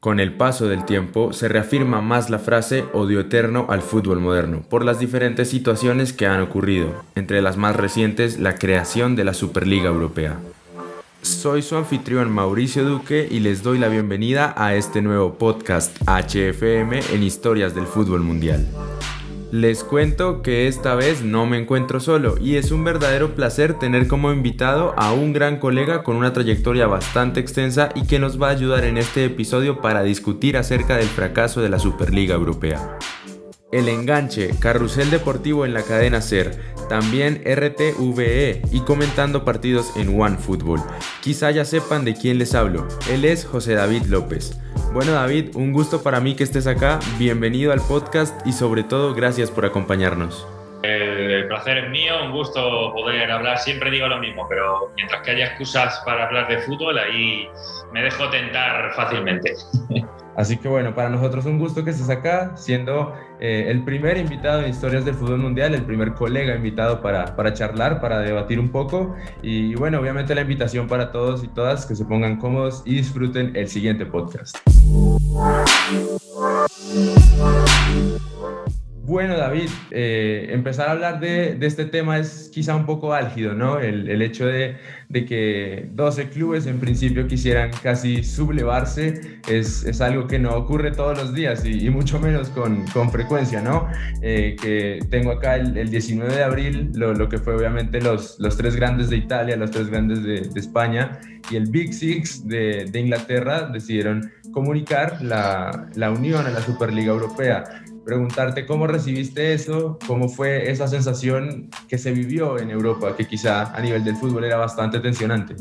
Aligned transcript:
Con 0.00 0.20
el 0.20 0.32
paso 0.32 0.68
del 0.68 0.84
tiempo 0.84 1.32
se 1.32 1.48
reafirma 1.48 2.00
más 2.00 2.30
la 2.30 2.38
frase 2.38 2.84
odio 2.92 3.18
eterno 3.18 3.66
al 3.68 3.82
fútbol 3.82 4.20
moderno 4.20 4.62
por 4.68 4.84
las 4.84 5.00
diferentes 5.00 5.50
situaciones 5.50 6.12
que 6.12 6.28
han 6.28 6.40
ocurrido, 6.40 7.02
entre 7.16 7.42
las 7.42 7.56
más 7.56 7.74
recientes 7.74 8.38
la 8.38 8.54
creación 8.54 9.16
de 9.16 9.24
la 9.24 9.34
Superliga 9.34 9.88
Europea. 9.88 10.38
Soy 11.22 11.62
su 11.62 11.76
anfitrión 11.76 12.30
Mauricio 12.30 12.84
Duque 12.84 13.26
y 13.28 13.40
les 13.40 13.64
doy 13.64 13.80
la 13.80 13.88
bienvenida 13.88 14.54
a 14.56 14.76
este 14.76 15.02
nuevo 15.02 15.34
podcast 15.34 15.96
HFM 16.06 17.00
en 17.12 17.24
Historias 17.24 17.74
del 17.74 17.86
Fútbol 17.86 18.20
Mundial. 18.20 18.68
Les 19.50 19.82
cuento 19.82 20.42
que 20.42 20.68
esta 20.68 20.94
vez 20.94 21.22
no 21.22 21.46
me 21.46 21.56
encuentro 21.56 22.00
solo 22.00 22.36
y 22.38 22.56
es 22.56 22.70
un 22.70 22.84
verdadero 22.84 23.34
placer 23.34 23.78
tener 23.78 24.06
como 24.06 24.30
invitado 24.30 24.92
a 24.98 25.12
un 25.12 25.32
gran 25.32 25.58
colega 25.58 26.02
con 26.02 26.16
una 26.16 26.34
trayectoria 26.34 26.86
bastante 26.86 27.40
extensa 27.40 27.88
y 27.94 28.06
que 28.06 28.18
nos 28.18 28.40
va 28.40 28.48
a 28.48 28.52
ayudar 28.52 28.84
en 28.84 28.98
este 28.98 29.24
episodio 29.24 29.80
para 29.80 30.02
discutir 30.02 30.58
acerca 30.58 30.98
del 30.98 31.06
fracaso 31.06 31.62
de 31.62 31.70
la 31.70 31.78
Superliga 31.78 32.34
Europea. 32.34 32.98
El 33.72 33.88
enganche, 33.88 34.50
carrusel 34.60 35.10
deportivo 35.10 35.64
en 35.64 35.72
la 35.72 35.82
cadena 35.82 36.20
SER, 36.20 36.58
también 36.90 37.42
RTVE 37.44 38.62
y 38.70 38.80
comentando 38.80 39.44
partidos 39.44 39.96
en 39.96 40.20
OneFootball. 40.20 40.82
Quizá 41.22 41.50
ya 41.50 41.64
sepan 41.64 42.04
de 42.04 42.14
quién 42.14 42.38
les 42.38 42.54
hablo. 42.54 42.86
Él 43.10 43.24
es 43.24 43.46
José 43.46 43.74
David 43.74 44.04
López. 44.08 44.58
Bueno 44.92 45.12
David, 45.12 45.54
un 45.54 45.72
gusto 45.72 46.02
para 46.02 46.18
mí 46.18 46.34
que 46.34 46.44
estés 46.44 46.66
acá, 46.66 46.98
bienvenido 47.18 47.72
al 47.72 47.80
podcast 47.80 48.34
y 48.46 48.52
sobre 48.52 48.84
todo 48.84 49.14
gracias 49.14 49.50
por 49.50 49.66
acompañarnos. 49.66 50.46
El 50.82 51.48
placer 51.48 51.78
es 51.78 51.90
mío, 51.90 52.14
un 52.24 52.32
gusto 52.32 52.92
poder 52.94 53.30
hablar, 53.30 53.58
siempre 53.58 53.90
digo 53.90 54.06
lo 54.06 54.18
mismo, 54.18 54.46
pero 54.48 54.92
mientras 54.96 55.22
que 55.22 55.32
haya 55.32 55.46
excusas 55.46 56.00
para 56.04 56.26
hablar 56.26 56.46
de 56.48 56.58
fútbol, 56.58 56.98
ahí 56.98 57.48
me 57.92 58.02
dejo 58.02 58.28
tentar 58.30 58.92
fácilmente. 58.94 59.54
Así 60.38 60.56
que 60.56 60.68
bueno, 60.68 60.94
para 60.94 61.08
nosotros 61.08 61.46
un 61.46 61.58
gusto 61.58 61.82
que 61.82 61.90
estés 61.90 62.08
acá, 62.08 62.56
siendo 62.56 63.12
eh, 63.40 63.64
el 63.66 63.82
primer 63.82 64.18
invitado 64.18 64.62
en 64.62 64.70
Historias 64.70 65.04
del 65.04 65.16
Fútbol 65.16 65.38
Mundial, 65.38 65.74
el 65.74 65.82
primer 65.82 66.14
colega 66.14 66.54
invitado 66.54 67.02
para, 67.02 67.34
para 67.34 67.54
charlar, 67.54 68.00
para 68.00 68.20
debatir 68.20 68.60
un 68.60 68.70
poco. 68.70 69.16
Y 69.42 69.74
bueno, 69.74 69.98
obviamente 69.98 70.36
la 70.36 70.42
invitación 70.42 70.86
para 70.86 71.10
todos 71.10 71.42
y 71.42 71.48
todas 71.48 71.86
que 71.86 71.96
se 71.96 72.04
pongan 72.04 72.36
cómodos 72.36 72.84
y 72.86 72.94
disfruten 72.94 73.56
el 73.56 73.66
siguiente 73.66 74.06
podcast. 74.06 74.56
Bueno, 79.08 79.38
David, 79.38 79.70
eh, 79.90 80.48
empezar 80.50 80.88
a 80.88 80.92
hablar 80.92 81.18
de, 81.18 81.56
este 81.62 81.86
tema 81.86 82.18
es 82.18 82.50
quizá 82.52 82.76
un 82.76 82.84
poco 82.84 83.14
álgido, 83.14 83.54
¿no? 83.54 83.78
El, 83.78 84.20
hecho 84.20 84.44
de, 84.44 84.76
que 85.10 85.88
12 85.94 86.28
clubes 86.28 86.66
en 86.66 86.78
principio 86.78 87.26
quisieran 87.26 87.70
casi 87.82 88.22
sublevarse 88.22 89.40
es, 89.48 90.00
algo 90.02 90.26
que 90.26 90.38
no 90.38 90.54
ocurre 90.54 90.90
todos 90.90 91.16
los 91.16 91.32
días 91.32 91.64
y, 91.64 91.88
mucho 91.88 92.20
menos 92.20 92.50
con, 92.50 92.86
frecuencia, 93.10 93.62
¿no? 93.62 93.88
Eh, 94.20 94.56
que 94.60 94.98
tengo 95.08 95.32
acá 95.32 95.56
el, 95.56 95.88
19 95.88 96.30
de 96.30 96.42
abril, 96.44 96.92
lo, 96.94 97.30
que 97.30 97.38
fue 97.38 97.56
obviamente 97.56 98.02
los, 98.02 98.38
los 98.38 98.58
tres 98.58 98.76
grandes 98.76 99.08
de 99.08 99.16
Italia, 99.16 99.56
los 99.56 99.70
tres 99.70 99.88
grandes 99.88 100.22
de, 100.22 100.60
España 100.60 101.18
y 101.50 101.56
el 101.56 101.70
Big 101.70 101.94
Six 101.94 102.46
de, 102.46 102.90
Inglaterra 102.92 103.70
decidieron 103.72 104.30
comunicar 104.52 105.22
la, 105.22 105.88
la 105.94 106.10
unión 106.10 106.44
a 106.44 106.50
la 106.50 106.60
Superliga 106.60 107.12
Europea 107.12 107.64
preguntarte 108.08 108.64
cómo 108.64 108.86
recibiste 108.86 109.52
eso, 109.52 109.98
cómo 110.06 110.30
fue 110.30 110.70
esa 110.70 110.88
sensación 110.88 111.68
que 111.90 111.98
se 111.98 112.10
vivió 112.10 112.58
en 112.58 112.70
Europa, 112.70 113.14
que 113.14 113.26
quizá 113.26 113.76
a 113.76 113.80
nivel 113.82 114.02
del 114.02 114.16
fútbol 114.16 114.44
era 114.44 114.56
bastante 114.56 114.98
tensionante. 114.98 115.54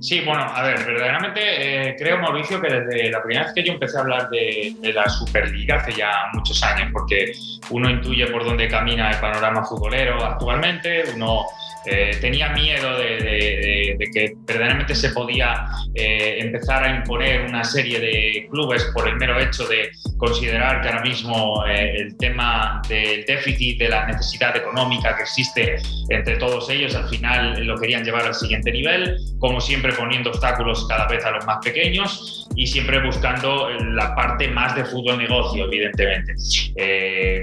Sí, 0.00 0.20
bueno, 0.24 0.42
a 0.42 0.62
ver, 0.62 0.78
verdaderamente 0.86 1.40
eh, 1.40 1.96
creo, 1.98 2.18
Mauricio, 2.18 2.60
que 2.60 2.72
desde 2.72 3.10
la 3.10 3.20
primera 3.20 3.46
vez 3.46 3.52
que 3.52 3.64
yo 3.64 3.72
empecé 3.72 3.98
a 3.98 4.02
hablar 4.02 4.30
de, 4.30 4.76
de, 4.80 4.92
la 4.92 5.08
Superliga, 5.08 5.78
hace 5.78 5.92
ya 5.92 6.12
muchos 6.34 6.62
años, 6.62 6.90
porque 6.92 7.32
uno 7.70 7.90
intuye 7.90 8.28
por 8.28 8.44
dónde 8.44 8.68
camina 8.68 9.10
el 9.10 9.16
panorama 9.16 9.64
futbolero 9.64 10.24
actualmente, 10.24 11.02
uno 11.16 11.46
eh, 11.90 12.18
tenía 12.20 12.50
miedo 12.50 12.98
de, 12.98 13.96
que 14.12 14.34
verdaderamente 14.46 14.94
se 14.94 15.08
podía 15.10 15.68
eh, 15.94 16.36
empezar 16.40 16.84
a 16.84 16.96
imponer 16.96 17.46
una 17.46 17.64
serie 17.64 17.98
de 17.98 18.46
clubes 18.50 18.84
por 18.92 19.08
el 19.08 19.16
mero 19.16 19.40
hecho 19.40 19.66
de 19.66 19.90
considerar 20.18 20.82
que 20.82 20.88
ahora 20.88 21.02
mismo 21.02 21.64
eh, 21.66 21.94
el 21.96 22.16
tema 22.18 22.82
del 22.88 23.24
déficit, 23.24 23.78
de 23.78 23.88
la 23.88 24.06
necesidad 24.06 24.54
económica 24.54 25.16
que 25.16 25.22
existe 25.22 25.76
entre 26.10 26.36
todos 26.36 26.68
ellos, 26.68 26.94
al 26.94 27.08
final 27.08 27.64
lo 27.64 27.78
querían 27.78 28.04
llevar 28.04 28.26
al 28.26 28.34
siguiente 28.34 28.70
nivel, 28.70 29.16
como 29.38 29.58
siempre 29.58 29.92
poniendo 29.94 30.28
obstáculos 30.28 30.86
cada 30.88 31.06
vez 31.08 31.24
a 31.24 31.30
los 31.30 31.46
más 31.46 31.58
pequeños 31.64 32.48
y 32.54 32.66
siempre 32.66 33.02
buscando 33.02 33.70
la 33.70 34.14
parte 34.14 34.48
más 34.48 34.76
de 34.76 34.84
fútbol 34.84 35.16
negocio, 35.16 35.64
evidentemente. 35.64 36.34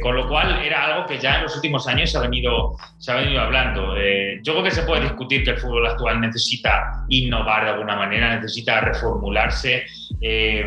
con 0.01 0.15
lo 0.15 0.27
cual 0.27 0.61
era 0.63 0.85
algo 0.85 1.07
que 1.07 1.17
ya 1.17 1.37
en 1.37 1.43
los 1.43 1.55
últimos 1.55 1.87
años 1.87 2.11
se 2.11 2.17
ha 2.17 2.21
venido, 2.21 2.75
se 2.99 3.11
ha 3.11 3.15
venido 3.15 3.41
hablando 3.41 3.95
yo 4.43 4.53
creo 4.53 4.63
que 4.63 4.71
se 4.71 4.83
puede 4.83 5.01
discutir 5.03 5.43
que 5.43 5.51
el 5.51 5.57
fútbol 5.57 5.85
actual 5.87 6.21
necesita 6.21 7.05
innovar 7.09 7.65
de 7.65 7.71
alguna 7.71 7.95
manera, 7.95 8.35
necesita 8.35 8.81
reformularse 8.81 9.85
eh, 10.21 10.65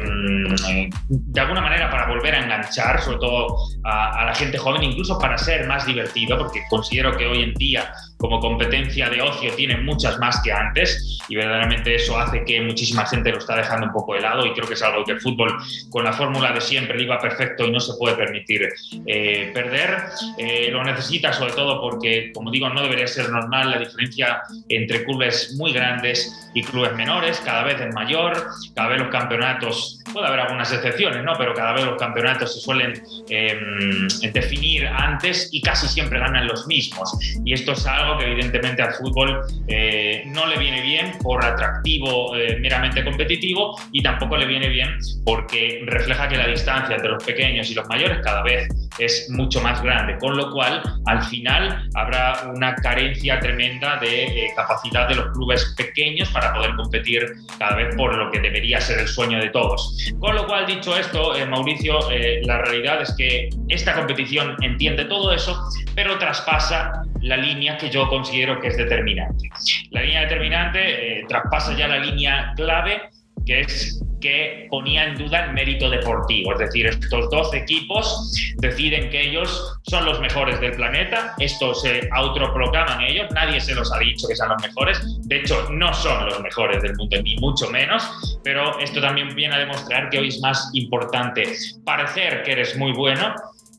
de 1.09 1.41
alguna 1.41 1.61
manera 1.61 1.91
para 1.91 2.07
volver 2.07 2.35
a 2.35 2.45
enganchar, 2.45 3.01
sobre 3.01 3.19
todo 3.19 3.57
a, 3.85 4.21
a 4.21 4.25
la 4.27 4.35
gente 4.35 4.59
joven, 4.59 4.83
incluso 4.83 5.19
para 5.19 5.39
ser 5.39 5.67
más 5.67 5.87
divertido, 5.87 6.39
porque 6.39 6.63
considero 6.69 7.17
que 7.17 7.27
hoy 7.27 7.43
en 7.43 7.55
día 7.55 7.93
como 8.19 8.41
competencia 8.41 9.09
de 9.09 9.23
ocio 9.23 9.55
tiene 9.55 9.77
muchas 9.79 10.19
más 10.19 10.41
que 10.43 10.53
antes 10.53 11.19
y 11.29 11.37
verdaderamente 11.37 11.95
eso 11.95 12.19
hace 12.19 12.45
que 12.45 12.61
muchísima 12.61 13.07
gente 13.07 13.31
lo 13.31 13.39
está 13.39 13.57
dejando 13.57 13.87
un 13.87 13.93
poco 13.93 14.15
de 14.15 14.21
lado 14.21 14.45
y 14.45 14.53
creo 14.53 14.67
que 14.67 14.75
es 14.75 14.83
algo 14.83 15.05
que 15.05 15.13
el 15.13 15.21
fútbol 15.21 15.57
con 15.91 16.05
la 16.05 16.13
fórmula 16.13 16.53
de 16.53 16.61
siempre 16.61 17.01
iba 17.01 17.19
perfecto 17.19 17.65
y 17.65 17.71
no 17.71 17.81
se 17.81 17.95
puede 17.99 18.17
permitir 18.17 18.69
eh, 19.07 19.51
perder. 19.55 20.03
Eh, 20.37 20.69
lo 20.71 20.83
necesita 20.85 21.33
sobre 21.33 21.53
todo 21.53 21.81
porque, 21.81 22.33
como 22.35 22.51
digo, 22.51 22.69
no 22.69 22.83
debería 22.83 23.07
ser 23.07 23.31
normal 23.31 23.71
la 23.71 23.79
diferencia 23.79 24.41
entre 24.69 25.05
clubes 25.05 25.55
muy 25.57 25.73
grandes 25.73 26.51
y 26.55 26.63
clubes 26.63 26.95
menores, 26.95 27.41
cada 27.45 27.63
vez 27.63 27.81
es 27.81 27.95
mayor, 27.95 28.49
cada 28.75 28.89
vez 28.89 28.99
los 28.99 29.09
campeonatos, 29.09 30.01
puede 30.13 30.27
haber 30.27 30.41
algunas 30.41 30.73
excepciones, 30.73 31.23
¿no? 31.23 31.35
pero 31.39 31.55
cada 31.55 31.73
vez 31.73 31.85
los 31.85 31.97
campeonatos 31.97 32.55
se 32.55 32.61
suelen 32.61 33.01
em, 33.29 34.09
definir 34.33 34.87
antes 34.87 35.51
y 35.53 35.61
casi 35.61 35.87
siempre 35.87 36.19
ganan 36.19 36.47
los 36.47 36.67
mismos. 36.67 37.17
Y 37.45 37.53
esto 37.53 37.73
es 37.73 37.87
algo 37.87 38.08
que 38.17 38.25
evidentemente 38.25 38.83
al 38.83 38.93
fútbol 38.95 39.41
eh, 39.67 40.23
no 40.27 40.47
le 40.47 40.59
viene 40.59 40.81
bien 40.81 41.13
por 41.23 41.45
atractivo 41.45 42.35
eh, 42.37 42.57
meramente 42.61 43.05
competitivo 43.05 43.77
y 43.93 44.03
tampoco 44.03 44.37
le 44.37 44.47
viene 44.47 44.69
bien 44.69 44.99
porque 45.25 45.83
refleja 45.85 46.29
que 46.29 46.37
la 46.37 46.47
distancia 46.47 46.97
entre 46.97 47.11
los 47.11 47.25
pequeños 47.25 47.71
y 47.71 47.75
los 47.75 47.87
mayores 47.89 48.19
cada 48.23 48.43
vez 48.43 48.69
es 48.99 49.29
mucho 49.31 49.61
más 49.61 49.83
grande, 49.83 50.17
con 50.19 50.37
lo 50.37 50.51
cual 50.51 50.83
al 51.07 51.23
final 51.25 51.89
habrá 51.95 52.51
una 52.55 52.75
carencia 52.77 53.39
tremenda 53.39 53.97
de 53.99 54.25
eh, 54.25 54.51
capacidad 54.57 55.09
de 55.09 55.17
los 55.17 55.27
clubes 55.33 55.75
pequeños 55.77 56.29
para 56.31 56.53
poder 56.53 56.75
competir 56.75 57.27
cada 57.59 57.77
vez 57.77 57.95
por 57.97 58.17
lo 58.17 58.31
que 58.31 58.41
debería 58.41 58.81
ser 58.81 59.01
el 59.01 59.09
sueño 59.09 59.39
de 59.39 59.51
todos. 59.51 60.13
Con 60.19 60.35
lo 60.35 60.47
cual, 60.47 60.67
dicho 60.67 60.97
esto, 60.97 61.35
Mauricio, 61.49 61.99
la 62.43 62.59
realidad 62.59 63.03
es 63.03 63.15
que 63.17 63.51
esta 63.69 63.95
competición 63.95 64.57
entiende 64.63 65.05
todo 65.05 65.33
eso, 65.33 65.57
pero 65.95 66.19
traspasa 66.19 67.03
la 67.21 67.37
línea 67.37 67.77
que 67.77 67.91
yo 67.91 67.98
considero 68.07 68.61
que 68.61 68.69
es 68.69 68.77
determinante. 68.77 69.49
La 69.91 70.03
línea 70.03 70.21
determinante 70.23 71.21
eh, 71.21 71.25
traspasa 71.27 71.75
ya 71.75 71.89
la 71.89 71.99
línea 71.99 72.53
clave, 72.55 73.09
que 73.47 73.61
es 73.61 73.99
que 74.21 74.67
ponía 74.71 75.05
en 75.05 75.17
duda 75.17 75.47
el 75.47 75.53
mérito 75.53 75.89
deportivo. 75.89 76.53
Es 76.53 76.59
decir, 76.59 76.87
estos 76.87 77.31
dos 77.31 77.55
equipos 77.55 78.33
deciden 78.57 79.11
que 79.11 79.29
ellos 79.29 79.79
son 79.83 80.05
los 80.05 80.21
mejores 80.21 80.61
del 80.61 80.73
planeta, 80.73 81.35
esto 81.39 81.75
se 81.75 82.09
autoproclaman 82.13 83.01
ellos, 83.03 83.29
nadie 83.33 83.61
se 83.61 83.75
los 83.75 83.93
ha 83.93 83.99
dicho 83.99 84.27
que 84.29 84.37
sean 84.37 84.51
los 84.51 84.63
mejores, 84.63 85.01
de 85.29 85.37
hecho 85.37 85.69
no 85.71 85.93
son 85.95 86.27
los 86.27 86.41
mejores 86.41 86.83
del 86.83 86.97
mundo, 86.97 87.17
ni 87.23 87.37
mucho 87.37 87.71
menos, 87.71 88.41
pero 88.43 88.79
esto 88.81 89.01
también 89.01 89.35
viene 89.35 89.55
a 89.55 89.59
demostrar 89.59 90.11
que 90.11 90.19
hoy 90.19 90.29
es 90.29 90.41
más 90.41 90.71
importante 90.75 91.55
parecer 91.85 92.43
que 92.43 92.53
eres 92.53 92.77
muy 92.77 92.93
bueno 92.93 93.35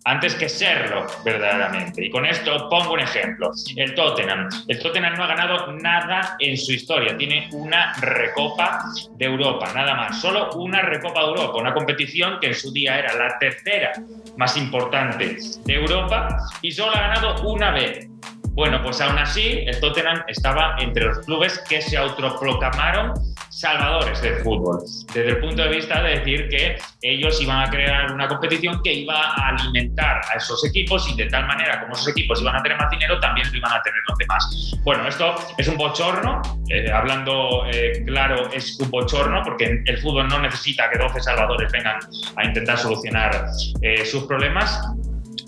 antes 0.06 0.36
que 0.36 0.50
serlo 0.50 1.06
verdaderamente. 1.24 2.06
Y 2.06 2.10
con 2.10 2.26
esto 2.26 2.70
pongo 2.70 2.94
un 2.94 3.00
ejemplo. 3.00 3.52
El 3.76 3.96
Tottenham. 3.96 4.50
El 4.68 4.80
Tottenham 4.80 5.16
no 5.16 5.24
ha 5.24 5.28
ganado 5.28 5.72
nada 5.74 6.36
en 6.40 6.58
su 6.58 6.74
historia. 6.74 7.18
Tiene 7.18 7.50
una 7.52 7.94
recopa 8.02 8.86
de 9.18 9.26
Europa, 9.26 9.72
nada 9.74 9.94
más. 9.96 10.22
Solo 10.22 10.52
una 10.54 10.82
recopa 10.82 11.22
de 11.22 11.28
Europa. 11.28 11.58
Una 11.58 11.74
competición 11.74 12.40
que 12.40 12.48
en 12.48 12.56
su 12.56 12.72
día 12.72 12.98
era 12.98 13.14
la 13.14 13.38
tercera 13.40 13.92
más 14.38 14.56
importante 14.58 15.38
de 15.66 15.74
Europa 15.74 16.38
y 16.62 16.72
solo 16.72 16.96
ha 16.96 17.02
ganado 17.02 17.48
una 17.48 17.72
vez. 17.72 18.08
Bueno, 18.54 18.82
pues 18.84 19.00
aún 19.02 19.18
así, 19.18 19.64
el 19.66 19.80
Tottenham 19.80 20.24
estaba 20.28 20.76
entre 20.80 21.06
los 21.06 21.20
clubes 21.20 21.60
que 21.70 21.82
se 21.82 21.98
autoproclamaron 21.98 23.14
salvadores 23.50 24.22
del 24.22 24.36
fútbol, 24.38 24.80
desde 25.14 25.30
el 25.30 25.40
punto 25.40 25.64
de 25.64 25.70
vista 25.70 26.02
de 26.02 26.20
decir 26.20 26.50
que 26.50 26.78
ellos 27.02 27.42
iban 27.42 27.68
a 27.68 27.70
crear 27.70 28.12
una 28.12 28.28
competición 28.28 28.82
que 28.84 28.94
iba 28.94 29.16
a 29.16 29.50
alimentar 29.50 30.22
a 30.32 30.38
esos 30.38 30.64
equipos 30.66 31.10
y 31.10 31.16
de 31.16 31.26
tal 31.26 31.46
manera 31.48 31.82
como 31.82 31.94
esos 31.94 32.08
equipos 32.10 32.42
iban 32.42 32.56
a 32.56 32.64
tener 32.64 32.78
más 32.78 32.90
dinero, 32.92 33.20
también 33.20 33.52
lo 33.52 33.58
iban 33.58 33.72
a 33.74 33.82
tener 33.82 34.00
los 34.08 34.18
demás. 34.18 34.78
Bueno, 34.84 35.08
esto 35.08 35.36
es 35.58 35.68
un 35.68 35.78
bochorno, 35.78 36.42
eh, 36.70 36.92
hablando 36.92 37.66
eh, 37.72 38.04
claro, 38.06 38.50
es 38.54 38.80
un 38.80 38.90
bochorno 38.92 39.42
porque 39.44 39.84
el 39.86 39.98
fútbol 40.00 40.28
no 40.28 40.40
necesita 40.40 40.90
que 40.90 40.98
12 40.98 41.20
salvadores 41.20 41.72
vengan 41.72 42.00
a 42.36 42.46
intentar 42.46 42.78
solucionar 42.78 43.46
eh, 43.82 44.06
sus 44.06 44.24
problemas 44.24 44.82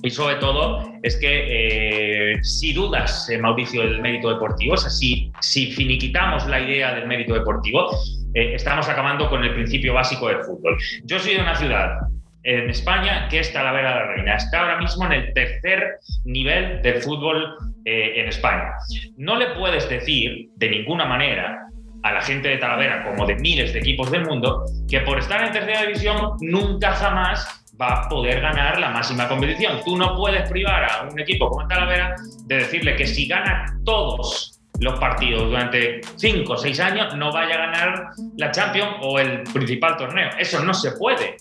y 0.04 0.10
sobre 0.10 0.36
todo 0.36 0.84
es 1.04 1.16
que 1.18 2.34
eh, 2.34 2.44
si 2.44 2.74
dudas, 2.74 3.30
eh, 3.30 3.38
Mauricio, 3.38 3.82
del 3.82 4.02
mérito 4.02 4.30
deportivo, 4.30 4.74
o 4.74 4.78
sea, 4.78 4.90
si, 4.90 5.32
finiquitamos 5.72 6.48
la 6.48 6.60
idea 6.60 6.94
del 6.96 7.08
mérito 7.08 7.34
deportivo, 7.34 7.92
eh, 8.34 8.54
estamos 8.56 8.88
acabando 8.90 9.30
con 9.30 9.44
el 9.44 9.54
principio 9.54 9.94
básico 9.94 10.28
del 10.28 10.44
fútbol. 10.44 10.78
Yo 11.04 11.20
soy 11.20 11.36
de 11.36 11.42
una 11.42 11.56
ciudad 11.56 12.00
en 12.44 12.70
España 12.70 13.28
que 13.30 13.40
es 13.40 13.54
Talavera 13.54 13.90
de 13.90 13.96
la 13.96 14.08
Reina. 14.14 14.36
Está 14.36 14.62
ahora 14.62 14.80
mismo 14.80 15.06
en 15.06 15.12
el 15.12 15.34
tercer 15.34 16.00
nivel 16.26 16.82
del 16.82 17.02
fútbol 17.02 17.56
en 17.86 18.28
España. 18.28 18.74
No 19.18 19.36
le 19.36 19.48
puedes 19.48 19.88
decir 19.90 20.50
de 20.56 20.70
ninguna 20.70 21.06
manera 21.06 21.68
a 22.04 22.12
la 22.14 22.22
gente 22.22 22.50
de 22.50 22.58
Talavera, 22.58 23.04
como 23.04 23.28
de 23.28 23.36
miles 23.36 23.74
de 23.74 23.80
equipos 23.80 24.12
del 24.12 24.26
mundo, 24.26 24.66
que 24.90 25.02
por 25.02 25.20
estar 25.20 25.44
en 25.44 25.52
tercera 25.52 25.82
división 25.84 26.38
nunca 26.42 26.94
jamás 26.94 27.61
va 27.82 28.04
a 28.04 28.10
poder 28.10 28.42
ganar 28.42 28.80
la 28.80 28.90
máxima 28.90 29.28
competición. 29.28 29.82
Tú 29.84 29.98
no 29.98 30.16
puedes 30.16 30.48
privar 30.50 30.84
a 30.84 31.10
un 31.10 31.20
equipo 31.20 31.50
como 31.50 31.68
Talavera 31.68 32.16
de 32.46 32.58
decirle 32.58 32.96
que 32.96 33.08
si 33.08 33.28
gana 33.28 33.66
todos 33.84 34.60
los 34.80 35.00
partidos 35.00 35.44
durante 35.44 36.02
5 36.16 36.54
o 36.54 36.58
6 36.58 36.80
años 36.80 37.16
no 37.16 37.32
vaya 37.32 37.56
a 37.56 37.58
ganar 37.58 38.10
la 38.38 38.52
Champions 38.52 38.98
o 39.02 39.20
el 39.20 39.44
principal 39.44 39.98
torneo. 39.98 40.30
Eso 40.38 40.64
no 40.64 40.74
se 40.74 40.92
puede. 40.94 41.38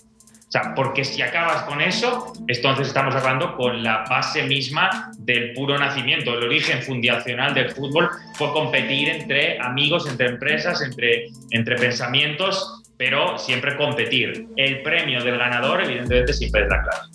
O 0.47 0.51
sea, 0.51 0.75
porque 0.75 1.05
si 1.05 1.21
acabas 1.21 1.63
con 1.63 1.79
eso, 1.79 2.33
entonces 2.47 2.89
estamos 2.89 3.15
hablando 3.15 3.55
con 3.55 3.83
la 3.83 4.03
base 4.09 4.43
misma 4.43 5.11
del 5.17 5.53
puro 5.53 5.77
nacimiento. 5.77 6.33
El 6.33 6.43
origen 6.43 6.81
fundacional 6.81 7.53
del 7.53 7.69
fútbol 7.69 8.09
fue 8.33 8.51
competir 8.51 9.07
entre 9.07 9.57
amigos, 9.61 10.09
entre 10.09 10.27
empresas, 10.27 10.81
entre, 10.81 11.27
entre 11.51 11.77
pensamientos 11.77 12.80
pero 13.01 13.35
siempre 13.35 13.75
competir. 13.77 14.45
El 14.57 14.83
premio 14.83 15.23
del 15.23 15.35
ganador, 15.39 15.81
evidentemente, 15.81 16.33
siempre 16.33 16.61
es 16.61 16.69
la 16.69 16.83
clave. 16.83 17.07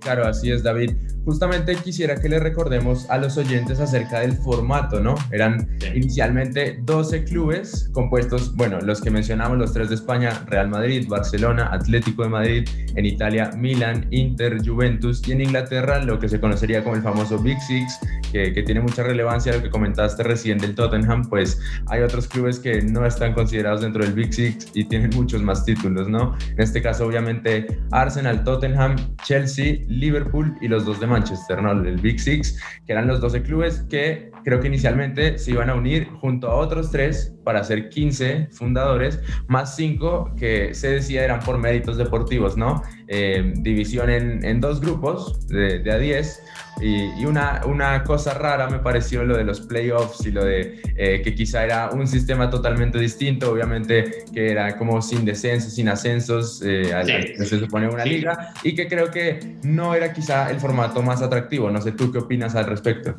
Claro, 0.00 0.26
así 0.26 0.50
es, 0.50 0.62
David 0.62 0.92
justamente 1.24 1.74
quisiera 1.76 2.16
que 2.16 2.28
le 2.28 2.38
recordemos 2.38 3.08
a 3.10 3.18
los 3.18 3.36
oyentes 3.36 3.80
acerca 3.80 4.20
del 4.20 4.32
formato, 4.34 5.00
¿no? 5.00 5.14
Eran 5.30 5.68
inicialmente 5.94 6.80
12 6.82 7.24
clubes 7.24 7.90
compuestos, 7.92 8.54
bueno, 8.56 8.80
los 8.80 9.00
que 9.00 9.10
mencionamos, 9.10 9.58
los 9.58 9.72
tres 9.72 9.88
de 9.88 9.94
España, 9.96 10.44
Real 10.46 10.68
Madrid, 10.68 11.06
Barcelona, 11.08 11.70
Atlético 11.72 12.22
de 12.22 12.28
Madrid, 12.28 12.68
en 12.96 13.06
Italia, 13.06 13.50
Milan, 13.56 14.06
Inter, 14.10 14.58
Juventus 14.64 15.26
y 15.26 15.32
en 15.32 15.42
Inglaterra 15.42 16.02
lo 16.02 16.18
que 16.18 16.28
se 16.28 16.40
conocería 16.40 16.82
como 16.82 16.96
el 16.96 17.02
famoso 17.02 17.38
Big 17.38 17.60
Six, 17.60 17.98
que, 18.32 18.52
que 18.52 18.62
tiene 18.62 18.80
mucha 18.80 19.02
relevancia, 19.02 19.52
lo 19.52 19.62
que 19.62 19.70
comentaste 19.70 20.22
recién 20.22 20.58
del 20.58 20.74
Tottenham, 20.74 21.28
pues 21.28 21.60
hay 21.86 22.02
otros 22.02 22.28
clubes 22.28 22.58
que 22.58 22.82
no 22.82 23.06
están 23.06 23.34
considerados 23.34 23.82
dentro 23.82 24.02
del 24.02 24.12
Big 24.12 24.32
Six 24.32 24.68
y 24.74 24.84
tienen 24.84 25.10
muchos 25.14 25.42
más 25.42 25.64
títulos, 25.64 26.08
¿no? 26.08 26.36
En 26.50 26.60
este 26.60 26.82
caso, 26.82 27.06
obviamente, 27.06 27.66
Arsenal, 27.90 28.44
Tottenham, 28.44 28.96
Chelsea, 29.24 29.84
Liverpool 29.88 30.56
y 30.60 30.68
los 30.68 30.84
dos 30.84 31.00
de 31.00 31.06
Manchester, 31.10 31.62
¿no? 31.62 31.72
El 31.72 31.96
Big 31.98 32.20
Six, 32.20 32.58
que 32.86 32.92
eran 32.92 33.06
los 33.06 33.20
12 33.20 33.42
clubes 33.42 33.84
que 33.90 34.29
creo 34.44 34.60
que 34.60 34.68
inicialmente 34.68 35.38
se 35.38 35.52
iban 35.52 35.70
a 35.70 35.74
unir 35.74 36.08
junto 36.20 36.48
a 36.48 36.54
otros 36.54 36.90
tres 36.90 37.34
para 37.44 37.64
ser 37.64 37.88
15 37.88 38.48
fundadores, 38.52 39.20
más 39.48 39.76
5 39.76 40.34
que 40.36 40.74
se 40.74 40.90
decía 40.90 41.24
eran 41.24 41.40
por 41.40 41.58
méritos 41.58 41.96
deportivos, 41.96 42.56
¿no? 42.56 42.82
Eh, 43.08 43.52
división 43.56 44.08
en, 44.10 44.44
en, 44.44 44.60
dos 44.60 44.80
grupos 44.80 45.46
de, 45.48 45.80
de 45.80 45.90
a 45.90 45.98
10 45.98 46.42
y, 46.80 47.24
una, 47.24 47.62
una, 47.66 48.04
cosa 48.04 48.34
rara 48.34 48.68
me 48.68 48.78
pareció 48.78 49.24
lo 49.24 49.36
de 49.36 49.44
los 49.44 49.60
playoffs 49.60 50.24
y 50.26 50.30
lo 50.30 50.44
de 50.44 50.80
eh, 50.96 51.20
que 51.22 51.34
quizá 51.34 51.64
era 51.64 51.90
un 51.90 52.06
sistema 52.06 52.48
totalmente 52.48 52.98
distinto, 52.98 53.50
obviamente 53.50 54.24
que 54.32 54.50
era 54.50 54.76
como 54.78 55.02
sin 55.02 55.24
descensos, 55.24 55.74
sin 55.74 55.88
ascensos, 55.88 56.62
eh, 56.64 56.90
se 57.36 57.58
supone 57.58 57.88
una 57.88 58.04
liga, 58.04 58.54
y 58.62 58.74
que 58.74 58.88
creo 58.88 59.10
que 59.10 59.56
no 59.62 59.94
era 59.94 60.12
quizá 60.12 60.50
el 60.50 60.58
formato 60.58 61.02
más 61.02 61.20
atractivo. 61.20 61.70
No 61.70 61.80
sé, 61.82 61.92
¿tú 61.92 62.10
qué 62.12 62.18
opinas 62.18 62.54
al 62.54 62.66
respecto? 62.66 63.16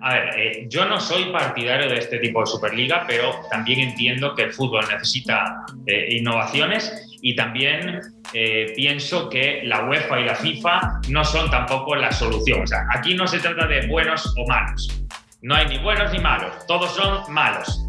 A 0.00 0.14
ver, 0.14 0.38
eh, 0.38 0.66
yo 0.68 0.84
no 0.86 1.00
soy 1.00 1.32
partidario 1.32 1.88
de 1.88 1.98
este 1.98 2.18
tipo 2.18 2.40
de 2.40 2.46
Superliga, 2.46 3.04
pero 3.06 3.40
también 3.50 3.80
entiendo 3.80 4.34
que 4.34 4.44
el 4.44 4.52
fútbol 4.52 4.84
necesita 4.90 5.64
innovaciones 5.86 7.08
y 7.22 7.34
también 7.34 8.00
eh, 8.32 8.72
pienso 8.76 9.28
que 9.28 9.62
la 9.64 9.84
UEFA 9.84 10.20
y 10.20 10.24
la 10.24 10.34
FIFA 10.34 11.00
no 11.08 11.24
son 11.24 11.50
tampoco 11.50 11.96
la 11.96 12.12
solución. 12.12 12.62
O 12.62 12.66
sea, 12.66 12.86
aquí 12.94 13.14
no 13.14 13.26
se 13.26 13.38
trata 13.38 13.66
de 13.66 13.86
buenos 13.86 14.34
o 14.36 14.46
malos. 14.46 15.04
No 15.42 15.54
hay 15.54 15.66
ni 15.66 15.78
buenos 15.78 16.12
ni 16.12 16.18
malos, 16.18 16.66
todos 16.66 16.94
son 16.94 17.32
malos. 17.32 17.84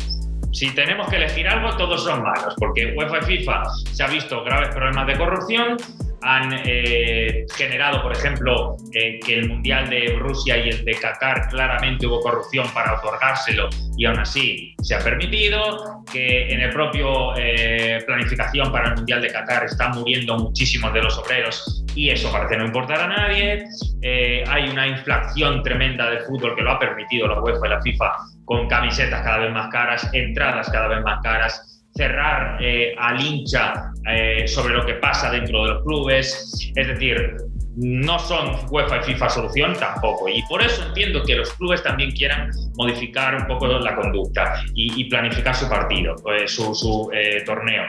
Si 0.51 0.71
tenemos 0.71 1.07
que 1.09 1.17
elegir 1.17 1.47
algo, 1.47 1.75
todos 1.77 2.03
son 2.03 2.23
malos, 2.23 2.55
porque 2.57 2.93
UEFA 2.95 3.19
y 3.19 3.37
FIFA 3.37 3.63
se 3.91 4.03
ha 4.03 4.07
visto 4.07 4.43
graves 4.43 4.69
problemas 4.69 5.07
de 5.07 5.17
corrupción, 5.17 5.77
han 6.21 6.51
eh, 6.65 7.45
generado, 7.55 8.01
por 8.01 8.11
ejemplo, 8.11 8.77
eh, 8.93 9.19
que 9.25 9.35
el 9.35 9.49
Mundial 9.49 9.89
de 9.89 10.15
Rusia 10.19 10.57
y 10.57 10.69
el 10.69 10.85
de 10.85 10.93
Qatar 10.93 11.47
claramente 11.49 12.07
hubo 12.07 12.21
corrupción 12.21 12.67
para 12.73 12.95
otorgárselo 12.95 13.69
y 13.97 14.05
aún 14.05 14.19
así 14.19 14.75
se 14.81 14.95
ha 14.95 14.99
permitido, 14.99 16.03
que 16.11 16.49
en 16.49 16.61
el 16.61 16.71
propio 16.71 17.35
eh, 17.37 17.99
planificación 18.05 18.71
para 18.71 18.89
el 18.89 18.95
Mundial 18.95 19.21
de 19.21 19.31
Qatar 19.31 19.65
están 19.65 19.91
muriendo 19.91 20.37
muchísimos 20.37 20.93
de 20.93 21.01
los 21.01 21.17
obreros 21.17 21.85
y 21.95 22.09
eso 22.09 22.31
parece 22.31 22.57
no 22.57 22.65
importar 22.65 23.01
a 23.01 23.07
nadie. 23.07 23.65
hay 24.47 24.69
una 24.69 24.87
inflación 24.87 25.63
tremenda 25.63 26.09
de 26.09 26.19
fútbol 26.21 26.55
que 26.55 26.61
lo 26.61 26.71
ha 26.71 26.79
permitido 26.79 27.27
la 27.27 27.41
UEFA 27.41 27.67
y 27.67 27.69
la 27.69 27.81
FIFA 27.81 28.11
con 28.45 28.67
camisetas 28.67 29.21
cada 29.21 29.37
vez 29.39 29.51
más 29.51 29.69
caras, 29.69 30.09
entradas 30.13 30.69
cada 30.69 30.87
vez 30.87 31.03
más 31.03 31.19
caras 31.21 31.69
cerrar 31.99 32.57
eh, 32.61 32.95
al 32.97 33.19
hincha 33.19 33.91
eh, 34.11 34.47
sobre 34.47 34.73
lo 34.73 34.85
que 34.85 34.95
pasa 34.95 35.31
dentro 35.31 35.63
de 35.63 35.73
los 35.73 35.83
clubes. 35.83 36.71
Es 36.75 36.87
decir, 36.87 37.35
no 37.79 38.19
son 38.19 38.57
UEFA 38.69 38.97
y 38.97 39.03
FIFA 39.03 39.29
solución 39.29 39.73
tampoco. 39.79 40.27
Y 40.27 40.43
por 40.43 40.61
eso 40.61 40.83
entiendo 40.85 41.23
que 41.23 41.35
los 41.35 41.53
clubes 41.53 41.81
también 41.81 42.11
quieran 42.11 42.51
modificar 42.75 43.35
un 43.35 43.47
poco 43.47 43.67
la 43.67 43.95
conducta 43.95 44.61
y, 44.73 45.05
planificar 45.09 45.55
su 45.55 45.67
partido, 45.69 46.15
pues, 46.21 46.53
su, 46.53 47.09
eh, 47.13 47.41
torneo. 47.45 47.85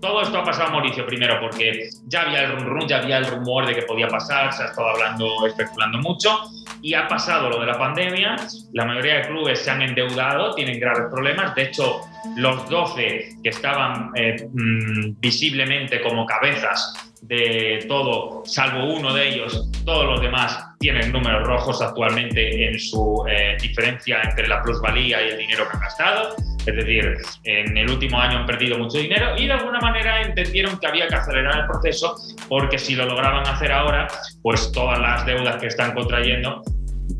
Todo 0.00 0.22
esto 0.22 0.38
ha 0.38 0.44
pasado, 0.44 0.72
Mauricio, 0.72 1.04
primero 1.06 1.38
porque 1.40 1.90
ya 2.06 2.22
había 2.22 2.44
el 2.44 2.86
ya 2.86 2.98
había 2.98 3.18
el 3.18 3.26
rumor 3.26 3.66
de 3.66 3.74
que 3.74 3.82
podía 3.82 4.08
pasar, 4.08 4.52
se 4.52 4.62
ha 4.62 4.66
estado 4.66 4.88
hablando, 4.88 5.46
especulando 5.46 5.98
mucho, 5.98 6.40
y 6.80 6.94
ha 6.94 7.06
pasado 7.06 7.50
lo 7.50 7.60
de 7.60 7.66
la 7.66 7.78
pandemia. 7.78 8.36
La 8.72 8.86
mayoría 8.86 9.16
de 9.16 9.28
clubes 9.28 9.58
se 9.58 9.70
han 9.70 9.82
endeudado, 9.82 10.54
tienen 10.54 10.80
graves 10.80 11.06
problemas. 11.10 11.54
De 11.54 11.64
hecho, 11.64 12.00
los 12.36 12.68
12 12.68 13.36
que 13.42 13.48
estaban 13.48 14.10
eh, 14.14 14.48
mm, 14.52 15.20
visiblemente 15.20 16.00
como 16.00 16.24
cabezas 16.24 17.07
de 17.22 17.84
todo, 17.88 18.42
salvo 18.44 18.94
uno 18.94 19.12
de 19.12 19.28
ellos, 19.28 19.68
todos 19.84 20.06
los 20.06 20.20
demás 20.20 20.58
tienen 20.78 21.12
números 21.12 21.46
rojos 21.46 21.82
actualmente 21.82 22.68
en 22.68 22.78
su 22.78 23.24
eh, 23.28 23.56
diferencia 23.60 24.20
entre 24.22 24.46
la 24.48 24.62
plusvalía 24.62 25.26
y 25.26 25.30
el 25.30 25.38
dinero 25.38 25.68
que 25.68 25.76
han 25.76 25.82
gastado. 25.82 26.36
Es 26.66 26.76
decir, 26.76 27.16
en 27.44 27.76
el 27.76 27.90
último 27.90 28.20
año 28.20 28.38
han 28.38 28.46
perdido 28.46 28.78
mucho 28.78 28.98
dinero 28.98 29.34
y 29.36 29.46
de 29.46 29.52
alguna 29.52 29.80
manera 29.80 30.22
entendieron 30.22 30.78
que 30.78 30.86
había 30.86 31.08
que 31.08 31.14
acelerar 31.14 31.60
el 31.60 31.66
proceso 31.66 32.14
porque 32.48 32.78
si 32.78 32.94
lo 32.94 33.06
lograban 33.06 33.46
hacer 33.46 33.72
ahora, 33.72 34.06
pues 34.42 34.70
todas 34.72 34.98
las 34.98 35.24
deudas 35.24 35.56
que 35.56 35.66
están 35.66 35.94
contrayendo 35.94 36.62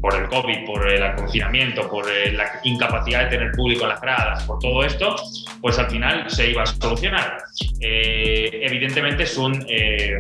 por 0.01 0.15
el 0.15 0.29
COVID, 0.29 0.65
por 0.65 0.89
el 0.89 1.15
confinamiento, 1.17 1.89
por 1.89 2.07
eh, 2.09 2.33
la 2.33 2.61
incapacidad 2.63 3.25
de 3.25 3.37
tener 3.37 3.53
público 3.53 3.85
en 3.85 3.91
las 3.91 4.01
gradas, 4.01 4.45
por 4.45 4.59
todo 4.59 4.85
esto, 4.85 5.17
pues 5.61 5.79
al 5.79 5.91
final 5.91 6.31
se 6.31 6.51
iba 6.51 6.63
a 6.63 6.67
solucionar. 6.67 7.39
Eh, 7.81 8.61
evidentemente 8.63 9.25
es 9.25 9.37
un, 9.37 9.65
eh, 9.69 10.19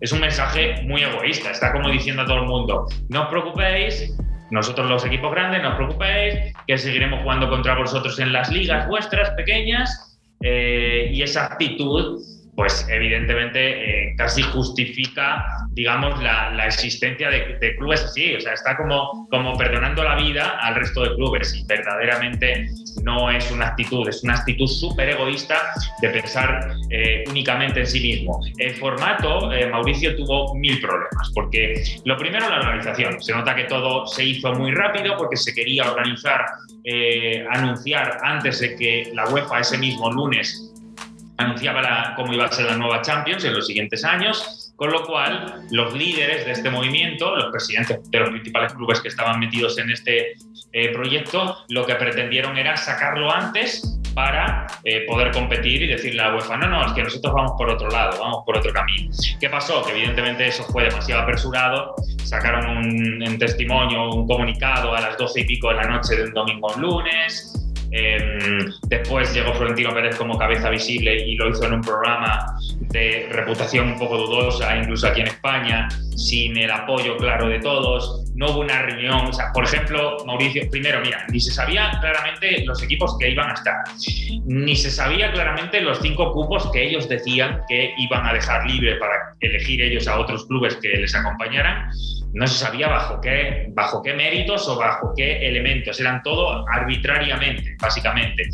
es 0.00 0.12
un 0.12 0.20
mensaje 0.20 0.82
muy 0.82 1.02
egoísta, 1.02 1.50
está 1.50 1.72
como 1.72 1.90
diciendo 1.90 2.22
a 2.22 2.26
todo 2.26 2.38
el 2.38 2.46
mundo, 2.46 2.86
no 3.08 3.24
os 3.24 3.28
preocupéis, 3.28 4.14
nosotros 4.50 4.88
los 4.88 5.04
equipos 5.04 5.32
grandes, 5.32 5.62
no 5.62 5.70
os 5.70 5.76
preocupéis, 5.76 6.54
que 6.66 6.78
seguiremos 6.78 7.20
jugando 7.22 7.48
contra 7.48 7.74
vosotros 7.74 8.18
en 8.18 8.32
las 8.32 8.50
ligas 8.50 8.86
vuestras 8.88 9.30
pequeñas 9.30 10.18
y 10.40 11.22
esa 11.22 11.46
actitud 11.46 12.20
pues 12.56 12.86
evidentemente 12.88 14.10
eh, 14.10 14.14
casi 14.16 14.42
justifica, 14.42 15.44
digamos, 15.72 16.22
la, 16.22 16.66
existencia 16.66 17.28
de, 17.28 17.76
clubes 17.76 18.04
así. 18.04 18.34
O 18.34 18.40
sea, 18.40 18.52
está 18.52 18.76
como, 18.76 19.28
como 19.30 19.56
perdonando 19.56 20.04
la 20.04 20.16
vida 20.16 20.58
al 20.60 20.76
resto 20.76 21.02
de 21.02 21.14
clubes 21.16 21.54
y 21.54 21.64
verdaderamente 21.66 22.68
no 23.02 23.30
es 23.30 23.50
una 23.50 23.68
actitud, 23.68 24.08
es 24.08 24.22
una 24.22 24.34
actitud 24.34 24.66
súper 24.66 25.10
egoísta 25.10 25.56
de 26.00 26.08
pensar 26.08 26.74
eh, 26.90 27.24
únicamente 27.28 27.80
en 27.80 27.86
sí 27.86 28.00
mismo. 28.00 28.40
El 28.58 28.74
formato, 28.76 29.52
eh, 29.52 29.68
Mauricio 29.68 30.16
tuvo 30.16 30.54
mil 30.54 30.80
problemas, 30.80 31.30
porque 31.34 31.82
lo 32.04 32.16
primero, 32.16 32.48
la 32.48 32.60
organización. 32.60 33.20
Se 33.22 33.32
nota 33.32 33.54
que 33.54 33.64
todo 33.64 34.06
se 34.06 34.24
hizo 34.24 34.52
muy 34.54 34.72
rápido 34.72 35.16
porque 35.16 35.36
se 35.36 35.52
quería 35.52 35.90
organizar, 35.90 36.44
anunciar 37.50 38.18
antes 38.22 38.60
de 38.60 38.76
que 38.76 39.10
la 39.14 39.26
UEFA 39.28 39.60
ese 39.60 39.78
mismo 39.78 40.10
lunes 40.12 40.73
anunciaba 41.36 42.14
cómo 42.16 42.32
iba 42.32 42.44
a 42.46 42.52
ser 42.52 42.66
la 42.66 42.76
nueva 42.76 43.02
Champions 43.02 43.44
en 43.44 43.54
los 43.54 43.66
siguientes 43.66 44.04
años, 44.04 44.72
con 44.76 44.90
lo 44.90 45.04
cual 45.04 45.62
los 45.70 45.94
líderes 45.94 46.44
de 46.44 46.52
este 46.52 46.70
movimiento, 46.70 47.34
los 47.36 47.50
presidentes 47.50 48.10
de 48.10 48.18
los 48.18 48.30
principales 48.30 48.72
clubes 48.74 49.00
que 49.00 49.08
estaban 49.08 49.38
metidos 49.38 49.78
en 49.78 49.90
este 49.90 50.34
eh, 50.72 50.88
proyecto, 50.92 51.58
lo 51.68 51.86
que 51.86 51.94
pretendieron 51.94 52.56
era 52.56 52.76
sacarlo 52.76 53.32
antes 53.32 54.00
para 54.14 54.66
eh, 54.84 55.04
poder 55.08 55.32
competir 55.32 55.82
y 55.82 55.88
decirle 55.88 56.22
a 56.22 56.28
la 56.28 56.36
UEFA, 56.36 56.56
no, 56.56 56.68
no, 56.68 56.86
es 56.86 56.92
que 56.92 57.02
nosotros 57.02 57.34
vamos 57.34 57.52
por 57.58 57.68
otro 57.68 57.88
lado, 57.88 58.18
vamos 58.20 58.44
por 58.46 58.56
otro 58.56 58.72
camino. 58.72 59.10
¿Qué 59.40 59.48
pasó? 59.48 59.84
Que 59.84 59.92
evidentemente 59.92 60.46
eso 60.46 60.64
fue 60.64 60.84
demasiado 60.84 61.22
apresurado, 61.22 61.94
sacaron 62.22 62.78
un, 62.78 63.22
un 63.26 63.38
testimonio, 63.38 64.10
un 64.12 64.26
comunicado 64.26 64.94
a 64.94 65.00
las 65.00 65.18
doce 65.18 65.40
y 65.40 65.44
pico 65.44 65.68
de 65.68 65.74
la 65.74 65.84
noche 65.84 66.16
de 66.16 66.24
un 66.24 66.32
domingo 66.32 66.70
a 66.70 66.76
un 66.76 66.82
lunes, 66.82 67.63
Em, 67.90 68.72
después 68.88 69.32
llegó 69.34 69.54
Florentino 69.54 69.94
Pérez 69.94 70.16
como 70.16 70.38
cabeza 70.38 70.70
visible 70.70 71.26
y 71.26 71.36
lo 71.36 71.50
hizo 71.50 71.64
en 71.64 71.74
un 71.74 71.80
programa 71.82 72.56
de 72.90 73.28
reputación 73.30 73.92
un 73.92 73.98
poco 73.98 74.16
dudosa, 74.18 74.76
incluso 74.76 75.06
aquí 75.06 75.20
en 75.20 75.28
España, 75.28 75.88
sin 76.16 76.56
el 76.56 76.70
apoyo 76.70 77.16
claro 77.16 77.48
de 77.48 77.60
todos. 77.60 78.24
No 78.34 78.50
hubo 78.50 78.60
una 78.60 78.82
reunión, 78.82 79.26
o 79.26 79.32
sea, 79.32 79.52
por 79.52 79.64
ejemplo, 79.64 80.16
Mauricio, 80.26 80.68
primero, 80.70 81.00
mira, 81.00 81.24
ni 81.30 81.40
se 81.40 81.52
sabía 81.52 81.98
claramente 82.00 82.64
los 82.64 82.82
equipos 82.82 83.16
que 83.18 83.30
iban 83.30 83.50
a 83.50 83.54
estar, 83.54 83.76
ni 84.44 84.74
se 84.74 84.90
sabía 84.90 85.32
claramente 85.32 85.80
los 85.80 86.00
cinco 86.00 86.32
cupos 86.32 86.70
que 86.72 86.84
ellos 86.84 87.08
decían 87.08 87.60
que 87.68 87.92
iban 87.98 88.26
a 88.26 88.32
dejar 88.32 88.66
libre 88.66 88.96
para 88.96 89.14
elegir 89.40 89.82
ellos 89.82 90.08
a 90.08 90.18
otros 90.18 90.46
clubes 90.46 90.76
que 90.76 90.88
les 90.88 91.14
acompañaran 91.14 91.90
no 92.34 92.46
se 92.48 92.58
sabía 92.58 92.88
bajo 92.88 93.20
qué, 93.20 93.68
bajo 93.70 94.02
qué 94.02 94.12
méritos 94.12 94.68
o 94.68 94.76
bajo 94.76 95.12
qué 95.16 95.46
elementos, 95.46 96.00
eran 96.00 96.22
todo 96.22 96.64
arbitrariamente, 96.68 97.76
básicamente. 97.80 98.48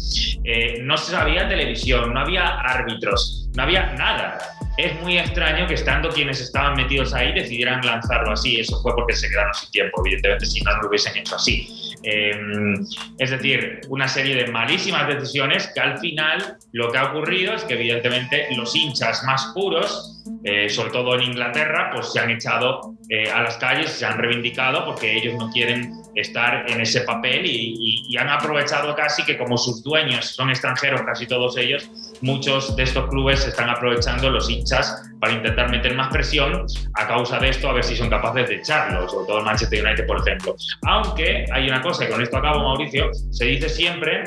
Eh, 0.45 0.81
no 0.83 0.97
se 0.97 1.13
sabía 1.13 1.49
televisión, 1.49 2.13
no 2.13 2.21
había 2.21 2.61
árbitros, 2.61 3.50
no 3.55 3.63
había 3.63 3.93
nada. 3.95 4.39
Es 4.77 4.99
muy 5.03 5.19
extraño 5.19 5.67
que 5.67 5.75
estando 5.75 6.09
quienes 6.09 6.41
estaban 6.41 6.75
metidos 6.75 7.13
ahí 7.13 7.33
decidieran 7.33 7.85
lanzarlo 7.85 8.33
así. 8.33 8.61
Eso 8.61 8.81
fue 8.81 8.95
porque 8.95 9.15
se 9.15 9.29
quedaron 9.29 9.53
sin 9.53 9.71
tiempo, 9.71 10.01
evidentemente, 10.05 10.47
si 10.47 10.61
no, 10.63 10.75
lo 10.81 10.89
hubiesen 10.89 11.17
hecho 11.17 11.37
así. 11.37 11.69
Em, 12.03 12.75
es 13.19 13.31
decir, 13.31 13.83
una 13.89 14.09
serie 14.09 14.35
de 14.35 14.51
malísimas 14.51 15.07
decisiones 15.07 15.71
que 15.75 15.81
al 15.81 15.99
final 15.99 16.57
lo 16.73 16.91
que 16.91 16.99
ha 16.99 17.11
ocurrido 17.11 17.53
es 17.53 17.65
que 17.65 17.75
evidentemente 17.75 18.47
los 18.57 18.75
hinchas 18.75 19.23
más 19.25 19.51
puros, 19.53 20.23
eh, 20.45 20.71
sobre 20.71 20.93
todo 20.93 21.15
en 21.15 21.23
Inglaterra, 21.23 21.91
pues 21.93 22.13
se 22.13 22.21
han 22.21 22.31
echado 22.31 22.95
eh, 23.11 23.31
a 23.31 23.43
las 23.43 23.59
calles, 23.59 23.91
se 23.91 24.07
han 24.07 24.17
reivindicado 24.17 24.87
porque 24.87 25.15
ellos 25.15 25.35
no 25.35 25.51
quieren 25.51 25.93
estar 26.15 26.71
en 26.71 26.81
ese 26.81 27.03
papel 27.03 27.45
y, 27.45 28.05
y, 28.09 28.17
han 28.17 28.29
aprovechado 28.29 28.95
casi 28.97 29.25
que 29.25 29.37
como 29.37 29.59
sus 29.59 29.83
dueños 29.83 30.27
son 30.27 30.51
extranjeros, 30.51 31.03
casi 31.03 31.27
todos 31.27 31.57
ellos, 31.57 31.91
muchos 32.23 32.77
de 32.77 32.83
estos 32.83 33.09
clubes 33.09 33.47
están 33.47 33.71
aprovechando 33.71 34.31
los 34.31 34.49
hinchas 34.49 35.11
para 35.21 35.33
intentar 35.33 35.71
meter 35.71 35.95
más 35.95 36.09
presión 36.09 36.67
a 36.95 37.07
causa 37.07 37.39
de 37.39 37.51
esto, 37.51 37.69
a 37.69 37.73
ver 37.73 37.85
si 37.85 37.97
son 37.97 38.09
capaces 38.09 38.49
de 38.49 38.57
echarlos, 38.57 39.11
sobre 39.11 39.27
todo 39.27 39.39
el 39.39 39.45
Manchester 39.45 39.85
United, 39.85 40.07
por 40.07 40.21
ejemplo. 40.21 40.57
Aunque 40.87 41.47
hay 41.53 41.69
una 41.69 41.81
cosa, 41.83 42.05
y 42.05 42.09
con 42.09 42.23
esto 42.23 42.37
acabo, 42.39 42.61
Mauricio, 42.61 43.11
se 43.31 43.45
dice 43.45 43.69
siempre 43.69 44.25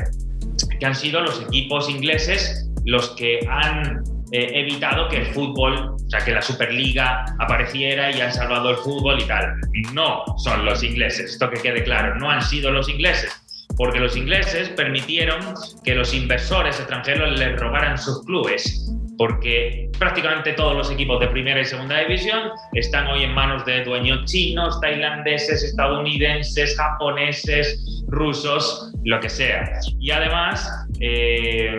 que 0.79 0.85
han 0.85 0.95
sido 0.95 1.21
los 1.21 1.41
equipos 1.41 1.89
ingleses 1.89 2.69
los 2.85 3.11
que 3.11 3.39
han 3.49 4.03
eh, 4.31 4.51
evitado 4.53 5.07
que 5.07 5.17
el 5.17 5.25
fútbol, 5.27 5.95
o 5.95 6.09
sea, 6.09 6.19
que 6.19 6.31
la 6.31 6.41
Superliga 6.41 7.25
apareciera 7.39 8.11
y 8.11 8.19
han 8.19 8.33
salvado 8.33 8.71
el 8.71 8.77
fútbol 8.77 9.21
y 9.21 9.25
tal. 9.25 9.55
No 9.93 10.23
son 10.37 10.65
los 10.65 10.83
ingleses, 10.83 11.31
esto 11.31 11.49
que 11.49 11.61
quede 11.61 11.83
claro, 11.83 12.15
no 12.15 12.29
han 12.29 12.41
sido 12.41 12.71
los 12.71 12.89
ingleses 12.89 13.42
porque 13.77 13.99
los 13.99 14.15
ingleses 14.15 14.69
permitieron 14.69 15.39
que 15.83 15.95
los 15.95 16.13
inversores 16.13 16.79
extranjeros 16.79 17.39
les 17.39 17.59
robaran 17.59 17.97
sus 17.97 18.23
clubes 18.25 18.83
porque 19.17 19.89
prácticamente 19.99 20.53
todos 20.53 20.75
los 20.75 20.91
equipos 20.91 21.19
de 21.19 21.27
primera 21.27 21.61
y 21.61 21.65
segunda 21.65 21.99
división 21.99 22.49
están 22.73 23.07
hoy 23.07 23.23
en 23.23 23.33
manos 23.33 23.65
de 23.65 23.83
dueños 23.83 24.25
chinos, 24.25 24.79
tailandeses, 24.81 25.63
estadounidenses, 25.63 26.75
japoneses, 26.75 28.03
rusos, 28.07 28.91
lo 29.03 29.19
que 29.19 29.29
sea. 29.29 29.79
Y 29.99 30.11
además, 30.11 30.69
eh, 30.99 31.77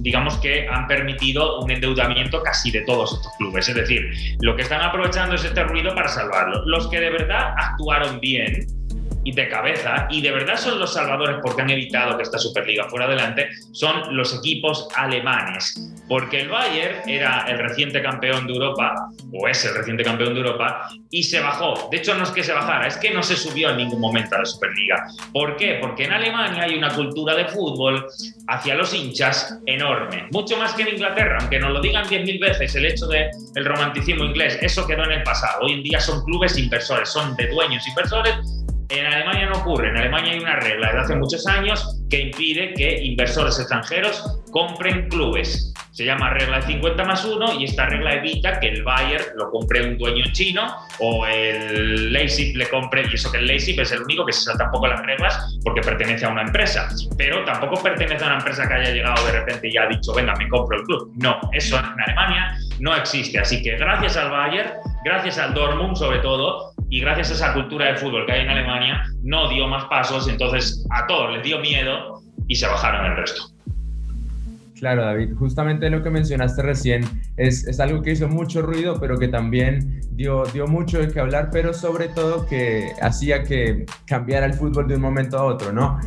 digamos 0.00 0.36
que 0.38 0.66
han 0.68 0.86
permitido 0.86 1.60
un 1.60 1.70
endeudamiento 1.70 2.42
casi 2.42 2.70
de 2.70 2.80
todos 2.82 3.14
estos 3.14 3.32
clubes. 3.38 3.68
Es 3.68 3.74
decir, 3.74 4.10
lo 4.40 4.56
que 4.56 4.62
están 4.62 4.82
aprovechando 4.82 5.34
es 5.34 5.44
este 5.44 5.62
ruido 5.64 5.94
para 5.94 6.08
salvarlo. 6.08 6.64
Los 6.66 6.88
que 6.88 7.00
de 7.00 7.10
verdad 7.10 7.54
actuaron 7.56 8.20
bien, 8.20 8.66
y 9.24 9.32
de 9.32 9.48
cabeza, 9.48 10.06
y 10.10 10.22
de 10.22 10.30
verdad 10.30 10.56
son 10.56 10.78
los 10.78 10.94
salvadores 10.94 11.36
porque 11.42 11.62
han 11.62 11.70
evitado 11.70 12.16
que 12.16 12.22
esta 12.22 12.38
Superliga 12.38 12.88
fuera 12.88 13.06
adelante, 13.06 13.48
son 13.72 14.16
los 14.16 14.34
equipos 14.34 14.88
alemanes. 14.96 15.92
Porque 16.08 16.40
el 16.40 16.48
Bayern 16.48 17.08
era 17.08 17.44
el 17.48 17.58
reciente 17.58 18.02
campeón 18.02 18.46
de 18.46 18.54
Europa, 18.54 18.94
o 19.32 19.46
es 19.46 19.64
el 19.64 19.74
reciente 19.74 20.02
campeón 20.02 20.34
de 20.34 20.40
Europa, 20.40 20.88
y 21.10 21.22
se 21.22 21.40
bajó. 21.40 21.88
De 21.90 21.98
hecho, 21.98 22.14
no 22.14 22.24
es 22.24 22.30
que 22.30 22.42
se 22.42 22.52
bajara, 22.52 22.86
es 22.86 22.96
que 22.96 23.10
no 23.10 23.22
se 23.22 23.36
subió 23.36 23.70
en 23.70 23.76
ningún 23.76 24.00
momento 24.00 24.34
a 24.34 24.40
la 24.40 24.44
Superliga. 24.44 25.06
¿Por 25.32 25.56
qué? 25.56 25.78
Porque 25.80 26.04
en 26.04 26.12
Alemania 26.12 26.64
hay 26.64 26.76
una 26.76 26.92
cultura 26.94 27.34
de 27.36 27.44
fútbol 27.46 28.06
hacia 28.48 28.74
los 28.74 28.92
hinchas 28.92 29.60
enorme. 29.66 30.26
Mucho 30.32 30.56
más 30.56 30.74
que 30.74 30.82
en 30.82 30.94
Inglaterra, 30.94 31.38
aunque 31.40 31.60
nos 31.60 31.70
lo 31.70 31.80
digan 31.80 32.06
10.000 32.06 32.40
veces, 32.40 32.74
el 32.74 32.86
hecho 32.86 33.06
del 33.06 33.30
el 33.54 33.64
romanticismo 33.64 34.24
inglés, 34.24 34.58
eso 34.60 34.86
quedó 34.86 35.04
en 35.04 35.12
el 35.12 35.22
pasado. 35.22 35.62
Hoy 35.62 35.74
en 35.74 35.82
día 35.82 36.00
son 36.00 36.24
clubes 36.24 36.58
inversores, 36.58 37.08
son 37.08 37.36
de 37.36 37.46
dueños 37.48 37.86
inversores 37.86 38.34
en 38.90 39.06
Alemania 39.06 39.46
no 39.46 39.58
ocurre. 39.58 39.88
En 39.88 39.96
Alemania 39.96 40.32
hay 40.32 40.40
una 40.40 40.56
regla 40.56 40.88
desde 40.88 41.00
hace 41.00 41.16
muchos 41.16 41.46
años 41.46 42.00
que 42.10 42.20
impide 42.20 42.74
que 42.74 43.02
inversores 43.04 43.58
extranjeros 43.58 44.42
compren 44.50 45.08
clubes. 45.08 45.72
Se 45.92 46.04
llama 46.04 46.30
regla 46.30 46.60
de 46.60 46.66
50 46.66 47.04
más 47.04 47.24
1 47.24 47.60
y 47.60 47.64
esta 47.64 47.86
regla 47.86 48.14
evita 48.14 48.58
que 48.58 48.68
el 48.68 48.82
Bayern 48.82 49.24
lo 49.36 49.50
compre 49.50 49.86
un 49.86 49.98
dueño 49.98 50.24
chino 50.32 50.74
o 50.98 51.26
el 51.26 52.12
Leipzig 52.12 52.56
le 52.56 52.68
compre, 52.68 53.04
y 53.10 53.14
eso 53.14 53.30
que 53.30 53.38
el 53.38 53.46
Leipzig 53.46 53.78
es 53.80 53.92
el 53.92 54.02
único 54.02 54.24
que 54.24 54.32
se 54.32 54.42
salta 54.42 54.64
un 54.64 54.70
poco 54.70 54.86
las 54.86 55.04
reglas 55.04 55.58
porque 55.64 55.80
pertenece 55.80 56.26
a 56.26 56.30
una 56.30 56.42
empresa, 56.42 56.88
pero 57.18 57.44
tampoco 57.44 57.82
pertenece 57.82 58.24
a 58.24 58.28
una 58.28 58.38
empresa 58.38 58.66
que 58.66 58.74
haya 58.74 58.90
llegado 58.90 59.24
de 59.26 59.32
repente 59.32 59.68
y 59.68 59.76
ha 59.76 59.86
dicho, 59.86 60.14
venga, 60.14 60.34
me 60.36 60.48
compro 60.48 60.78
el 60.78 60.84
club. 60.84 61.12
No, 61.16 61.38
eso 61.52 61.78
en 61.78 62.00
Alemania 62.00 62.56
no 62.78 62.94
existe. 62.96 63.38
Así 63.38 63.62
que 63.62 63.76
gracias 63.76 64.16
al 64.16 64.30
Bayern, 64.30 64.70
gracias 65.04 65.38
al 65.38 65.54
Dortmund 65.54 65.96
sobre 65.96 66.20
todo, 66.20 66.72
y 66.90 67.00
gracias 67.00 67.30
a 67.30 67.34
esa 67.34 67.54
cultura 67.54 67.86
de 67.86 67.96
fútbol 67.96 68.26
que 68.26 68.32
hay 68.32 68.40
en 68.42 68.50
Alemania, 68.50 69.04
no 69.22 69.48
dio 69.48 69.66
más 69.68 69.84
pasos, 69.84 70.28
entonces 70.28 70.84
a 70.90 71.06
todos 71.06 71.32
les 71.32 71.44
dio 71.44 71.60
miedo 71.60 72.20
y 72.48 72.56
se 72.56 72.66
bajaron 72.66 73.06
el 73.06 73.16
resto. 73.16 73.44
Claro, 74.74 75.04
David, 75.04 75.34
justamente 75.38 75.88
lo 75.88 76.02
que 76.02 76.10
mencionaste 76.10 76.62
recién 76.62 77.04
es, 77.36 77.66
es, 77.66 77.78
algo 77.80 78.02
que 78.02 78.12
hizo 78.12 78.28
mucho 78.28 78.62
ruido, 78.62 78.98
pero 78.98 79.18
que 79.18 79.28
también 79.28 80.00
dio, 80.12 80.44
dio 80.46 80.66
mucho 80.66 80.98
de 80.98 81.08
qué 81.08 81.20
hablar, 81.20 81.50
pero 81.52 81.74
sobre 81.74 82.08
todo 82.08 82.46
que 82.46 82.92
hacía 83.02 83.44
que 83.44 83.84
cambiara 84.06 84.46
el 84.46 84.54
fútbol 84.54 84.88
de 84.88 84.96
un 84.96 85.02
momento 85.02 85.38
a 85.38 85.44
otro, 85.44 85.70
¿no? 85.72 86.00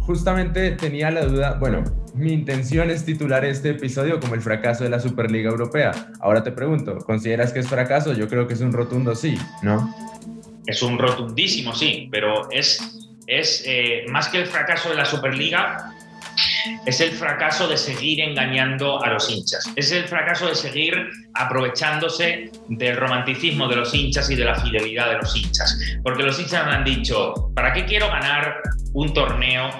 Justamente 0.00 0.72
tenía 0.72 1.10
la 1.10 1.24
duda, 1.24 1.56
bueno, 1.58 1.82
mi 2.14 2.32
intención 2.32 2.90
es 2.90 3.04
titular 3.04 3.44
este 3.44 3.70
episodio 3.70 4.20
como 4.20 4.34
el 4.34 4.42
fracaso 4.42 4.84
de 4.84 4.90
la 4.90 5.00
Superliga 5.00 5.50
Europea. 5.50 5.92
Ahora 6.20 6.42
te 6.42 6.52
pregunto, 6.52 6.98
¿consideras 6.98 7.52
que 7.52 7.60
es 7.60 7.68
fracaso? 7.68 8.12
Yo 8.12 8.28
creo 8.28 8.46
que 8.46 8.54
es 8.54 8.60
un 8.60 8.72
rotundo 8.72 9.14
sí, 9.14 9.38
¿no? 9.62 9.94
Es 10.68 10.82
un 10.82 10.98
rotundísimo 10.98 11.74
sí, 11.74 12.08
pero 12.12 12.46
es, 12.50 12.78
es 13.26 13.64
eh, 13.66 14.04
más 14.10 14.28
que 14.28 14.36
el 14.36 14.46
fracaso 14.46 14.90
de 14.90 14.96
la 14.96 15.06
Superliga, 15.06 15.94
es 16.84 17.00
el 17.00 17.12
fracaso 17.12 17.66
de 17.66 17.78
seguir 17.78 18.20
engañando 18.20 19.02
a 19.02 19.08
los 19.08 19.30
hinchas. 19.30 19.64
Es 19.76 19.90
el 19.92 20.04
fracaso 20.04 20.46
de 20.46 20.54
seguir 20.54 21.08
aprovechándose 21.32 22.52
del 22.68 22.96
romanticismo 22.96 23.66
de 23.66 23.76
los 23.76 23.94
hinchas 23.94 24.30
y 24.30 24.36
de 24.36 24.44
la 24.44 24.56
fidelidad 24.56 25.08
de 25.08 25.16
los 25.16 25.34
hinchas. 25.34 25.80
Porque 26.02 26.22
los 26.22 26.38
hinchas 26.38 26.66
me 26.66 26.72
han 26.72 26.84
dicho, 26.84 27.50
¿para 27.54 27.72
qué 27.72 27.86
quiero 27.86 28.08
ganar 28.08 28.60
un 28.92 29.14
torneo 29.14 29.70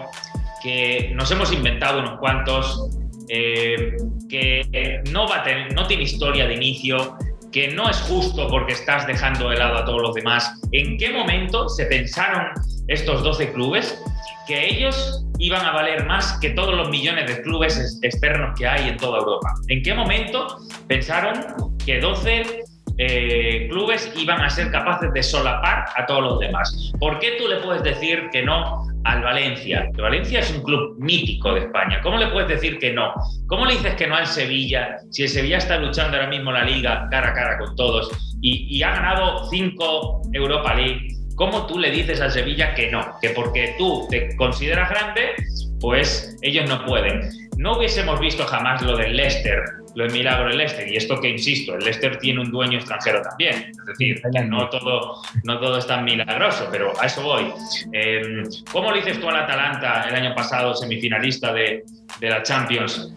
que 0.62 1.12
nos 1.14 1.30
hemos 1.30 1.52
inventado 1.52 2.00
unos 2.00 2.18
cuantos, 2.18 2.88
eh, 3.28 3.95
que 4.30 5.02
no, 5.12 5.26
no 5.75 5.87
tiene 5.87 6.02
historia 6.02 6.47
de 6.47 6.54
inicio, 6.54 7.18
que 7.52 7.69
no 7.69 7.88
es 7.88 7.97
justo 8.02 8.49
porque 8.49 8.73
estás 8.73 9.07
dejando 9.07 9.50
de 9.50 9.57
lado 9.57 9.78
a 9.78 9.85
todos 9.85 10.02
los 10.02 10.14
demás. 10.14 10.52
¿En 10.73 10.99
qué 10.99 11.11
momento 11.11 11.69
se 11.69 11.87
pensaron 11.87 12.49
estos 12.88 13.23
12 13.23 13.52
clubes 13.52 14.02
que 14.47 14.67
ellos 14.67 15.25
iban 15.38 15.64
a 15.64 15.73
valer 15.73 16.07
más 16.07 16.38
que 16.40 16.50
todos 16.50 16.75
los 16.75 16.88
millones 16.88 17.26
de 17.26 17.43
clubes 17.43 17.99
externos 18.02 18.59
que 18.59 18.67
hay 18.67 18.88
en 18.88 18.97
toda 18.97 19.19
Europa? 19.19 19.55
¿En 19.69 19.83
qué 19.83 19.95
momento 19.95 20.59
pensaron 20.87 21.75
que 21.85 22.00
12 22.00 22.64
eh, 23.00 23.69
clubes 23.71 24.12
iban 24.17 24.40
a 24.40 24.50
ser 24.50 24.73
capaces 24.73 25.12
de 25.12 25.23
solapar 25.23 25.85
a 25.97 26.05
todos 26.05 26.21
los 26.21 26.40
demás. 26.40 26.93
¿Por 26.99 27.21
qué 27.21 27.37
tú 27.38 27.47
le 27.47 27.59
puedes 27.59 27.85
decir 27.85 28.28
que 28.33 28.43
no 28.43 28.88
al 29.09 29.23
Valencia? 29.23 29.88
Que 29.95 30.03
Valencia 30.03 30.41
es 30.41 30.50
un 30.50 30.62
club 30.62 30.97
mítico 30.99 31.55
de 31.55 31.61
España. 31.61 32.00
¿Cómo 32.03 32.19
le 32.19 32.29
puedes 32.29 32.49
decir 32.49 32.79
que 32.79 32.93
no? 32.93 33.12
¿Cómo 33.47 33.67
le 33.67 33.75
dices 33.75 33.95
que 33.95 34.07
no 34.07 34.17
al 34.17 34.27
Sevilla 34.27 34.99
si 35.11 35.23
el 35.23 35.29
Sevilla 35.29 35.59
está 35.59 35.79
luchando 35.79 36.17
ahora 36.17 36.29
mismo 36.29 36.53
la 36.53 36.65
liga 36.65 37.09
cara 37.11 37.31
a 37.31 37.35
cara 37.35 37.59
con 37.59 37.75
todos 37.77 38.11
y, 38.41 38.77
y 38.77 38.83
ha 38.83 38.91
ganado 38.91 39.49
cinco 39.50 40.23
Europa 40.33 40.75
League? 40.75 41.09
¿Cómo 41.37 41.67
tú 41.67 41.79
le 41.79 41.91
dices 41.91 42.21
al 42.21 42.33
Sevilla 42.33 42.75
que 42.75 42.91
no? 42.91 43.07
Que 43.23 43.31
porque 43.31 43.75
tú 43.79 44.07
te 44.11 44.37
consideras 44.37 44.91
grande, 44.91 45.35
pues 45.81 46.37
ellos 46.43 46.69
no 46.69 46.85
pueden. 46.85 47.31
No 47.57 47.77
hubiésemos 47.77 48.19
visto 48.21 48.45
jamás 48.45 48.83
lo 48.83 48.97
del 48.97 49.17
Leicester 49.17 49.62
lo 49.99 50.05
de 50.05 50.11
milagro 50.11 50.49
el 50.49 50.57
Leicester. 50.57 50.87
Y 50.87 50.97
esto 50.97 51.21
que, 51.21 51.28
insisto, 51.28 51.75
el 51.75 51.81
Leicester 51.81 52.19
tiene 52.19 52.40
un 52.40 52.52
dueño 52.52 52.78
extranjero 52.78 53.21
también. 53.21 53.73
Es 53.73 53.85
decir, 53.85 54.23
no 54.47 54.69
todo, 54.69 55.21
no 55.43 55.59
todo 55.59 55.76
es 55.76 55.88
tan 55.88 56.05
milagroso, 56.05 56.69
pero 56.71 56.93
a 57.00 57.07
eso 57.07 57.21
voy. 57.21 57.52
Eh, 57.93 58.45
¿Cómo 58.71 58.93
le 58.93 58.99
dices 58.99 59.21
tú 59.21 59.28
al 59.28 59.43
Atalanta 59.43 60.09
el 60.09 60.14
año 60.14 60.37
pasado, 60.37 60.73
semifinalista 60.76 61.52
de, 61.52 61.85
de 62.21 62.28
la 62.31 62.45
Champions? 62.45 63.12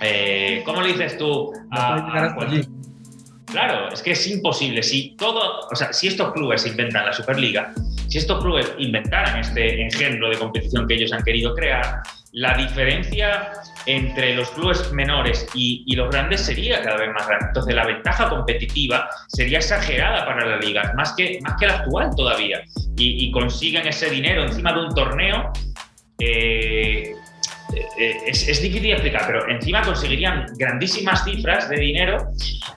Eh, 0.00 0.62
¿Cómo 0.64 0.80
le 0.80 0.92
dices 0.92 1.18
tú 1.18 1.52
a, 1.72 2.36
Claro, 3.46 3.88
es 3.92 4.00
que 4.00 4.12
es 4.12 4.26
imposible. 4.28 4.80
Si 4.84 5.16
todo, 5.16 5.66
o 5.70 5.74
sea, 5.74 5.92
si 5.92 6.06
estos 6.06 6.32
clubes 6.32 6.64
inventan 6.66 7.04
la 7.04 7.12
Superliga, 7.12 7.74
si 8.08 8.18
estos 8.18 8.40
clubes 8.40 8.72
inventaran 8.78 9.40
este 9.40 9.82
engendro 9.82 10.30
de 10.30 10.38
competición 10.38 10.86
que 10.86 10.94
ellos 10.94 11.12
han 11.12 11.24
querido 11.24 11.52
crear, 11.54 12.00
la 12.32 12.56
diferencia 12.56 13.52
entre 13.84 14.34
los 14.34 14.50
clubes 14.50 14.90
menores 14.92 15.46
y, 15.54 15.94
los 15.94 16.10
grandes 16.10 16.40
sería 16.40 16.82
cada 16.82 16.96
vez 16.96 17.10
más 17.12 17.26
grande. 17.26 17.46
Entonces 17.48 17.74
la 17.74 17.86
ventaja 17.86 18.28
competitiva 18.28 19.08
sería 19.28 19.58
exagerada 19.58 20.24
para 20.24 20.46
la 20.46 20.56
liga, 20.56 20.92
más 20.96 21.12
que, 21.12 21.38
más 21.42 21.54
que 21.58 21.66
la 21.66 21.74
actual 21.74 22.10
todavía. 22.16 22.62
Y, 22.96 23.30
consiguen 23.32 23.86
ese 23.86 24.08
dinero 24.08 24.44
encima 24.44 24.72
de 24.72 24.80
un 24.80 24.94
torneo. 24.94 25.52
Eh, 26.18 27.14
eh, 27.98 28.16
es, 28.26 28.48
es, 28.48 28.62
difícil 28.62 28.92
explicar, 28.92 29.24
pero 29.26 29.48
encima 29.48 29.82
conseguirían 29.82 30.46
grandísimas 30.56 31.24
cifras 31.24 31.68
de 31.68 31.76
dinero 31.76 32.28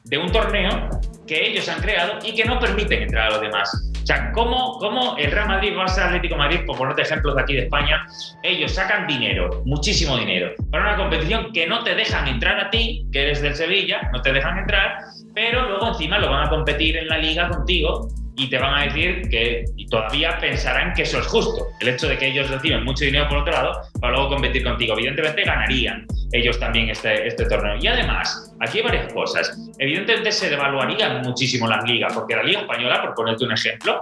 de 0.06 0.18
un 0.18 0.32
torneo 0.32 0.90
que 1.28 1.48
ellos 1.48 1.68
han 1.70 1.82
creado 1.82 2.20
y 2.26 2.34
que 2.34 2.46
no 2.46 2.60
permiten 2.60 3.04
entrar 3.04 3.28
a 3.28 3.30
los 3.32 3.42
demás. 3.42 3.85
O 4.06 4.08
sea, 4.08 4.32
¿cómo, 4.34 4.78
cómo 4.78 5.18
el 5.18 5.32
Real 5.32 5.48
Madrid, 5.48 5.74
Barça, 5.74 6.06
Atlético 6.06 6.36
Madrid, 6.36 6.60
por 6.68 6.78
ponerte 6.78 7.02
ejemplos 7.02 7.36
de 7.36 7.42
aquí 7.42 7.56
de 7.56 7.64
España, 7.64 8.06
ellos 8.44 8.72
sacan 8.72 9.08
dinero, 9.08 9.64
muchísimo 9.66 10.16
dinero, 10.16 10.52
para 10.70 10.84
una 10.84 10.96
competición 10.96 11.52
que 11.52 11.66
no 11.66 11.84
te 11.84 11.96
dejan 11.96 12.28
entrar 12.28 12.60
a 12.60 12.70
ti, 12.70 13.08
que 13.12 13.24
eres 13.24 13.42
del 13.42 13.56
Sevilla, 13.56 14.08
no 14.14 14.22
te 14.22 14.32
dejan 14.32 14.60
entrar, 14.60 15.00
pero 15.34 15.68
luego 15.68 15.88
encima 15.88 16.20
lo 16.20 16.30
van 16.30 16.46
a 16.46 16.50
competir 16.52 16.98
en 16.98 17.08
la 17.08 17.18
liga 17.18 17.50
contigo 17.50 18.08
y 18.38 18.48
te 18.48 18.60
van 18.60 18.76
a 18.76 18.84
decir 18.84 19.28
que 19.32 19.66
todavía 19.90 20.38
pensarán 20.40 20.94
que 20.94 21.02
eso 21.02 21.18
es 21.18 21.26
justo. 21.26 21.66
El 21.80 21.88
hecho 21.88 22.08
de 22.08 22.20
que 22.20 22.28
ellos 22.28 22.48
reciben 22.52 22.84
mucho 22.84 23.06
dinero 23.06 23.28
por 23.28 23.40
otro 23.40 23.54
lado 23.54 23.82
para 24.00 24.14
luego 24.14 24.30
competir 24.30 24.64
contigo. 24.64 24.94
Evidentemente 24.94 25.44
ganarían 25.44 26.06
ellos 26.38 26.60
también 26.60 26.89
este, 26.89 27.27
este 27.27 27.46
torneo. 27.46 27.77
Y 27.80 27.88
además, 27.88 28.54
aquí 28.60 28.80
hay 28.80 28.84
varias 28.84 29.13
cosas. 29.13 29.58
Evidentemente 29.77 30.32
se 30.32 30.50
devaluarían 30.50 31.22
muchísimo 31.22 31.68
las 31.68 31.84
ligas, 31.84 32.13
porque 32.13 32.36
la 32.36 32.44
Liga 32.44 32.62
Española, 32.62 33.01
por 33.01 33.15
ponerte 33.15 33.46
un 33.46 33.54
ejemplo, 33.54 34.00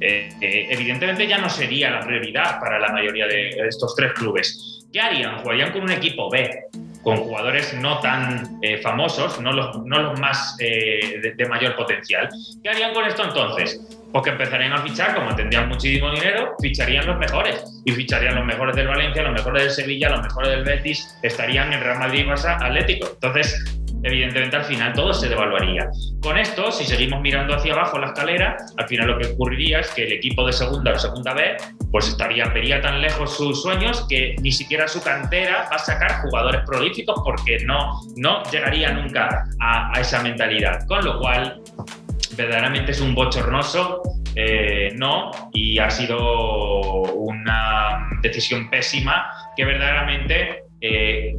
eh, 0.00 0.28
eh, 0.40 0.66
evidentemente 0.70 1.26
ya 1.26 1.38
no 1.38 1.48
sería 1.48 1.90
la 1.90 2.00
prioridad 2.00 2.60
para 2.60 2.78
la 2.78 2.88
mayoría 2.88 3.26
de 3.26 3.50
estos 3.68 3.94
tres 3.94 4.12
clubes. 4.12 4.84
¿Qué 4.92 5.00
harían? 5.00 5.38
Jugarían 5.38 5.72
con 5.72 5.82
un 5.82 5.92
equipo 5.92 6.30
B 6.30 6.50
con 7.06 7.18
jugadores 7.18 7.72
no 7.74 8.00
tan 8.00 8.58
eh, 8.62 8.78
famosos, 8.78 9.40
no 9.40 9.52
los, 9.52 10.18
más 10.18 10.56
eh, 10.58 11.32
de, 11.36 11.46
mayor 11.46 11.76
potencial. 11.76 12.28
¿Qué 12.60 12.68
harían 12.68 12.92
con 12.92 13.06
esto 13.06 13.22
entonces? 13.22 13.80
Pues 14.10 14.24
que 14.24 14.30
empezarían 14.30 14.72
a 14.72 14.78
fichar, 14.78 15.14
como 15.14 15.32
tendrían 15.36 15.68
muchísimo 15.68 16.10
dinero, 16.10 16.56
ficharían 16.60 17.06
los 17.06 17.16
mejores. 17.16 17.62
Y 17.84 17.92
ficharían 17.92 18.34
los 18.34 18.44
mejores 18.44 18.74
del 18.74 18.88
Valencia, 18.88 19.22
los 19.22 19.34
mejores 19.34 19.62
del 19.62 19.70
Sevilla, 19.70 20.08
los 20.08 20.22
mejores 20.22 20.50
del 20.50 20.64
Betis, 20.64 21.16
estarían 21.22 21.72
en 21.72 21.80
Real 21.80 22.00
Madrid, 22.00 22.26
Barça, 22.26 22.60
Atlético. 22.60 23.06
Entonces, 23.14 23.64
evidentemente 24.06 24.56
al 24.56 24.64
final 24.64 24.92
todo 24.92 25.12
se 25.12 25.28
devaluaría. 25.28 25.90
Con 26.22 26.38
esto, 26.38 26.70
si 26.70 26.84
seguimos 26.84 27.20
mirando 27.20 27.54
hacia 27.54 27.72
abajo 27.72 27.98
la 27.98 28.06
escalera, 28.06 28.56
al 28.76 28.86
final 28.86 29.08
lo 29.08 29.18
que 29.18 29.26
ocurriría 29.26 29.80
es 29.80 29.90
que 29.90 30.04
el 30.04 30.12
equipo 30.12 30.46
de 30.46 30.52
segunda 30.52 30.92
o 30.92 30.98
segunda 30.98 31.34
B, 31.34 31.56
pues 31.90 32.08
estaría, 32.08 32.46
vería 32.46 32.80
tan 32.80 33.00
lejos 33.00 33.36
sus 33.36 33.62
sueños 33.62 34.06
que 34.08 34.36
ni 34.40 34.52
siquiera 34.52 34.86
su 34.86 35.02
cantera 35.02 35.68
va 35.70 35.76
a 35.76 35.78
sacar 35.78 36.20
jugadores 36.22 36.60
prolíficos 36.64 37.20
porque 37.24 37.58
no, 37.64 38.00
no 38.16 38.44
llegaría 38.44 38.92
nunca 38.92 39.44
a, 39.60 39.92
esa 40.00 40.22
mentalidad. 40.22 40.86
Con 40.86 41.04
lo 41.04 41.18
cual, 41.18 41.60
verdaderamente 42.36 42.92
es 42.92 43.00
un 43.00 43.14
bochornoso 43.14 44.02
eh, 44.34 44.90
no 44.96 45.30
y 45.52 45.78
ha 45.78 45.90
sido 45.90 47.02
una 47.14 48.08
decisión 48.22 48.68
pésima 48.70 49.26
que 49.56 49.64
verdaderamente 49.64 50.64
eh, 50.80 51.34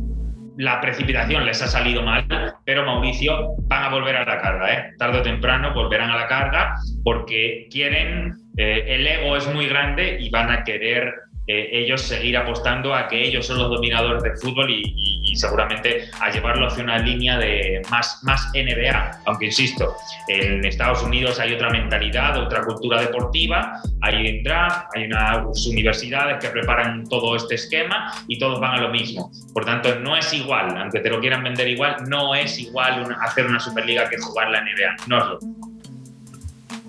la 0.58 0.82
precipitación 0.82 1.46
les 1.46 1.62
ha 1.62 1.68
salido 1.68 2.02
mal, 2.02 2.26
pero 2.66 2.86
Mauricio 2.86 3.56
van 3.68 3.84
a 3.84 3.90
volver 3.90 4.16
a 4.16 4.26
la 4.26 4.42
carga, 4.42 4.74
¿eh? 4.74 4.94
tarde 4.98 5.20
o 5.20 5.22
temprano 5.22 5.74
volverán 5.74 6.10
a 6.10 6.18
la 6.18 6.28
carga 6.28 6.76
porque 7.04 7.68
quieren, 7.72 8.36
eh, 8.58 8.84
el 8.88 9.06
ego 9.06 9.38
es 9.38 9.48
muy 9.54 9.68
grande 9.68 10.18
y 10.20 10.30
van 10.30 10.50
a 10.50 10.64
querer 10.64 11.14
eh, 11.46 11.70
ellos 11.72 12.02
seguir 12.02 12.36
apostando 12.36 12.94
a 12.94 13.08
que 13.08 13.22
ellos 13.22 13.46
son 13.46 13.60
los 13.60 13.70
dominadores 13.70 14.24
del 14.24 14.38
fútbol 14.38 14.70
y, 14.70 15.17
seguramente 15.38 16.10
a 16.20 16.30
llevarlo 16.30 16.68
hacia 16.68 16.84
una 16.84 16.98
línea 17.00 17.38
de 17.38 17.82
más, 17.90 18.20
más 18.24 18.50
NBA. 18.54 19.22
Aunque 19.26 19.46
insisto, 19.46 19.96
en 20.28 20.66
Estados 20.66 21.04
Unidos 21.04 21.40
hay 21.40 21.54
otra 21.54 21.70
mentalidad, 21.70 22.38
otra 22.38 22.64
cultura 22.64 23.02
deportiva, 23.02 23.82
hay 24.02 24.28
en 24.28 24.44
draft, 24.44 24.88
hay 24.96 25.06
unas 25.06 25.66
universidades 25.68 26.38
que 26.40 26.50
preparan 26.50 27.04
todo 27.06 27.36
este 27.36 27.56
esquema 27.56 28.14
y 28.28 28.38
todos 28.40 28.60
van 28.60 28.80
a 28.80 28.82
lo 28.82 28.90
mismo. 28.90 29.32
Por 29.54 29.66
tanto, 29.66 30.00
no 30.00 30.16
es 30.16 30.34
igual, 30.34 30.78
aunque 30.78 31.00
te 31.00 31.10
lo 31.10 31.20
quieran 31.20 31.44
vender 31.44 31.68
igual, 31.68 31.98
no 32.08 32.36
es 32.36 32.60
igual 32.60 33.16
hacer 33.22 33.46
una 33.46 33.60
Superliga 33.60 34.10
que 34.10 34.18
jugar 34.18 34.50
la 34.50 34.62
NBA. 34.62 35.08
No 35.08 35.18
es 35.18 35.26
lo 35.26 35.40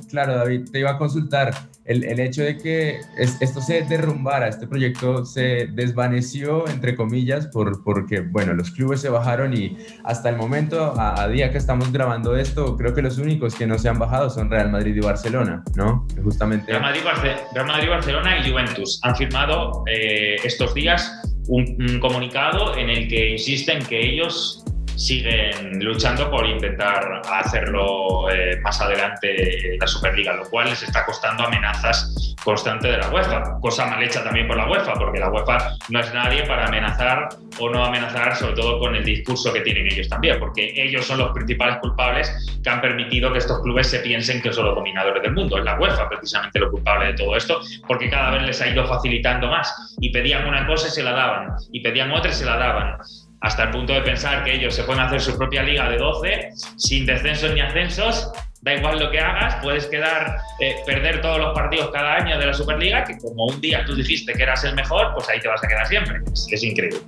Claro, 0.09 0.37
David, 0.37 0.71
te 0.73 0.79
iba 0.79 0.93
a 0.93 0.99
consultar 0.99 1.53
el, 1.89 2.05
el, 2.05 2.21
hecho 2.21 2.43
de 2.43 2.59
que 2.59 3.01
esto 3.17 3.63
se 3.63 3.83
derrumbara, 3.83 4.47
este 4.47 4.67
proyecto 4.67 5.25
se 5.25 5.69
desvaneció, 5.73 6.69
entre 6.69 6.95
comillas, 6.95 7.47
por, 7.47 7.83
porque, 7.83 8.21
bueno, 8.21 8.53
los 8.53 8.71
clubes 8.71 9.01
se 9.01 9.09
bajaron 9.09 9.57
y 9.57 9.79
hasta 10.05 10.29
el 10.29 10.37
momento, 10.37 10.95
a, 10.99 11.27
día 11.29 11.51
que 11.51 11.59
estamos 11.59 11.91
grabando 11.91 12.37
esto, 12.37 12.77
creo 12.77 12.95
que 12.95 13.01
los 13.01 13.17
únicos 13.17 13.55
que 13.55 13.67
no 13.67 13.79
se 13.79 13.89
han 13.89 13.99
bajado 13.99 14.29
son 14.29 14.51
Real 14.51 14.71
Madrid 14.71 14.97
y 14.97 15.01
Barcelona, 15.01 15.65
¿no? 15.77 16.07
justamente... 16.23 16.73
Real 16.73 16.83
Madrid, 16.83 17.89
Barcelona 17.89 18.39
y 18.39 18.51
Juventus 18.51 19.01
han 19.03 19.17
firmado 19.17 19.85
eh, 19.91 20.37
estos 20.45 20.75
días 20.75 21.11
un 21.49 21.99
comunicado 22.01 22.77
en 22.77 22.91
el 22.91 23.09
que 23.09 23.31
insisten 23.31 23.83
que 23.87 23.99
ellos 23.99 24.63
siguen 24.99 25.83
luchando 25.83 26.29
por 26.29 26.45
intentar 26.45 27.23
hacerlo 27.33 28.29
eh, 28.31 28.59
más 28.63 28.81
adelante 28.81 29.77
la 29.81 29.87
Superliga, 29.87 30.33
lo 30.35 30.45
cual 30.51 30.69
les 30.71 30.83
está 30.83 31.07
costando 31.07 31.45
amenazas 31.45 32.35
constantes 32.45 32.91
de 32.91 32.99
la 32.99 33.09
UEFA, 33.11 33.59
cosa 33.61 33.87
mal 33.87 34.03
hecha 34.03 34.25
también 34.25 34.49
por 34.49 34.57
la 34.57 34.69
UEFA, 34.69 34.95
porque 34.95 35.21
la 35.21 35.31
UEFA 35.31 35.77
no 35.89 36.01
es 36.01 36.13
nadie 36.13 36.45
para 36.45 36.67
amenazar 36.67 37.29
o 37.61 37.71
no 37.71 37.85
amenazar, 37.85 38.35
sobre 38.37 38.55
todo 38.55 38.79
con 38.79 38.97
el 38.97 39.05
discurso 39.05 39.53
que 39.53 39.61
tienen 39.61 39.87
ellos 39.87 40.09
también, 40.09 40.39
porque 40.39 40.73
ellos 40.75 41.07
son 41.07 41.19
los 41.19 41.33
principales 41.33 41.77
culpables 41.77 42.61
que 42.63 42.71
han 42.71 42.81
permitido 42.81 43.33
que 43.33 43.39
estos 43.39 43.61
clubes 43.63 43.89
se 43.89 44.01
piensen 44.01 44.43
que 44.43 44.53
son 44.53 44.67
los 44.67 44.75
dominadores 44.75 45.23
del 45.23 45.33
mundo. 45.33 45.59
Es 45.59 45.65
la 45.65 45.79
UEFA 45.79 46.09
precisamente 46.09 46.59
lo 46.59 46.71
culpable 46.71 47.07
de 47.07 47.15
todo 47.15 47.37
esto, 47.37 47.61
porque 47.87 48.11
cada 48.11 48.31
vez 48.31 48.43
les 48.43 48.61
ha 48.63 48.69
ido 48.69 48.87
facilitando 48.87 49.49
más 49.49 49.97
y 50.01 50.11
pedían 50.11 50.47
una 50.47 50.67
cosa 50.67 50.89
y 50.89 50.91
se 50.91 51.03
la 51.03 51.13
daban, 51.13 51.55
y 51.73 51.81
pedían 51.81 52.11
otra 52.13 52.31
y 52.31 52.35
se 52.35 52.45
la 52.45 52.57
daban 52.57 52.99
hasta 53.41 53.65
el 53.65 53.71
punto 53.71 53.93
de 53.93 54.03
pensar 54.03 54.45
que 54.45 54.55
ellos 54.55 54.75
se 54.75 54.83
pueden 54.85 55.03
hacer 55.03 55.21
su 55.21 55.37
propia 55.37 55.63
liga 55.63 55.89
de 55.89 55.97
12 55.97 56.51
sin 56.77 57.07
descensos 57.07 57.53
ni 57.53 57.61
ascensos. 57.61 58.33
Da 58.61 58.75
igual 58.75 58.99
lo 58.99 59.11
que 59.11 59.21
hagas, 59.21 59.57
puedes 59.63 59.87
quedar, 59.87 60.39
eh, 60.61 60.77
perder 60.85 61.21
todos 61.21 61.39
los 61.39 61.55
partidos 61.55 61.91
cada 61.93 62.17
año 62.17 62.39
de 62.39 62.47
la 62.47 62.53
Superliga, 62.53 63.05
que 63.05 63.17
como 63.19 63.47
un 63.47 63.61
día 63.61 63.85
tú 63.85 63.95
dijiste 63.95 64.33
que 64.33 64.43
eras 64.43 64.65
el 64.65 64.75
mejor, 64.75 65.13
pues 65.15 65.29
ahí 65.29 65.39
te 65.41 65.47
vas 65.47 65.63
a 65.63 65.69
quedar 65.69 65.87
siempre. 65.87 66.21
es 66.51 66.63
increíble. 66.65 66.99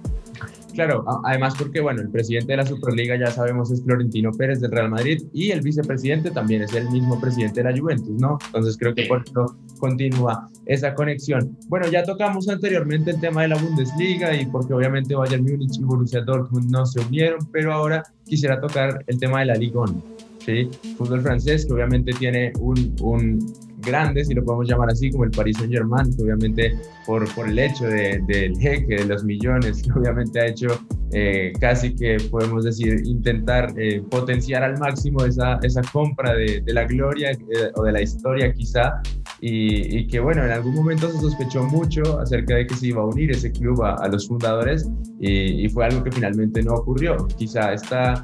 Claro, 0.73 1.05
además 1.25 1.55
porque, 1.59 1.81
bueno, 1.81 2.01
el 2.01 2.11
presidente 2.11 2.53
de 2.53 2.59
la 2.59 2.67
Superliga 2.67 3.17
ya 3.17 3.27
sabemos 3.27 3.71
es 3.71 3.83
Florentino 3.83 4.33
Pérez 4.33 4.61
del 4.61 4.71
Real 4.71 4.91
Madrid 4.91 5.23
y 5.33 5.51
el 5.51 5.61
vicepresidente 5.61 6.31
también 6.31 6.63
es 6.63 6.73
el 6.75 6.89
mismo 6.91 7.21
presidente 7.21 7.63
de 7.63 7.71
la 7.71 7.79
Juventus, 7.79 8.21
¿no? 8.21 8.39
Entonces 8.47 8.77
creo 8.79 8.95
que 8.95 9.07
por 9.07 9.23
eso 9.23 9.57
continúa 9.79 10.49
esa 10.67 10.95
conexión. 10.95 11.57
Bueno, 11.69 11.89
ya 11.89 12.03
tocamos 12.05 12.49
anteriormente 12.49 13.11
el 13.11 13.21
tema 13.21 13.43
de 13.43 13.49
la 13.49 13.57
Bundesliga 13.57 14.35
y 14.35 14.47
porque 14.47 14.75
obviamente 14.75 15.15
Bayern 15.15 15.43
Múnich 15.43 15.79
y 15.79 15.83
Borussia 15.83 16.23
Dortmund 16.23 16.71
no 16.71 16.87
se 16.87 17.01
unieron, 17.01 17.41
pero 17.53 17.73
ahora 17.73 18.03
quisiera 18.27 18.61
tocar 18.61 19.05
el 19.07 19.19
tema 19.19 19.41
de 19.41 19.47
la 19.47 19.55
Liga 19.55 19.81
1. 19.81 20.03
¿sí? 20.45 20.71
Fútbol 20.97 21.23
francés 21.23 21.67
que 21.67 21.73
obviamente 21.73 22.13
tiene 22.13 22.53
un, 22.61 22.95
un 23.01 23.39
grandes, 23.81 24.29
si 24.29 24.35
lo 24.35 24.45
podemos 24.45 24.69
llamar 24.69 24.91
así, 24.91 25.11
como 25.11 25.25
el 25.25 25.31
Paris 25.31 25.57
Saint 25.59 25.73
Germain, 25.73 26.15
que 26.15 26.23
obviamente 26.23 26.79
por, 27.07 27.33
por 27.35 27.49
el 27.49 27.59
hecho 27.59 27.87
de, 27.87 28.23
del 28.27 28.57
jeque, 28.59 28.97
de 28.97 29.05
los 29.05 29.25
millones, 29.25 29.83
que 29.83 29.93
obviamente 29.99 30.41
ha 30.41 30.47
hecho 30.47 30.69
eh, 31.13 31.53
casi 31.61 31.95
que 31.95 32.19
podemos 32.31 32.65
decir 32.65 33.03
intentar 33.05 33.75
eh, 33.77 34.01
potenciar 34.11 34.63
al 34.63 34.79
máximo 34.79 35.25
esa, 35.25 35.59
esa 35.63 35.83
compra 35.93 36.35
de, 36.35 36.61
de 36.61 36.73
la 36.73 36.85
gloria 36.85 37.37
o 37.75 37.83
de 37.83 37.93
la 37.93 38.01
historia 38.01 38.53
quizá, 38.53 39.03
y, 39.41 39.99
y, 39.99 40.07
que 40.07 40.21
bueno, 40.21 40.45
en 40.45 40.51
algún 40.51 40.75
momento 40.75 41.11
se 41.11 41.19
sospechó 41.19 41.65
mucho 41.65 42.21
acerca 42.21 42.57
de 42.57 42.67
que 42.67 42.75
se 42.75 42.89
iba 42.89 43.01
a 43.03 43.07
unir 43.07 43.31
ese 43.31 43.51
club 43.51 43.83
a, 43.83 43.95
a 43.95 44.09
los 44.09 44.29
fundadores 44.29 44.89
y, 45.19 45.65
y, 45.65 45.69
fue 45.71 45.87
algo 45.87 46.05
que 46.05 46.13
finalmente 46.13 46.63
no 46.63 46.75
ocurrió. 46.75 47.17
Quizá 47.39 47.73
está 47.73 48.23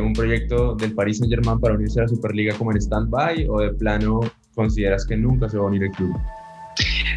un 0.00 0.12
proyecto 0.12 0.74
del 0.76 0.94
Paris 0.94 1.18
Saint 1.18 1.32
Germain 1.32 1.58
para 1.58 1.74
unirse 1.74 1.98
a 2.00 2.02
la 2.04 2.08
Superliga 2.08 2.56
como 2.56 2.70
en 2.70 2.78
stand-by 2.78 3.48
o 3.48 3.60
de 3.60 3.72
plano 3.74 4.20
consideras 4.54 5.06
que 5.06 5.16
nunca 5.16 5.48
se 5.48 5.58
va 5.58 5.64
a 5.64 5.66
unir 5.66 5.84
el 5.84 5.90
club? 5.90 6.18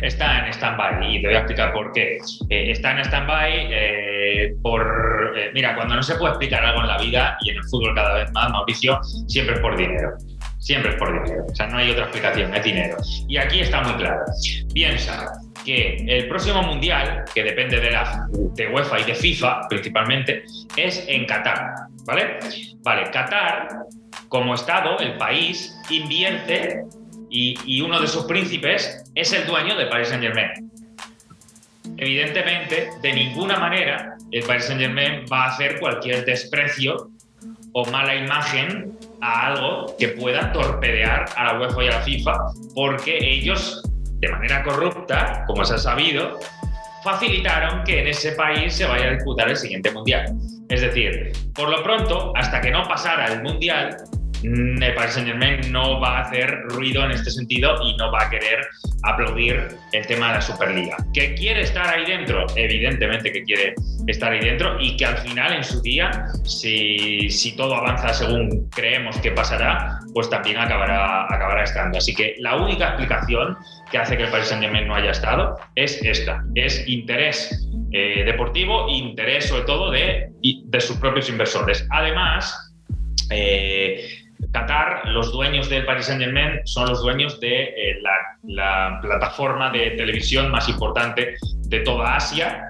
Está 0.01 0.45
en 0.45 0.53
stand-by 0.53 1.15
y 1.15 1.21
te 1.21 1.27
voy 1.27 1.35
a 1.35 1.39
explicar 1.39 1.73
por 1.73 1.91
qué. 1.93 2.17
Eh, 2.49 2.71
está 2.71 2.91
en 2.91 2.99
stand-by 2.99 3.67
eh, 3.71 4.55
por. 4.61 5.33
Eh, 5.37 5.51
mira, 5.53 5.75
cuando 5.75 5.95
no 5.95 6.03
se 6.03 6.15
puede 6.15 6.31
explicar 6.31 6.63
algo 6.65 6.81
en 6.81 6.87
la 6.87 6.97
vida 6.97 7.37
y 7.41 7.51
en 7.51 7.57
el 7.57 7.63
fútbol 7.63 7.95
cada 7.95 8.15
vez 8.15 8.31
más, 8.33 8.51
Mauricio, 8.51 8.99
siempre 9.27 9.55
es 9.55 9.61
por 9.61 9.77
dinero. 9.77 10.13
Siempre 10.59 10.91
es 10.91 10.97
por 10.97 11.13
dinero. 11.13 11.45
O 11.49 11.55
sea, 11.55 11.67
no 11.67 11.77
hay 11.77 11.91
otra 11.91 12.03
explicación, 12.03 12.53
es 12.53 12.63
dinero. 12.63 12.97
Y 13.27 13.37
aquí 13.37 13.59
está 13.59 13.81
muy 13.83 13.93
claro. 13.93 14.21
Piensa 14.73 15.31
que 15.63 15.97
el 16.07 16.27
próximo 16.27 16.61
mundial, 16.63 17.23
que 17.33 17.43
depende 17.43 17.79
de, 17.79 17.91
la, 17.91 18.27
de 18.31 18.67
UEFA 18.67 18.99
y 18.99 19.03
de 19.03 19.15
FIFA 19.15 19.67
principalmente, 19.69 20.43
es 20.75 21.05
en 21.07 21.25
Qatar. 21.25 21.73
¿Vale? 22.05 22.37
Vale, 22.83 23.09
Qatar, 23.11 23.67
como 24.27 24.53
Estado, 24.53 24.99
el 24.99 25.17
país, 25.17 25.75
invierte 25.89 26.83
y, 27.35 27.81
uno 27.81 27.99
de 27.99 28.07
sus 28.07 28.23
príncipes 28.25 29.03
es 29.13 29.33
el 29.33 29.45
dueño 29.45 29.75
de 29.77 29.87
Paris 29.87 30.07
Saint 30.07 30.23
Germain. 30.23 30.71
Evidentemente, 31.97 32.89
de 33.01 33.13
ninguna 33.13 33.59
manera 33.59 34.15
el 34.31 34.43
Paris 34.43 34.65
Saint 34.65 34.79
Germain 34.79 35.25
va 35.31 35.45
a 35.45 35.47
hacer 35.49 35.79
cualquier 35.79 36.25
desprecio 36.25 37.09
o 37.73 37.85
mala 37.87 38.15
imagen 38.15 38.97
a 39.21 39.47
algo 39.47 39.95
que 39.99 40.09
pueda 40.09 40.51
torpedear 40.53 41.25
a 41.35 41.43
la 41.43 41.59
UEFA 41.59 41.83
y 41.83 41.87
a 41.87 41.91
la 41.91 42.01
FIFA, 42.01 42.33
porque 42.73 43.17
ellos, 43.19 43.83
de 44.19 44.29
manera 44.29 44.63
corrupta, 44.63 45.43
como 45.45 45.65
se 45.65 45.75
ha 45.75 45.77
sabido, 45.77 46.39
facilitaron 47.03 47.83
que 47.83 47.99
en 47.99 48.07
ese 48.07 48.31
país 48.31 48.73
se 48.73 48.85
vaya 48.85 49.07
a 49.07 49.11
disputar 49.11 49.49
el 49.49 49.57
siguiente 49.57 49.91
mundial. 49.91 50.33
Es 50.69 50.81
decir, 50.81 51.33
por 51.53 51.69
lo 51.69 51.83
pronto, 51.83 52.31
hasta 52.35 52.61
que 52.61 52.71
no 52.71 52.87
pasara 52.87 53.31
el 53.33 53.43
mundial, 53.43 53.97
Paris 54.95 55.13
Saint 55.13 55.27
Germain 55.27 55.71
no 55.71 55.99
va 55.99 56.19
a 56.19 56.21
hacer 56.21 56.63
ruido 56.69 57.03
en 57.05 57.11
este 57.11 57.31
sentido 57.31 57.75
y 57.83 57.95
no 57.97 58.11
va 58.11 58.23
a 58.23 58.29
querer 58.29 58.67
aplaudir 59.03 59.67
el 59.91 60.07
tema 60.07 60.29
de 60.29 60.33
la 60.35 60.41
Superliga. 60.41 60.97
¿Que 61.13 61.35
quiere 61.35 61.61
estar 61.61 61.87
ahí 61.87 62.05
dentro? 62.05 62.45
Evidentemente 62.55 63.31
que 63.31 63.43
quiere 63.43 63.75
estar 64.07 64.31
ahí 64.31 64.39
dentro 64.39 64.79
y 64.79 64.95
que 64.97 65.05
al 65.05 65.17
final 65.17 65.53
en 65.53 65.63
su 65.63 65.81
día, 65.81 66.25
si, 66.43 67.53
todo 67.57 67.75
avanza 67.75 68.13
según 68.13 68.69
creemos 68.69 69.17
que 69.19 69.31
pasará, 69.31 69.99
pues 70.13 70.29
también 70.29 70.57
acabará, 70.57 71.23
acabará 71.23 71.63
estando. 71.63 71.97
Así 71.97 72.13
que 72.13 72.35
la 72.39 72.55
única 72.57 72.89
explicación 72.89 73.57
que 73.91 73.97
hace 73.97 74.17
que 74.17 74.23
el 74.23 74.29
Paris 74.29 74.47
Saint 74.47 74.63
Germain 74.63 74.87
no 74.87 74.95
haya 74.95 75.11
estado 75.11 75.57
es 75.75 76.01
esta, 76.03 76.43
es 76.55 76.87
interés 76.87 77.65
eh, 77.91 78.25
deportivo 78.25 78.89
interés 78.89 79.45
sobre 79.45 79.63
todo 79.63 79.89
de, 79.89 80.29
de 80.41 80.81
sus 80.81 80.97
propios 80.97 81.29
inversores. 81.29 81.87
Además, 81.91 82.73
eh, 83.29 84.24
Qatar, 84.51 85.07
los 85.09 85.31
dueños 85.31 85.69
del 85.69 85.85
Paris 85.85 86.05
Saint 86.05 86.21
Germain 86.21 86.61
son 86.65 86.89
los 86.89 87.01
dueños 87.01 87.39
de 87.39 87.63
eh, 87.63 88.01
la, 88.43 88.99
plataforma 89.01 89.69
de 89.71 89.91
televisión 89.91 90.49
más 90.49 90.69
importante 90.69 91.35
de 91.67 91.79
toda 91.81 92.15
Asia, 92.15 92.67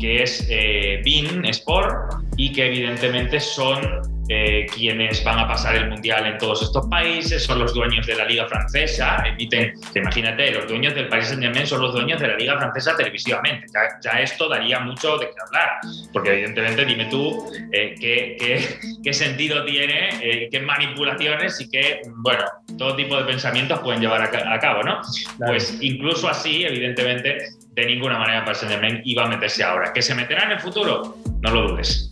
que 0.00 0.22
es 0.22 0.46
eh, 0.50 1.00
BIN 1.04 1.44
Sport, 1.46 2.14
y 2.36 2.52
que 2.52 2.66
evidentemente 2.66 3.40
son 3.40 4.17
eh, 4.28 4.66
quienes 4.74 5.24
van 5.24 5.38
a 5.38 5.48
pasar 5.48 5.74
el 5.76 5.88
mundial 5.88 6.26
en 6.26 6.38
todos 6.38 6.62
estos 6.62 6.86
países, 6.88 7.42
son 7.42 7.58
los 7.58 7.72
dueños 7.72 8.06
de 8.06 8.14
la 8.14 8.24
liga 8.24 8.46
francesa, 8.46 9.22
emiten, 9.26 9.72
imagínate, 9.94 10.50
los 10.52 10.68
dueños 10.68 10.94
del 10.94 11.08
Paris 11.08 11.28
Saint 11.28 11.42
Germain 11.42 11.66
son 11.66 11.80
los 11.80 11.94
dueños 11.94 12.20
de 12.20 12.28
la 12.28 12.36
liga 12.36 12.58
francesa 12.58 12.96
televisivamente. 12.96 13.66
Ya, 14.02 14.20
esto 14.20 14.48
daría 14.48 14.80
mucho 14.80 15.16
de 15.16 15.26
qué 15.26 15.34
hablar, 15.46 15.70
porque 16.12 16.32
evidentemente 16.32 16.84
dime 16.84 17.06
tú 17.06 17.50
eh, 17.72 17.94
qué, 17.98 18.78
qué, 19.02 19.12
sentido 19.14 19.64
tiene, 19.64 20.10
eh, 20.20 20.48
qué 20.50 20.60
manipulaciones 20.60 21.60
y 21.60 21.70
qué, 21.70 22.02
bueno, 22.16 22.44
todo 22.76 22.96
tipo 22.96 23.16
de 23.16 23.24
pensamientos 23.24 23.80
pueden 23.80 24.00
llevar 24.00 24.22
a, 24.22 24.58
cabo, 24.60 24.82
¿no? 24.82 25.00
Pues 25.38 25.78
incluso 25.80 26.28
así, 26.28 26.64
evidentemente, 26.64 27.38
de 27.70 27.86
ninguna 27.86 28.18
manera 28.18 28.44
Paris 28.44 28.58
Saint 28.58 28.74
Germain 28.74 29.00
iba 29.04 29.24
a 29.24 29.28
meterse 29.28 29.64
ahora. 29.64 29.92
¿Que 29.92 30.02
se 30.02 30.14
meterá 30.14 30.44
en 30.44 30.52
el 30.52 30.60
futuro? 30.60 31.16
No 31.40 31.50
lo 31.50 31.68
dudes. 31.68 32.08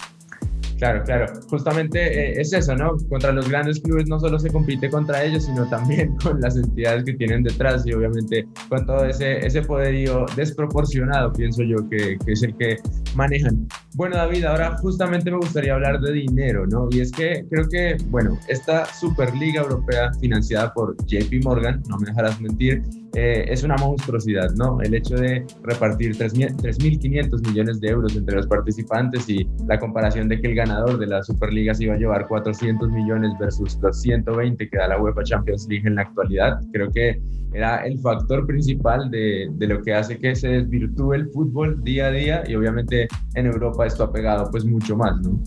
Claro, 0.78 1.02
claro. 1.04 1.26
Justamente 1.48 1.98
eh, 1.98 2.40
es 2.40 2.52
eso, 2.52 2.74
¿no? 2.76 2.96
Contra 3.08 3.32
los 3.32 3.48
grandes 3.48 3.80
clubes 3.80 4.08
no 4.08 4.20
solo 4.20 4.38
se 4.38 4.50
compite 4.50 4.90
contra 4.90 5.24
ellos, 5.24 5.44
sino 5.44 5.66
también 5.68 6.14
con 6.22 6.40
las 6.40 6.56
entidades 6.56 7.04
que 7.04 7.14
tienen 7.14 7.42
detrás 7.42 7.86
y 7.86 7.92
obviamente 7.92 8.46
con 8.68 8.84
todo 8.84 9.06
ese, 9.06 9.44
ese 9.46 9.62
poderío 9.62 10.26
desproporcionado, 10.36 11.32
pienso 11.32 11.62
yo, 11.62 11.76
que, 11.88 12.18
que 12.24 12.32
es 12.32 12.42
el 12.42 12.54
que 12.56 12.76
manejan. 13.14 13.66
Bueno, 13.94 14.16
David, 14.16 14.44
ahora 14.44 14.76
justamente 14.78 15.30
me 15.30 15.38
gustaría 15.38 15.74
hablar 15.74 16.00
de 16.00 16.12
dinero, 16.12 16.66
¿no? 16.66 16.88
Y 16.90 17.00
es 17.00 17.10
que 17.10 17.46
creo 17.50 17.68
que, 17.68 17.96
bueno, 18.08 18.38
esta 18.48 18.84
Superliga 18.86 19.62
Europea 19.62 20.12
financiada 20.20 20.72
por 20.74 20.96
JP 21.06 21.42
Morgan, 21.44 21.82
no 21.88 21.96
me 21.98 22.06
dejarás 22.06 22.40
mentir, 22.40 22.82
eh, 23.18 23.46
es 23.50 23.62
una 23.62 23.76
monstruosidad, 23.78 24.50
¿no? 24.56 24.78
El 24.82 24.92
hecho 24.92 25.14
de 25.14 25.46
repartir 25.62 26.14
3.500 26.18 27.48
millones 27.48 27.80
de 27.80 27.88
euros 27.88 28.14
entre 28.14 28.36
los 28.36 28.46
participantes 28.46 29.26
y 29.30 29.48
la 29.66 29.78
comparación 29.78 30.28
de 30.28 30.38
que 30.38 30.48
el 30.48 30.54
ganador 30.54 30.98
de 30.98 31.06
la 31.06 31.22
Superliga 31.22 31.72
se 31.72 31.84
iba 31.84 31.94
a 31.94 31.96
llevar 31.96 32.28
400 32.28 32.90
millones 32.90 33.32
versus 33.40 33.78
los 33.80 34.02
120 34.02 34.68
que 34.68 34.76
da 34.76 34.88
la 34.88 35.00
UEFA 35.00 35.22
Champions 35.22 35.66
League 35.66 35.88
en 35.88 35.94
la 35.94 36.02
actualidad, 36.02 36.60
creo 36.74 36.90
que 36.90 37.18
era 37.54 37.86
el 37.86 37.98
factor 38.00 38.46
principal 38.46 39.10
de, 39.10 39.48
de 39.50 39.66
lo 39.66 39.80
que 39.80 39.94
hace 39.94 40.18
que 40.18 40.36
se 40.36 40.48
desvirtúe 40.48 41.14
el 41.14 41.30
fútbol 41.30 41.82
día 41.82 42.08
a 42.08 42.10
día 42.10 42.44
y 42.46 42.54
obviamente 42.54 43.08
en 43.34 43.46
Europa 43.46 43.86
esto 43.86 44.04
ha 44.04 44.12
pegado 44.12 44.50
pues 44.50 44.66
mucho 44.66 44.94
más, 44.94 45.18
¿no? 45.22 45.40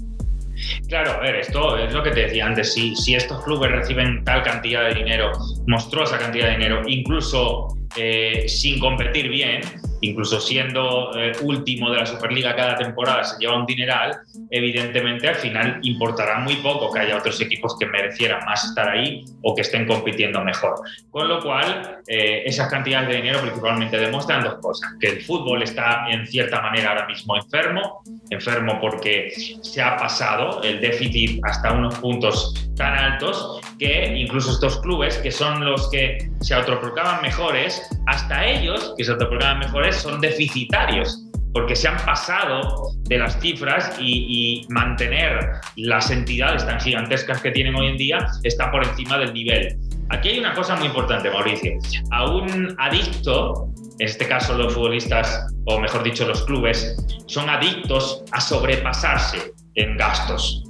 Claro, 0.87 1.11
a 1.11 1.19
ver, 1.19 1.35
esto 1.35 1.77
es 1.77 1.93
lo 1.93 2.03
que 2.03 2.11
te 2.11 2.21
decía 2.21 2.45
antes, 2.45 2.73
si, 2.73 2.95
si 2.95 3.15
estos 3.15 3.43
clubes 3.43 3.71
reciben 3.71 4.23
tal 4.23 4.43
cantidad 4.43 4.83
de 4.87 4.95
dinero, 4.95 5.31
monstruosa 5.67 6.17
cantidad 6.17 6.47
de 6.47 6.51
dinero, 6.53 6.81
incluso 6.87 7.78
eh, 7.95 8.45
sin 8.47 8.79
competir 8.79 9.29
bien, 9.29 9.61
incluso 10.01 10.39
siendo 10.39 11.11
eh, 11.17 11.33
último 11.41 11.89
de 11.91 11.97
la 11.97 12.05
Superliga 12.05 12.55
cada 12.55 12.77
temporada, 12.77 13.23
se 13.23 13.39
lleva 13.39 13.57
un 13.57 13.65
dineral, 13.65 14.19
evidentemente 14.49 15.27
al 15.27 15.35
final 15.35 15.79
importará 15.83 16.39
muy 16.39 16.55
poco 16.57 16.91
que 16.91 16.99
haya 16.99 17.17
otros 17.17 17.39
equipos 17.41 17.75
que 17.79 17.85
merecieran 17.85 18.45
más 18.45 18.63
estar 18.63 18.89
ahí 18.89 19.25
o 19.41 19.55
que 19.55 19.61
estén 19.61 19.85
compitiendo 19.87 20.43
mejor. 20.43 20.75
Con 21.09 21.27
lo 21.27 21.41
cual, 21.41 21.99
eh, 22.07 22.43
esas 22.45 22.69
cantidades 22.69 23.09
de 23.09 23.15
dinero 23.17 23.41
principalmente 23.41 23.97
demuestran 23.97 24.43
dos 24.43 24.55
cosas, 24.61 24.91
que 24.99 25.07
el 25.07 25.21
fútbol 25.21 25.63
está 25.63 26.05
en 26.09 26.25
cierta 26.27 26.61
manera 26.61 26.89
ahora 26.89 27.07
mismo 27.07 27.35
enfermo, 27.35 28.01
enfermo 28.29 28.79
porque 28.79 29.31
se 29.61 29.81
ha 29.81 29.97
pasado 29.97 30.61
el 30.63 30.79
déficit 30.79 31.41
hasta 31.43 31.73
unos 31.73 31.95
puntos 31.99 32.53
tan 32.75 32.93
altos 32.93 33.59
que 33.79 34.17
incluso 34.17 34.51
estos 34.51 34.79
clubes, 34.81 35.17
que 35.17 35.31
son 35.31 35.65
los 35.65 35.89
que 35.89 36.29
se 36.41 36.53
autoproclaman 36.53 37.21
mejores, 37.21 37.81
hasta 38.07 38.45
ellos, 38.45 38.93
que 38.97 39.03
se 39.05 39.11
autoproclaman 39.11 39.59
mejores, 39.59 39.95
son 39.95 40.21
deficitarios 40.21 41.25
porque 41.53 41.75
se 41.75 41.87
han 41.87 41.97
pasado 42.05 42.91
de 43.03 43.17
las 43.17 43.39
cifras 43.39 43.97
y, 43.99 44.65
mantener 44.69 45.61
las 45.77 46.11
entidades 46.11 46.65
tan 46.65 46.79
gigantescas 46.79 47.41
que 47.41 47.51
tienen 47.51 47.75
hoy 47.75 47.87
en 47.87 47.97
día 47.97 48.27
está 48.43 48.71
por 48.71 48.85
encima 48.85 49.17
del 49.17 49.33
nivel. 49.33 49.77
Aquí 50.09 50.29
hay 50.29 50.39
una 50.39 50.53
cosa 50.53 50.75
muy 50.75 50.87
importante, 50.87 51.29
Mauricio. 51.29 51.73
A 52.11 52.29
un 52.29 52.75
adicto, 52.79 53.69
en 53.99 54.07
este 54.07 54.27
caso 54.27 54.57
los 54.57 54.73
futbolistas, 54.73 55.47
o 55.65 55.79
mejor 55.79 56.03
dicho 56.03 56.27
los 56.27 56.43
clubes, 56.43 56.95
son 57.27 57.49
adictos 57.49 58.23
a 58.31 58.41
sobrepasarse 58.41 59.53
en 59.75 59.97
gastos. 59.97 60.63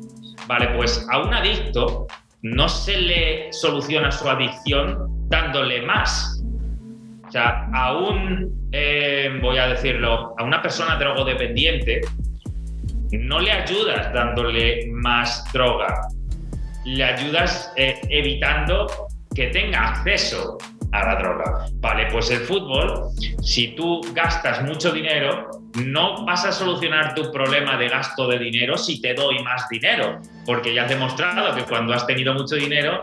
Vale, 0.48 0.70
pues 0.76 1.06
a 1.10 1.20
un 1.20 1.34
adicto 1.34 2.08
no 2.42 2.70
se 2.70 2.98
le 2.98 3.54
soluciona 3.54 4.12
su 4.12 4.30
adicción 4.30 5.08
dándole 5.30 5.82
más. 5.82 6.44
O 7.28 7.32
sea, 7.32 7.70
a 7.74 7.98
un, 7.98 8.70
eh, 8.72 9.38
voy 9.42 9.58
a 9.58 9.68
decirlo, 9.68 10.34
a 10.38 10.44
una 10.44 10.62
persona 10.62 10.96
drogodependiente, 10.98 12.02
no 13.12 13.40
le 13.40 13.52
ayudas 13.52 14.14
dándole 14.14 14.88
más 14.92 15.44
droga, 15.52 16.08
le 16.86 17.04
ayudas 17.04 17.72
eh, 17.76 18.00
evitando 18.10 18.88
que 19.36 19.48
tenga 19.48 19.90
acceso 19.90 20.58
a 20.92 21.06
la 21.06 21.16
droga. 21.18 21.66
Vale, 21.76 22.08
pues 22.12 22.32
el 22.32 22.40
fútbol, 22.40 23.10
si 23.44 23.76
tú 23.76 24.02
gastas 24.14 24.64
mucho 24.64 24.92
dinero, 24.92 25.50
no 25.76 26.26
vas 26.26 26.46
a 26.46 26.52
solucionar 26.52 27.14
tu 27.14 27.32
problema 27.32 27.78
de 27.78 27.90
gasto 27.90 28.28
de 28.28 28.40
dinero 28.40 28.78
si 28.78 29.02
te 29.02 29.14
doy 29.14 29.44
más 29.44 29.68
dinero, 29.70 30.22
porque 30.46 30.74
ya 30.74 30.84
has 30.84 30.90
demostrado 30.90 31.56
que 31.56 31.64
cuando 31.64 31.94
has 31.94 32.06
tenido 32.08 32.34
mucho 32.34 32.56
dinero, 32.56 33.02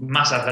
más 0.00 0.32
has 0.32 0.46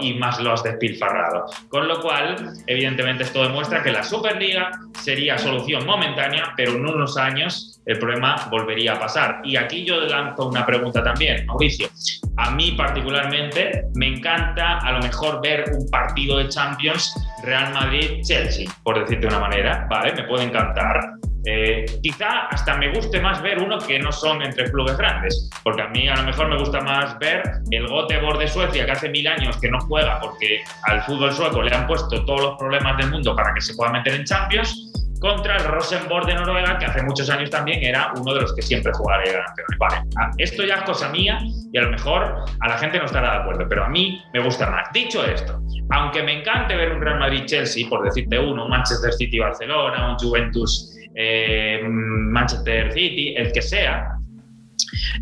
y 0.00 0.14
más 0.14 0.40
lo 0.40 0.52
has 0.52 0.62
despilfarrado. 0.62 1.46
Con 1.68 1.88
lo 1.88 2.00
cual, 2.00 2.54
evidentemente, 2.66 3.24
esto 3.24 3.42
demuestra 3.42 3.82
que 3.82 3.92
la 3.92 4.02
Superliga 4.02 4.70
sería 5.00 5.38
solución 5.38 5.86
momentánea, 5.86 6.52
pero 6.56 6.72
en 6.72 6.86
unos 6.86 7.16
años 7.16 7.80
el 7.86 7.98
problema 7.98 8.48
volvería 8.50 8.94
a 8.94 9.00
pasar. 9.00 9.40
Y 9.44 9.56
aquí 9.56 9.84
yo 9.84 10.00
lanzo 10.00 10.48
una 10.48 10.64
pregunta 10.66 11.02
también, 11.02 11.46
Mauricio. 11.46 11.88
A 12.36 12.50
mí 12.50 12.72
particularmente 12.72 13.84
me 13.94 14.08
encanta 14.08 14.78
a 14.78 14.92
lo 14.92 15.00
mejor 15.00 15.40
ver 15.42 15.64
un 15.72 15.88
partido 15.90 16.38
de 16.38 16.48
Champions 16.48 17.14
Real 17.42 17.72
Madrid-Chelsea, 17.72 18.70
por 18.82 18.98
decirte 19.00 19.26
de 19.26 19.28
una 19.28 19.40
manera, 19.40 19.86
¿vale? 19.88 20.12
Me 20.12 20.24
puede 20.24 20.44
encantar. 20.44 21.18
Eh, 21.50 21.86
quizá 22.02 22.48
hasta 22.50 22.76
me 22.76 22.92
guste 22.92 23.22
más 23.22 23.40
ver 23.40 23.58
uno 23.58 23.78
que 23.78 23.98
no 23.98 24.12
son 24.12 24.42
entre 24.42 24.70
clubes 24.70 24.98
grandes, 24.98 25.48
porque 25.62 25.80
a 25.80 25.88
mí 25.88 26.06
a 26.06 26.16
lo 26.16 26.24
mejor 26.24 26.46
me 26.48 26.58
gusta 26.58 26.82
más 26.82 27.18
ver 27.18 27.42
el 27.70 27.88
Göteborg 27.88 28.38
de 28.38 28.48
Suecia, 28.48 28.84
que 28.84 28.92
hace 28.92 29.08
mil 29.08 29.26
años 29.26 29.56
que 29.56 29.70
no 29.70 29.80
juega 29.80 30.20
porque 30.20 30.60
al 30.82 31.02
fútbol 31.04 31.32
sueco 31.32 31.62
le 31.62 31.74
han 31.74 31.86
puesto 31.86 32.22
todos 32.26 32.40
los 32.42 32.58
problemas 32.58 32.98
del 32.98 33.10
mundo 33.10 33.34
para 33.34 33.54
que 33.54 33.62
se 33.62 33.74
pueda 33.74 33.90
meter 33.92 34.12
en 34.12 34.24
Champions, 34.24 34.92
contra 35.20 35.56
el 35.56 35.64
Rosenborg 35.64 36.26
de 36.26 36.34
Noruega, 36.34 36.78
que 36.78 36.84
hace 36.84 37.02
muchos 37.02 37.30
años 37.30 37.48
también 37.48 37.82
era 37.82 38.12
uno 38.14 38.34
de 38.34 38.42
los 38.42 38.54
que 38.54 38.60
siempre 38.60 38.92
jugaría 38.92 39.42
Vale, 39.78 40.02
ah, 40.16 40.30
esto 40.36 40.64
ya 40.64 40.74
es 40.76 40.82
cosa 40.82 41.08
mía 41.08 41.38
y 41.72 41.78
a 41.78 41.82
lo 41.82 41.90
mejor 41.90 42.44
a 42.60 42.68
la 42.68 42.76
gente 42.76 42.98
no 42.98 43.06
estará 43.06 43.32
de 43.32 43.36
acuerdo, 43.38 43.66
pero 43.68 43.84
a 43.84 43.88
mí 43.88 44.22
me 44.34 44.40
gusta 44.40 44.70
más. 44.70 44.92
Dicho 44.92 45.24
esto, 45.24 45.60
aunque 45.90 46.22
me 46.22 46.40
encante 46.40 46.76
ver 46.76 46.92
un 46.92 47.00
Real 47.00 47.18
Madrid-Chelsea, 47.18 47.88
por 47.88 48.04
decirte 48.04 48.38
uno, 48.38 48.64
un 48.64 48.70
Manchester 48.70 49.12
City-Barcelona, 49.14 50.10
un 50.10 50.18
Juventus 50.18 50.97
eh, 51.14 51.80
Manchester 51.84 52.92
City, 52.92 53.34
el 53.36 53.52
que 53.52 53.62
sea, 53.62 54.18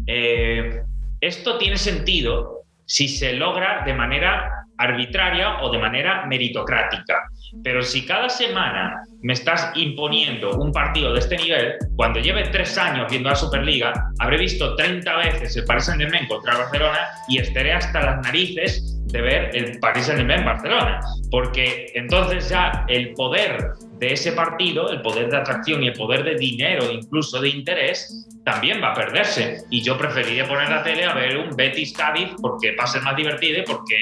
eh, 0.07 0.83
esto 1.21 1.59
tiene 1.59 1.77
sentido 1.77 2.65
si 2.85 3.09
se 3.09 3.33
logra 3.33 3.83
de 3.85 3.95
manera 3.95 4.67
arbitraria 4.79 5.63
o 5.63 5.71
de 5.71 5.79
manera 5.79 6.27
meritocrática. 6.27 7.29
Pero 7.63 7.83
si 7.83 8.05
cada 8.05 8.29
semana 8.29 9.03
me 9.23 9.33
estás 9.33 9.73
imponiendo 9.75 10.57
un 10.57 10.73
partido 10.73 11.13
de 11.13 11.21
este 11.21 11.37
nivel, 11.37 11.75
cuando 11.97 12.21
lleve 12.21 12.45
tres 12.51 12.77
años 12.77 13.11
viendo 13.11 13.31
la 13.31 13.37
Superliga, 13.37 13.93
habré 14.19 14.39
visto 14.39 14.77
30 14.77 15.17
veces 15.17 15.57
el 15.57 15.65
Paris 15.65 15.85
Saint-Germain 15.85 16.27
contra 16.27 16.59
Barcelona 16.59 17.01
y 17.29 17.39
estaré 17.39 17.73
hasta 17.73 18.03
las 18.03 18.23
narices 18.23 18.93
de 19.07 19.21
ver 19.23 19.51
el 19.55 19.79
Paris 19.79 20.07
Saint-Germain 20.07 20.45
Barcelona, 20.45 21.01
porque 21.31 21.91
entonces 21.95 22.49
ya 22.51 22.85
el 22.89 23.15
poder 23.15 23.73
de 23.99 24.13
ese 24.13 24.33
partido, 24.33 24.91
el 24.91 25.01
poder 25.01 25.31
de 25.31 25.39
atracción 25.39 25.83
y 25.83 25.89
el 25.89 25.95
poder 25.95 26.25
de 26.25 26.35
dinero, 26.35 26.91
incluso 26.91 27.41
de 27.41 27.49
interés, 27.49 28.27
también 28.45 28.83
va 28.83 28.93
a 28.93 28.95
perderse. 28.95 29.63
Y 29.71 29.83
yo 29.83 29.97
preferiría 29.97 30.47
poner 30.47 30.69
la 30.69 30.83
tele 30.83 31.05
a 31.05 31.15
ver 31.15 31.39
un 31.39 31.57
Betis 31.57 31.93
Cádiz 31.93 32.31
porque 32.41 32.75
va 32.77 32.85
a 32.85 32.87
ser 32.87 33.03
más 33.03 33.17
divertido 33.17 33.61
y 33.61 33.63
porque 33.63 33.97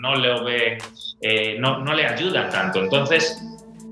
no 0.00 0.16
le, 0.16 0.42
ve, 0.42 0.78
eh, 1.20 1.56
no, 1.58 1.78
no 1.78 1.94
le 1.94 2.06
ayuda 2.06 2.50
tanto. 2.50 2.80
Entonces, 2.80 3.40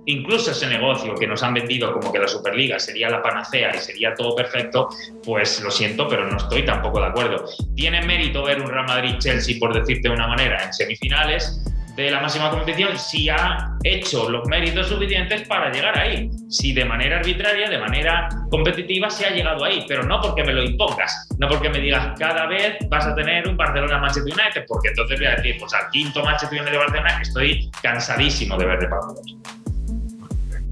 incluso 0.06 0.50
ese 0.50 0.66
negocio 0.66 1.14
que 1.14 1.26
nos 1.26 1.42
han 1.42 1.54
vendido 1.54 1.92
como 1.92 2.12
que 2.12 2.18
la 2.18 2.28
Superliga 2.28 2.78
sería 2.78 3.08
la 3.08 3.22
panacea 3.22 3.74
y 3.74 3.78
sería 3.78 4.14
todo 4.14 4.34
perfecto, 4.34 4.88
pues 5.24 5.60
lo 5.62 5.70
siento, 5.70 6.08
pero 6.08 6.28
no 6.28 6.36
estoy 6.36 6.64
tampoco 6.64 7.00
de 7.00 7.06
acuerdo. 7.06 7.44
Tiene 7.74 8.02
mérito 8.02 8.42
ver 8.42 8.60
un 8.60 8.68
Real 8.68 8.86
Madrid-Chelsea, 8.86 9.56
por 9.60 9.72
decirte 9.74 10.08
de 10.08 10.14
una 10.14 10.26
manera, 10.26 10.64
en 10.64 10.72
semifinales 10.72 11.62
de 11.96 12.10
la 12.10 12.20
máxima 12.20 12.50
competición 12.50 12.98
si 12.98 13.28
ha 13.30 13.70
hecho 13.82 14.28
los 14.28 14.46
méritos 14.48 14.88
suficientes 14.88 15.48
para 15.48 15.72
llegar 15.72 15.98
ahí. 15.98 16.30
Si 16.48 16.72
de 16.72 16.84
manera 16.84 17.18
arbitraria, 17.18 17.70
de 17.70 17.78
manera 17.78 18.28
competitiva 18.50 19.08
se 19.08 19.26
ha 19.26 19.30
llegado 19.30 19.64
ahí, 19.64 19.84
pero 19.88 20.02
no 20.02 20.20
porque 20.20 20.44
me 20.44 20.52
lo 20.52 20.62
impongas, 20.62 21.28
no 21.38 21.48
porque 21.48 21.70
me 21.70 21.80
digas 21.80 22.18
cada 22.18 22.46
vez 22.46 22.76
vas 22.90 23.06
a 23.06 23.14
tener 23.14 23.48
un 23.48 23.56
Barcelona-Manchester 23.56 24.32
United, 24.32 24.64
porque 24.68 24.88
entonces 24.88 25.18
voy 25.18 25.26
a 25.26 25.36
decir, 25.36 25.56
pues 25.58 25.72
al 25.72 25.88
quinto 25.90 26.22
Manchester 26.22 26.60
United 26.60 26.72
de 26.72 26.78
Barcelona 26.78 27.18
estoy 27.22 27.70
cansadísimo 27.82 28.56
de 28.58 28.66
ver 28.66 28.78
de 28.78 28.88
partidos. 28.88 29.36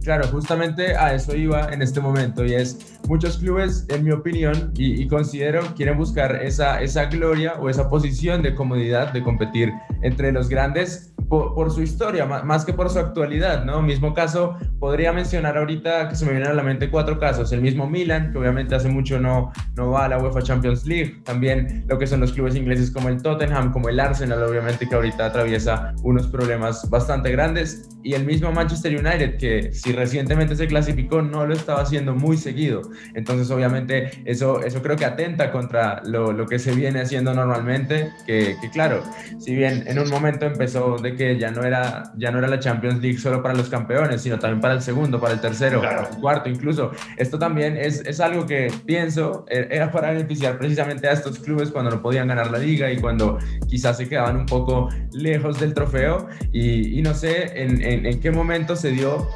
Claro, 0.05 0.27
justamente 0.29 0.95
a 0.95 1.15
eso 1.15 1.35
iba 1.35 1.73
en 1.73 1.81
este 1.81 1.99
momento 1.99 2.45
y 2.45 2.53
es 2.53 2.99
muchos 3.09 3.39
clubes, 3.39 3.87
en 3.89 4.05
mi 4.05 4.11
opinión, 4.11 4.71
y, 4.77 5.09
considero, 5.09 5.63
quieren 5.75 5.97
buscar 5.97 6.43
esa, 6.43 6.83
esa 6.83 7.07
gloria 7.07 7.55
o 7.55 7.71
esa 7.71 7.89
posición 7.89 8.43
de 8.43 8.55
comodidad 8.55 9.15
de 9.15 9.23
competir 9.23 9.73
entre 10.03 10.31
los 10.31 10.51
grandes 10.51 11.14
por, 11.55 11.71
su 11.71 11.83
historia, 11.83 12.27
más, 12.27 12.65
que 12.65 12.73
por 12.73 12.91
su 12.91 12.99
actualidad, 12.99 13.65
¿no? 13.65 13.83
Mismo 13.83 14.15
caso, 14.15 14.57
podría 14.79 15.13
mencionar 15.13 15.57
ahorita 15.57 16.09
que 16.09 16.17
se 16.17 16.25
me 16.25 16.33
vienen 16.33 16.51
a 16.51 16.55
la 16.55 16.63
mente 16.63 16.91
cuatro 16.91 17.19
casos. 17.19 17.53
El 17.53 17.63
mismo 17.63 17.89
Milan, 17.89 18.33
que 18.33 18.39
obviamente 18.39 18.75
hace 18.75 18.89
mucho 18.89 19.19
no, 19.19 19.53
no 19.75 19.91
va 19.91 20.05
a 20.05 20.09
la 20.09 20.19
UEFA 20.19 20.43
Champions 20.43 20.87
League. 20.87 21.21
También 21.25 21.85
lo 21.89 21.99
que 21.99 22.07
son 22.07 22.21
los 22.21 22.33
clubes 22.33 22.57
ingleses 22.57 22.91
como 22.91 23.09
el 23.09 23.23
Tottenham, 23.23 23.73
como 23.73 23.89
el 23.89 24.01
Arsenal, 24.01 24.43
obviamente 24.43 24.89
que 24.89 24.95
ahorita 24.95 25.27
atraviesa 25.27 25.95
unos 26.03 26.27
problemas 26.27 26.89
bastante 26.91 27.31
grandes. 27.31 27.89
Y 28.03 28.15
el 28.15 28.25
mismo 28.25 28.53
Manchester 28.53 28.93
United, 28.93 29.39
que 29.39 29.73
si 29.73 29.93
recientemente 29.93 30.57
se 30.57 30.67
clasificó, 30.67 31.23
no 31.23 31.47
lo 31.47 31.55
estaba 31.55 31.81
haciendo 31.81 32.15
muy 32.15 32.37
seguido. 32.37 32.83
Entonces, 33.15 33.51
obviamente, 33.51 34.23
eso, 34.25 34.63
eso 34.63 34.83
creo 34.83 34.97
que 34.97 35.05
atenta 35.05 35.51
contra 35.51 36.03
lo, 36.05 36.33
lo 36.33 36.47
que 36.47 36.59
se 36.59 36.75
viene 36.75 37.01
haciendo 37.01 37.35
normalmente, 37.35 38.11
que, 38.27 38.57
que 38.61 38.71
claro, 38.71 39.03
si 39.39 39.55
bien 39.55 39.85
en 39.87 39.99
un 39.99 40.11
momento 40.11 40.47
empezó 40.47 40.97
de 40.97 41.17
que 41.17 41.24
ya 41.39 41.51
no 41.51 41.63
era, 41.65 42.13
ya 42.17 42.31
no 42.31 42.39
era 42.39 42.49
la 42.49 42.59
Champions 42.59 43.01
League 43.01 43.19
solo 43.19 43.43
para 43.43 43.55
los 43.55 43.69
campeones, 43.69 44.23
sino 44.23 44.39
también 44.39 44.61
para 44.61 44.75
el 44.75 44.83
segundo, 44.83 45.21
para 45.21 45.35
el 45.35 45.41
tercero, 45.41 45.81
para 45.81 46.09
el 46.09 46.17
cuarto 46.17 46.49
incluso. 46.49 46.93
Esto 47.17 47.39
también 47.39 47.77
es, 47.77 48.01
es 48.07 48.21
algo 48.21 48.47
que 48.47 48.73
pienso 48.87 49.45
e, 49.49 49.69
era 49.71 49.91
para 49.91 50.11
beneficiar 50.11 50.59
precisamente 50.59 51.09
a 51.09 51.13
estos 51.13 51.39
clubes 51.39 51.71
cuando 51.71 51.91
no 51.91 52.03
podían 52.03 52.29
ganar 52.29 52.51
la 52.51 52.59
liga 52.59 52.91
y 52.91 52.99
cuando 52.99 53.39
quizás 53.69 53.97
se 53.97 54.09
quedaban 54.09 54.37
un 54.37 54.47
poco 54.47 54.89
lejos 55.13 55.61
del 55.61 55.75
trofeo. 55.75 56.29
Y, 56.53 56.99
y 56.99 57.03
no 57.03 57.15
sé 57.15 57.63
en, 57.63 57.83
en, 57.83 58.07
en 58.07 58.21
qué 58.21 58.31
momento 58.31 58.77
se 58.77 58.91
dio 58.91 59.29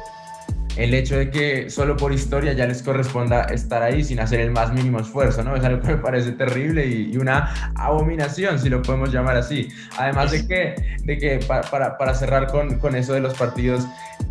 el 0.79 0.93
hecho 0.93 1.17
de 1.17 1.29
que 1.29 1.69
solo 1.69 1.97
por 1.97 2.13
historia 2.13 2.53
ya 2.53 2.65
les 2.65 2.81
corresponda 2.81 3.43
estar 3.43 3.83
ahí 3.83 4.01
sin 4.01 4.21
hacer 4.21 4.39
el 4.39 4.51
más 4.51 4.71
mínimo 4.71 5.01
esfuerzo, 5.01 5.43
¿no? 5.43 5.53
Es 5.55 5.63
algo 5.65 5.81
que 5.81 5.89
me 5.89 5.97
parece 5.97 6.31
terrible 6.31 6.87
y, 6.87 7.17
una 7.17 7.73
abominación, 7.75 8.57
si 8.57 8.69
lo 8.69 8.81
podemos 8.81 9.11
llamar 9.11 9.35
así. 9.35 9.67
Además 9.97 10.31
de 10.31 10.47
que, 10.47 10.97
de 11.03 11.17
que 11.17 11.39
para, 11.45 11.97
para, 11.97 12.13
cerrar 12.13 12.47
con, 12.47 12.79
con 12.79 12.95
eso 12.95 13.13
de 13.13 13.19
los 13.19 13.37
partidos, 13.37 13.85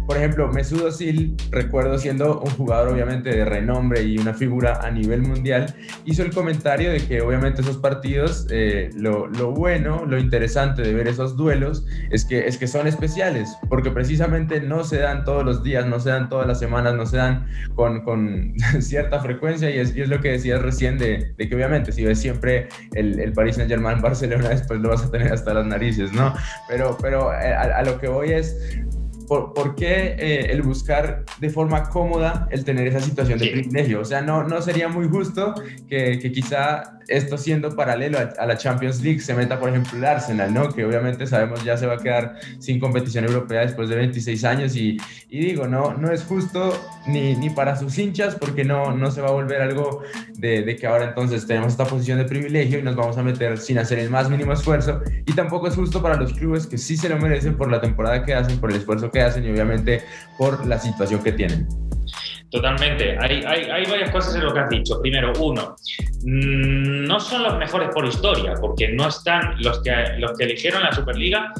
por 0.08 0.16
ejemplo, 0.16 0.48
Mesut 0.48 0.80
Özil, 0.86 1.36
recuerdo 1.50 1.98
siendo 1.98 2.40
un 2.40 2.48
jugador 2.52 2.88
obviamente 2.88 3.28
de 3.28 3.44
renombre 3.44 4.04
y 4.04 4.16
una 4.16 4.32
figura 4.32 4.80
a 4.82 4.90
nivel 4.90 5.20
mundial, 5.20 5.74
hizo 6.06 6.22
el 6.22 6.32
comentario 6.32 6.90
de 6.90 7.06
que 7.06 7.20
obviamente 7.20 7.60
esos 7.60 7.76
partidos, 7.76 8.46
eh, 8.48 8.88
lo, 8.96 9.26
lo, 9.26 9.50
bueno, 9.50 10.06
lo 10.06 10.18
interesante 10.18 10.80
de 10.80 10.94
ver 10.94 11.08
esos 11.08 11.36
duelos 11.36 11.84
es 12.10 12.24
que, 12.24 12.48
es 12.48 12.56
que 12.56 12.66
son 12.66 12.86
especiales, 12.86 13.54
porque 13.68 13.90
precisamente 13.90 14.62
no 14.62 14.82
se 14.82 14.96
dan 14.96 15.26
todos 15.26 15.44
los 15.44 15.62
días, 15.62 15.84
no 15.84 16.00
se 16.00 16.08
dan 16.08 16.30
todas 16.30 16.46
las 16.46 16.58
semanas, 16.58 16.94
no 16.94 17.04
se 17.04 17.18
dan 17.18 17.46
con, 17.74 18.00
con 18.00 18.54
cierta 18.80 19.20
frecuencia 19.20 19.68
y 19.68 19.78
es, 19.78 19.94
y 19.94 20.00
es, 20.00 20.08
lo 20.08 20.22
que 20.22 20.30
decías 20.30 20.62
recién 20.62 20.96
de, 20.96 21.34
de, 21.36 21.48
que 21.50 21.54
obviamente 21.54 21.92
si 21.92 22.06
ves 22.06 22.18
siempre 22.18 22.68
el, 22.94 23.20
el 23.20 23.34
Paris 23.34 23.56
Saint 23.56 23.70
Germain 23.70 24.00
Barcelona, 24.00 24.48
después 24.48 24.80
lo 24.80 24.88
vas 24.88 25.04
a 25.04 25.10
tener 25.10 25.30
hasta 25.30 25.52
las 25.52 25.66
narices, 25.66 26.14
¿no? 26.14 26.32
Pero, 26.66 26.96
pero 26.98 27.30
eh, 27.34 27.52
a, 27.52 27.76
a 27.76 27.82
lo 27.82 28.00
que 28.00 28.08
voy 28.08 28.30
es 28.30 28.56
¿por, 29.28 29.74
qué 29.74 30.16
eh, 30.18 30.46
el 30.50 30.62
buscar 30.62 31.24
de 31.38 31.50
forma 31.50 31.88
cómoda 31.90 32.48
el 32.50 32.64
tener 32.64 32.86
esa 32.86 33.00
situación 33.00 33.38
de 33.38 33.48
privilegio? 33.48 34.00
O 34.00 34.04
sea, 34.04 34.22
no, 34.22 34.42
no 34.44 34.60
sería 34.62 34.88
muy 34.88 35.08
justo 35.08 35.54
que, 35.88 36.18
que 36.18 36.32
quizá 36.32 36.97
esto 37.08 37.38
siendo 37.38 37.74
paralelo 37.74 38.18
a, 38.18 38.46
la 38.46 38.56
Champions 38.56 39.02
League 39.02 39.20
se 39.20 39.34
meta, 39.34 39.58
por 39.58 39.70
ejemplo, 39.70 39.98
el 39.98 40.04
Arsenal, 40.04 40.52
¿no? 40.52 40.68
Que 40.68 40.84
obviamente 40.84 41.26
sabemos 41.26 41.64
ya 41.64 41.76
se 41.76 41.86
va 41.86 41.94
a 41.94 41.98
quedar 41.98 42.36
sin 42.58 42.78
competición 42.78 43.24
europea 43.24 43.62
después 43.62 43.88
de 43.88 43.96
26 43.96 44.44
años 44.44 44.76
y, 44.76 44.98
y 45.28 45.40
digo, 45.40 45.66
no, 45.66 45.94
no 45.94 46.12
es 46.12 46.22
justo 46.24 46.72
ni, 47.06 47.34
ni, 47.34 47.50
para 47.50 47.76
sus 47.76 47.98
hinchas 47.98 48.34
porque 48.34 48.64
no, 48.64 48.94
no 48.94 49.10
se 49.10 49.20
va 49.20 49.28
a 49.28 49.32
volver 49.32 49.62
algo 49.62 50.02
de, 50.34 50.62
de, 50.62 50.76
que 50.76 50.86
ahora 50.86 51.06
entonces 51.06 51.46
tenemos 51.46 51.72
esta 51.72 51.86
posición 51.86 52.18
de 52.18 52.24
privilegio 52.24 52.78
y 52.78 52.82
nos 52.82 52.94
vamos 52.94 53.16
a 53.16 53.22
meter 53.22 53.58
sin 53.58 53.78
hacer 53.78 53.98
el 53.98 54.10
más 54.10 54.28
mínimo 54.28 54.52
esfuerzo 54.52 55.00
y 55.26 55.32
tampoco 55.32 55.68
es 55.68 55.74
justo 55.74 56.02
para 56.02 56.16
los 56.16 56.32
clubes 56.34 56.66
que 56.66 56.78
sí 56.78 56.96
se 56.96 57.08
lo 57.08 57.18
merecen 57.18 57.56
por 57.56 57.70
la 57.70 57.80
temporada 57.80 58.24
que 58.24 58.34
hacen, 58.34 58.58
por 58.58 58.70
el 58.70 58.76
esfuerzo 58.76 59.10
que 59.10 59.22
hacen 59.22 59.44
y 59.44 59.50
obviamente 59.50 60.02
por 60.36 60.66
la 60.66 60.78
situación 60.78 61.22
que 61.22 61.32
tienen. 61.32 61.66
Totalmente. 62.50 63.16
Hay, 63.18 63.84
varias 63.86 64.10
cosas 64.10 64.34
en 64.34 64.44
lo 64.44 64.54
que 64.54 64.60
has 64.60 64.70
dicho. 64.70 65.00
Primero, 65.02 65.32
uno, 65.38 65.76
mm, 66.22 67.04
no 67.04 67.20
son 67.20 67.42
los 67.42 67.58
mejores 67.58 67.90
por 67.92 68.06
historia, 68.06 68.54
porque 68.60 68.88
no 68.88 69.08
están 69.08 69.54
los 69.62 69.82
que, 69.82 69.92
los 70.18 70.36
que 70.36 70.44
eligieron 70.44 70.82
la 70.82 70.92
Superliga, 70.92 71.52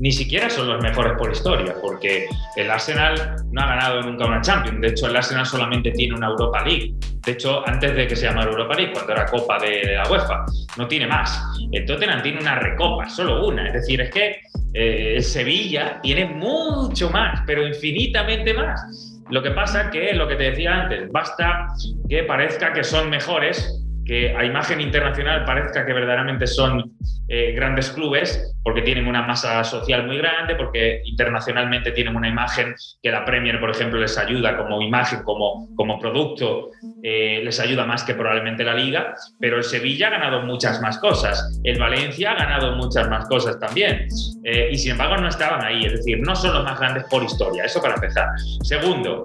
ni 0.00 0.12
siquiera 0.12 0.50
son 0.50 0.68
los 0.68 0.82
mejores 0.82 1.14
por 1.16 1.30
historia, 1.30 1.74
porque 1.80 2.26
el 2.56 2.70
Arsenal 2.70 3.36
no 3.52 3.60
ha 3.62 3.66
ganado 3.66 4.02
nunca 4.02 4.26
una 4.26 4.40
Champions. 4.40 4.80
De 4.80 4.88
hecho, 4.88 5.06
el 5.06 5.16
Arsenal 5.16 5.46
solamente 5.46 5.92
tiene 5.92 6.14
una 6.14 6.26
Europa 6.26 6.62
League. 6.64 6.94
De 7.24 7.32
hecho, 7.32 7.66
antes 7.66 7.94
de 7.94 8.06
que 8.06 8.16
se 8.16 8.26
llamara 8.26 8.50
Europa 8.50 8.74
League, 8.74 8.92
cuando 8.92 9.12
era 9.12 9.24
Copa 9.26 9.58
de, 9.60 9.94
la 9.94 10.10
UEFA, 10.10 10.44
no 10.76 10.86
tiene 10.88 11.06
más. 11.06 11.40
El 11.72 11.86
Tottenham 11.86 12.22
tiene 12.22 12.40
una 12.40 12.58
recopa, 12.58 13.08
solo 13.08 13.46
una. 13.46 13.68
Es 13.68 13.74
decir, 13.74 14.00
es 14.00 14.10
que 14.10 14.40
eh, 14.74 15.22
Sevilla 15.22 16.00
tiene 16.02 16.26
mucho 16.26 17.08
más, 17.08 17.40
pero 17.46 17.66
infinitamente 17.66 18.52
más. 18.52 19.13
Lo 19.34 19.42
que 19.42 19.50
pasa 19.50 19.90
que, 19.90 20.14
lo 20.14 20.28
que 20.28 20.36
te 20.36 20.44
decía 20.44 20.82
antes, 20.82 21.10
basta 21.10 21.66
que 22.08 22.22
parezca 22.22 22.72
que 22.72 22.84
son 22.84 23.10
mejores 23.10 23.83
que 24.04 24.36
a 24.36 24.44
imagen 24.44 24.80
internacional 24.80 25.44
parezca 25.44 25.86
que 25.86 25.92
verdaderamente 25.92 26.46
son 26.46 26.92
eh, 27.26 27.52
grandes 27.52 27.90
clubes, 27.90 28.54
porque 28.62 28.82
tienen 28.82 29.06
una 29.06 29.22
masa 29.22 29.64
social 29.64 30.06
muy 30.06 30.18
grande, 30.18 30.54
porque 30.56 31.00
internacionalmente 31.04 31.92
tienen 31.92 32.14
una 32.16 32.28
imagen 32.28 32.74
que 33.02 33.10
la 33.10 33.24
Premier, 33.24 33.58
por 33.60 33.70
ejemplo, 33.70 33.98
les 33.98 34.18
ayuda 34.18 34.58
como 34.58 34.82
imagen, 34.82 35.22
como, 35.22 35.74
como 35.74 35.98
producto, 35.98 36.70
eh, 37.02 37.40
les 37.42 37.58
ayuda 37.60 37.86
más 37.86 38.04
que 38.04 38.14
probablemente 38.14 38.62
la 38.62 38.74
liga, 38.74 39.14
pero 39.40 39.56
el 39.56 39.64
Sevilla 39.64 40.08
ha 40.08 40.10
ganado 40.10 40.42
muchas 40.42 40.82
más 40.82 40.98
cosas, 40.98 41.58
el 41.64 41.78
Valencia 41.78 42.32
ha 42.32 42.34
ganado 42.34 42.76
muchas 42.76 43.08
más 43.08 43.26
cosas 43.26 43.58
también, 43.58 44.06
eh, 44.44 44.68
y 44.70 44.76
sin 44.76 44.92
embargo 44.92 45.16
no 45.16 45.28
estaban 45.28 45.64
ahí, 45.64 45.86
es 45.86 45.92
decir, 45.92 46.20
no 46.20 46.36
son 46.36 46.52
los 46.52 46.64
más 46.64 46.78
grandes 46.78 47.04
por 47.04 47.22
historia, 47.22 47.64
eso 47.64 47.80
para 47.80 47.94
empezar. 47.94 48.28
Segundo, 48.62 49.22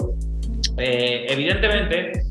evidentemente 0.77 2.23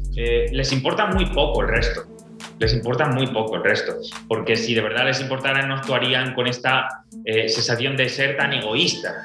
les 0.50 0.72
importa 0.72 1.06
muy 1.06 1.26
poco 1.26 1.62
el 1.62 1.68
resto 1.68 2.17
les 2.58 2.72
importa 2.74 3.06
muy 3.06 3.26
poco 3.28 3.56
el 3.56 3.64
resto, 3.64 3.96
porque 4.26 4.56
si 4.56 4.74
de 4.74 4.80
verdad 4.80 5.06
les 5.06 5.20
importara 5.20 5.66
no 5.66 5.76
actuarían 5.76 6.34
con 6.34 6.46
esta 6.46 7.04
eh, 7.24 7.48
sensación 7.48 7.96
de 7.96 8.08
ser 8.08 8.36
tan 8.36 8.52
egoísta, 8.52 9.24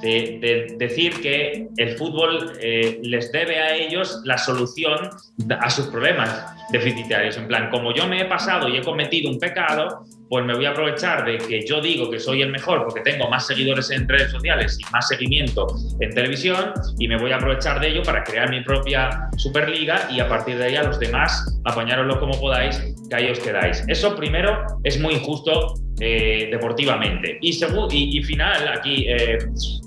de, 0.00 0.76
decir 0.78 1.20
que 1.20 1.68
el 1.76 1.96
fútbol 1.96 2.52
eh, 2.60 3.00
les 3.02 3.32
debe 3.32 3.58
a 3.58 3.74
ellos 3.74 4.20
la 4.24 4.38
solución 4.38 5.10
a 5.58 5.70
sus 5.70 5.86
problemas 5.86 6.44
deficitarios. 6.70 7.36
En 7.36 7.48
plan, 7.48 7.68
como 7.70 7.92
yo 7.92 8.06
me 8.06 8.20
he 8.20 8.24
pasado 8.24 8.68
y 8.68 8.76
he 8.76 8.82
cometido 8.82 9.30
un 9.30 9.38
pecado, 9.38 10.04
pues 10.32 10.46
me 10.46 10.54
voy 10.54 10.64
a 10.64 10.70
aprovechar 10.70 11.26
de 11.26 11.36
que 11.36 11.62
yo 11.66 11.82
digo 11.82 12.10
que 12.10 12.18
soy 12.18 12.40
el 12.40 12.50
mejor 12.50 12.84
porque 12.84 13.02
tengo 13.02 13.28
más 13.28 13.46
seguidores 13.46 13.90
en 13.90 14.08
redes 14.08 14.30
sociales 14.30 14.78
y 14.80 14.90
más 14.90 15.06
seguimiento 15.06 15.66
en 16.00 16.14
televisión 16.14 16.72
y 16.98 17.06
me 17.06 17.18
voy 17.18 17.32
a 17.32 17.36
aprovechar 17.36 17.78
de 17.80 17.88
ello 17.88 18.02
para 18.02 18.24
crear 18.24 18.48
mi 18.48 18.62
propia 18.62 19.28
Superliga 19.36 20.08
y 20.10 20.20
a 20.20 20.28
partir 20.30 20.56
de 20.56 20.64
ahí 20.64 20.76
a 20.76 20.84
los 20.84 20.98
demás 20.98 21.60
apañaroslo 21.66 22.18
como 22.18 22.40
podáis, 22.40 22.82
que 23.10 23.14
ahí 23.14 23.30
os 23.30 23.40
quedáis. 23.40 23.84
Eso 23.88 24.16
primero 24.16 24.64
es 24.84 24.98
muy 24.98 25.16
injusto 25.16 25.74
eh, 26.00 26.48
deportivamente. 26.50 27.38
Y, 27.40 27.50
y, 27.50 28.18
y, 28.18 28.22
final, 28.22 28.68
aquí, 28.68 29.04
eh, 29.06 29.38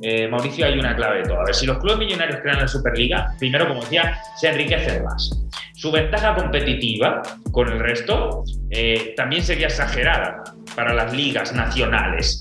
eh, 0.01 0.27
Mauricio, 0.27 0.65
hay 0.65 0.77
una 0.77 0.95
clave 0.95 1.17
de 1.17 1.23
todo. 1.23 1.41
A 1.41 1.45
ver, 1.45 1.55
si 1.55 1.65
los 1.65 1.79
clubes 1.79 1.97
millonarios 1.97 2.39
crean 2.41 2.59
la 2.59 2.67
Superliga, 2.67 3.33
primero, 3.39 3.67
como 3.67 3.81
decía, 3.81 4.19
se 4.37 4.49
enriquecen 4.49 5.03
más. 5.03 5.29
Su 5.73 5.91
ventaja 5.91 6.35
competitiva 6.35 7.21
con 7.51 7.69
el 7.71 7.79
resto 7.79 8.43
también 9.15 9.43
sería 9.43 9.67
exagerada 9.67 10.43
para 10.75 10.93
las 10.93 11.13
ligas 11.13 11.53
nacionales. 11.53 12.39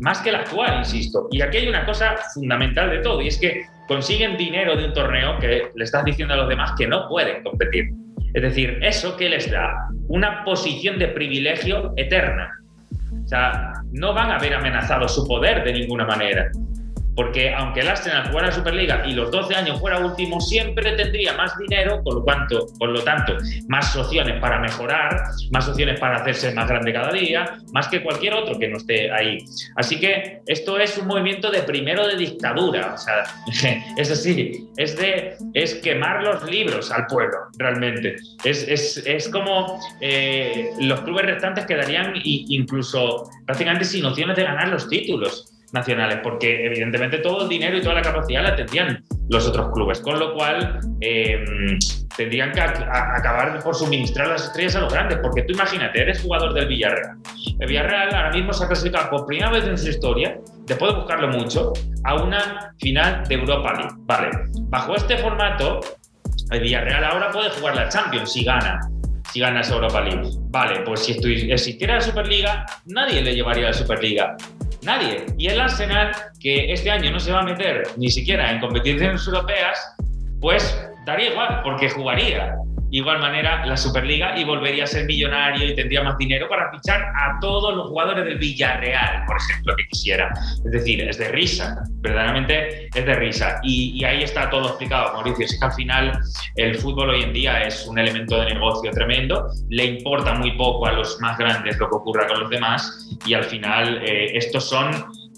más 0.00 0.20
que 0.20 0.32
la 0.32 0.38
actual, 0.38 0.78
insisto. 0.78 1.28
Y 1.30 1.42
aquí 1.42 1.58
hay 1.58 1.68
una 1.68 1.84
cosa 1.84 2.16
fundamental 2.34 2.90
de 2.90 2.98
todo, 2.98 3.20
y 3.20 3.28
es 3.28 3.38
que 3.38 3.66
consiguen 3.86 4.36
dinero 4.36 4.76
de 4.76 4.86
un 4.86 4.92
torneo 4.92 5.38
que 5.38 5.70
le 5.74 5.84
estás 5.84 6.04
diciendo 6.04 6.34
a 6.34 6.38
los 6.38 6.48
demás 6.48 6.72
que 6.78 6.86
no 6.86 7.08
pueden 7.08 7.42
competir. 7.42 7.90
Es 8.34 8.42
decir, 8.42 8.78
eso 8.82 9.16
que 9.16 9.28
les 9.28 9.50
da 9.50 9.88
una 10.08 10.44
posición 10.44 10.98
de 10.98 11.08
privilegio 11.08 11.92
eterna. 11.96 12.50
O 13.24 13.26
sea, 13.26 13.72
no 13.92 14.14
van 14.14 14.30
a 14.30 14.38
ver 14.38 14.54
amenazado 14.54 15.08
su 15.08 15.26
poder 15.26 15.64
de 15.64 15.72
ninguna 15.72 16.04
manera 16.04 16.50
porque 17.18 17.52
aunque 17.52 17.80
el 17.80 17.88
Arsenal 17.88 18.28
jugara 18.28 18.52
Superliga 18.52 19.02
y 19.04 19.12
los 19.12 19.32
12 19.32 19.52
años 19.52 19.80
fuera 19.80 19.98
último, 19.98 20.40
siempre 20.40 20.92
tendría 20.92 21.32
más 21.32 21.58
dinero, 21.58 22.00
lo, 22.04 22.22
tanto, 22.22 22.66
por 22.78 22.90
lo 22.90 23.02
tanto, 23.02 23.36
más 23.66 23.96
opciones 23.96 24.40
para 24.40 24.60
mejorar, 24.60 25.24
más 25.50 25.68
opciones 25.68 25.98
para 25.98 26.18
hacerse 26.18 26.54
más 26.54 26.68
grande 26.68 26.92
cada 26.92 27.10
día, 27.10 27.58
más 27.72 27.88
que 27.88 28.04
cualquier 28.04 28.34
otro 28.34 28.56
que 28.56 28.68
no 28.68 28.76
esté 28.76 29.10
ahí. 29.10 29.38
Así 29.74 29.98
que 29.98 30.42
esto 30.46 30.78
es 30.78 30.96
un 30.96 31.08
movimiento 31.08 31.50
de 31.50 31.64
primero 31.64 32.06
de 32.06 32.14
dictadura, 32.14 32.94
o 32.94 32.96
sea, 32.96 33.24
es 33.96 34.12
así, 34.12 34.68
es 34.76 34.96
de 34.96 35.34
es 35.54 35.74
quemar 35.74 36.22
los 36.22 36.48
libros 36.48 36.92
al 36.92 37.06
pueblo, 37.06 37.36
realmente. 37.58 38.14
Es, 38.44 38.62
es, 38.68 38.96
es 39.04 39.28
como 39.28 39.80
eh, 40.00 40.70
los 40.78 41.00
clubes 41.00 41.26
restantes 41.26 41.66
quedarían 41.66 42.12
incluso 42.22 43.28
prácticamente 43.44 43.86
sin 43.86 44.04
opciones 44.04 44.36
de 44.36 44.44
ganar 44.44 44.68
los 44.68 44.88
títulos 44.88 45.52
nacionales, 45.72 46.20
porque 46.22 46.66
evidentemente 46.66 47.18
todo 47.18 47.42
el 47.42 47.48
dinero 47.48 47.76
y 47.76 47.80
toda 47.80 47.94
la 47.94 48.02
capacidad 48.02 48.42
la 48.42 48.56
tendrían 48.56 49.04
los 49.28 49.46
otros 49.46 49.70
clubes, 49.72 50.00
con 50.00 50.18
lo 50.18 50.32
cual 50.34 50.80
em, 51.00 51.78
tendrían 52.16 52.52
que 52.52 52.60
acabar 52.60 53.62
por 53.62 53.74
suministrar 53.74 54.28
las 54.28 54.44
estrellas 54.44 54.76
a 54.76 54.80
los 54.80 54.92
grandes, 54.92 55.18
porque 55.22 55.42
tú 55.42 55.52
imagínate, 55.52 56.00
eres 56.00 56.22
jugador 56.22 56.54
del 56.54 56.66
Villarreal. 56.68 57.16
El 57.60 57.68
Villarreal 57.68 58.14
ahora 58.14 58.30
mismo 58.30 58.52
se 58.52 58.64
ha 58.64 58.66
clasificado 58.66 59.10
por 59.10 59.26
primera 59.26 59.50
vez 59.50 59.64
en 59.64 59.76
su 59.76 59.88
historia, 59.88 60.38
después 60.66 60.92
de 60.92 60.98
buscarlo 61.00 61.28
mucho, 61.28 61.72
a 62.04 62.14
una 62.14 62.74
final 62.78 63.24
de 63.28 63.34
Europa 63.34 63.74
League. 63.74 63.94
Vale, 63.98 64.30
bajo 64.62 64.94
este 64.96 65.18
formato, 65.18 65.80
el 66.50 66.60
Villarreal 66.60 67.04
ahora 67.04 67.30
puede 67.30 67.50
jugar 67.50 67.76
la 67.76 67.88
Champions 67.88 68.32
si 68.32 68.44
gana 68.44 68.80
si 69.32 69.40
gana 69.40 69.60
esa 69.60 69.74
Europa 69.74 70.00
League. 70.00 70.30
Vale, 70.48 70.80
pues 70.80 71.00
si 71.00 71.12
existiera 71.12 71.96
la 71.96 72.00
Superliga, 72.00 72.66
nadie 72.86 73.22
le 73.22 73.34
llevaría 73.34 73.66
a 73.66 73.70
la 73.70 73.74
Superliga. 73.74 74.36
Nadie. 74.82 75.26
Y 75.36 75.48
el 75.48 75.60
Arsenal, 75.60 76.12
que 76.40 76.72
este 76.72 76.90
año 76.90 77.10
no 77.10 77.20
se 77.20 77.32
va 77.32 77.40
a 77.40 77.44
meter 77.44 77.88
ni 77.96 78.10
siquiera 78.10 78.50
en 78.50 78.60
competiciones 78.60 79.26
europeas, 79.26 79.96
pues 80.40 80.78
daría 81.04 81.30
igual, 81.30 81.60
porque 81.64 81.90
jugaría 81.90 82.54
igual 82.90 83.18
manera 83.20 83.64
la 83.66 83.76
Superliga 83.76 84.38
y 84.38 84.44
volvería 84.44 84.84
a 84.84 84.86
ser 84.86 85.04
millonario 85.06 85.68
y 85.68 85.74
tendría 85.74 86.02
más 86.02 86.16
dinero 86.18 86.48
para 86.48 86.70
fichar 86.70 87.02
a 87.02 87.38
todos 87.40 87.74
los 87.74 87.88
jugadores 87.88 88.24
del 88.24 88.38
Villarreal, 88.38 89.24
por 89.26 89.36
ejemplo, 89.36 89.76
que 89.76 89.86
quisiera. 89.86 90.30
Es 90.64 90.70
decir, 90.70 91.00
es 91.02 91.18
de 91.18 91.28
risa, 91.28 91.82
verdaderamente 92.00 92.88
es 92.94 93.06
de 93.06 93.14
risa. 93.14 93.60
Y, 93.62 94.04
ahí 94.04 94.22
está 94.22 94.48
todo 94.50 94.68
explicado, 94.68 95.12
Mauricio. 95.14 95.44
Es 95.44 95.58
que 95.58 95.66
al 95.66 95.72
final 95.72 96.20
el 96.56 96.74
fútbol 96.76 97.10
hoy 97.10 97.22
en 97.22 97.32
día 97.32 97.62
es 97.62 97.86
un 97.86 97.98
elemento 97.98 98.40
de 98.40 98.54
negocio 98.54 98.90
tremendo, 98.90 99.48
le 99.68 99.84
importa 99.84 100.34
muy 100.34 100.52
poco 100.52 100.86
a 100.86 100.92
los 100.92 101.20
más 101.20 101.36
grandes 101.38 101.78
lo 101.78 101.88
que 101.88 101.96
ocurra 101.96 102.26
con 102.26 102.40
los 102.40 102.50
demás 102.50 103.18
y 103.26 103.34
al 103.34 103.44
final 103.44 104.02
eh, 104.02 104.36
estos 104.36 104.68
son 104.68 104.90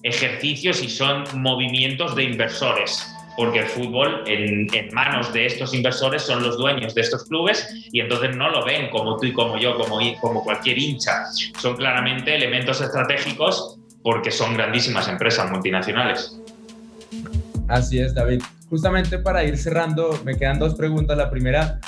ejercicios 0.02 0.82
y 0.82 0.88
son 0.88 1.24
movimientos 1.34 2.14
de 2.16 2.24
inversores 2.24 3.06
porque 3.36 3.60
el 3.60 3.66
fútbol 3.66 4.24
en, 4.26 4.68
manos 4.92 5.32
de 5.32 5.46
estos 5.46 5.74
inversores 5.74 6.22
son 6.22 6.42
los 6.42 6.56
dueños 6.58 6.94
de 6.94 7.00
estos 7.00 7.24
clubes 7.24 7.66
y 7.92 8.00
entonces 8.00 8.36
no 8.36 8.50
lo 8.50 8.64
ven 8.64 8.90
como 8.90 9.16
tú 9.16 9.26
y 9.26 9.32
como 9.32 9.58
yo, 9.58 9.76
como, 9.76 9.98
como 10.20 10.42
cualquier 10.42 10.78
hincha. 10.78 11.24
Son 11.58 11.76
claramente 11.76 12.34
elementos 12.34 12.80
estratégicos 12.80 13.78
porque 14.02 14.30
son 14.30 14.54
grandísimas 14.54 15.08
empresas 15.08 15.50
multinacionales. 15.50 16.38
Así 17.68 17.98
es, 17.98 18.14
David. 18.14 18.42
Justamente 18.68 19.18
para 19.18 19.44
ir 19.44 19.56
cerrando, 19.56 20.20
me 20.24 20.36
quedan 20.36 20.58
dos 20.58 20.74
preguntas. 20.74 21.16
La 21.16 21.30
primera, 21.30 21.80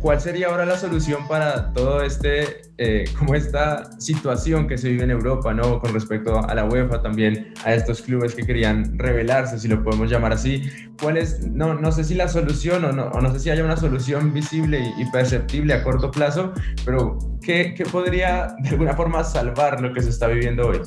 ¿Cuál 0.00 0.20
sería 0.20 0.48
ahora 0.48 0.66
la 0.66 0.76
solución 0.76 1.26
para 1.26 1.72
todo 1.72 2.02
este, 2.02 2.62
eh, 2.78 3.04
como 3.18 3.34
esta 3.34 3.98
situación 3.98 4.68
que 4.68 4.76
se 4.76 4.90
vive 4.90 5.04
en 5.04 5.10
Europa, 5.10 5.54
¿no? 5.54 5.80
Con 5.80 5.94
respecto 5.94 6.38
a 6.38 6.54
la 6.54 6.64
UEFA, 6.64 7.02
también 7.02 7.54
a 7.64 7.74
estos 7.74 8.02
clubes 8.02 8.34
que 8.34 8.44
querían 8.44 8.98
rebelarse, 8.98 9.58
si 9.58 9.68
lo 9.68 9.82
podemos 9.82 10.10
llamar 10.10 10.32
así. 10.32 10.70
¿Cuál 11.00 11.16
es, 11.16 11.46
no, 11.48 11.74
no 11.74 11.92
sé 11.92 12.04
si 12.04 12.14
la 12.14 12.28
solución 12.28 12.84
o 12.84 12.92
no, 12.92 13.06
o 13.06 13.20
no 13.20 13.32
sé 13.32 13.40
si 13.40 13.50
haya 13.50 13.64
una 13.64 13.76
solución 13.76 14.32
visible 14.32 14.92
y, 14.98 15.04
perceptible 15.10 15.72
a 15.72 15.82
corto 15.82 16.10
plazo, 16.10 16.52
pero 16.84 17.18
¿qué, 17.42 17.74
¿qué 17.74 17.84
podría 17.84 18.54
de 18.62 18.70
alguna 18.70 18.94
forma 18.94 19.24
salvar 19.24 19.80
lo 19.80 19.94
que 19.94 20.02
se 20.02 20.10
está 20.10 20.26
viviendo 20.26 20.68
hoy? 20.68 20.80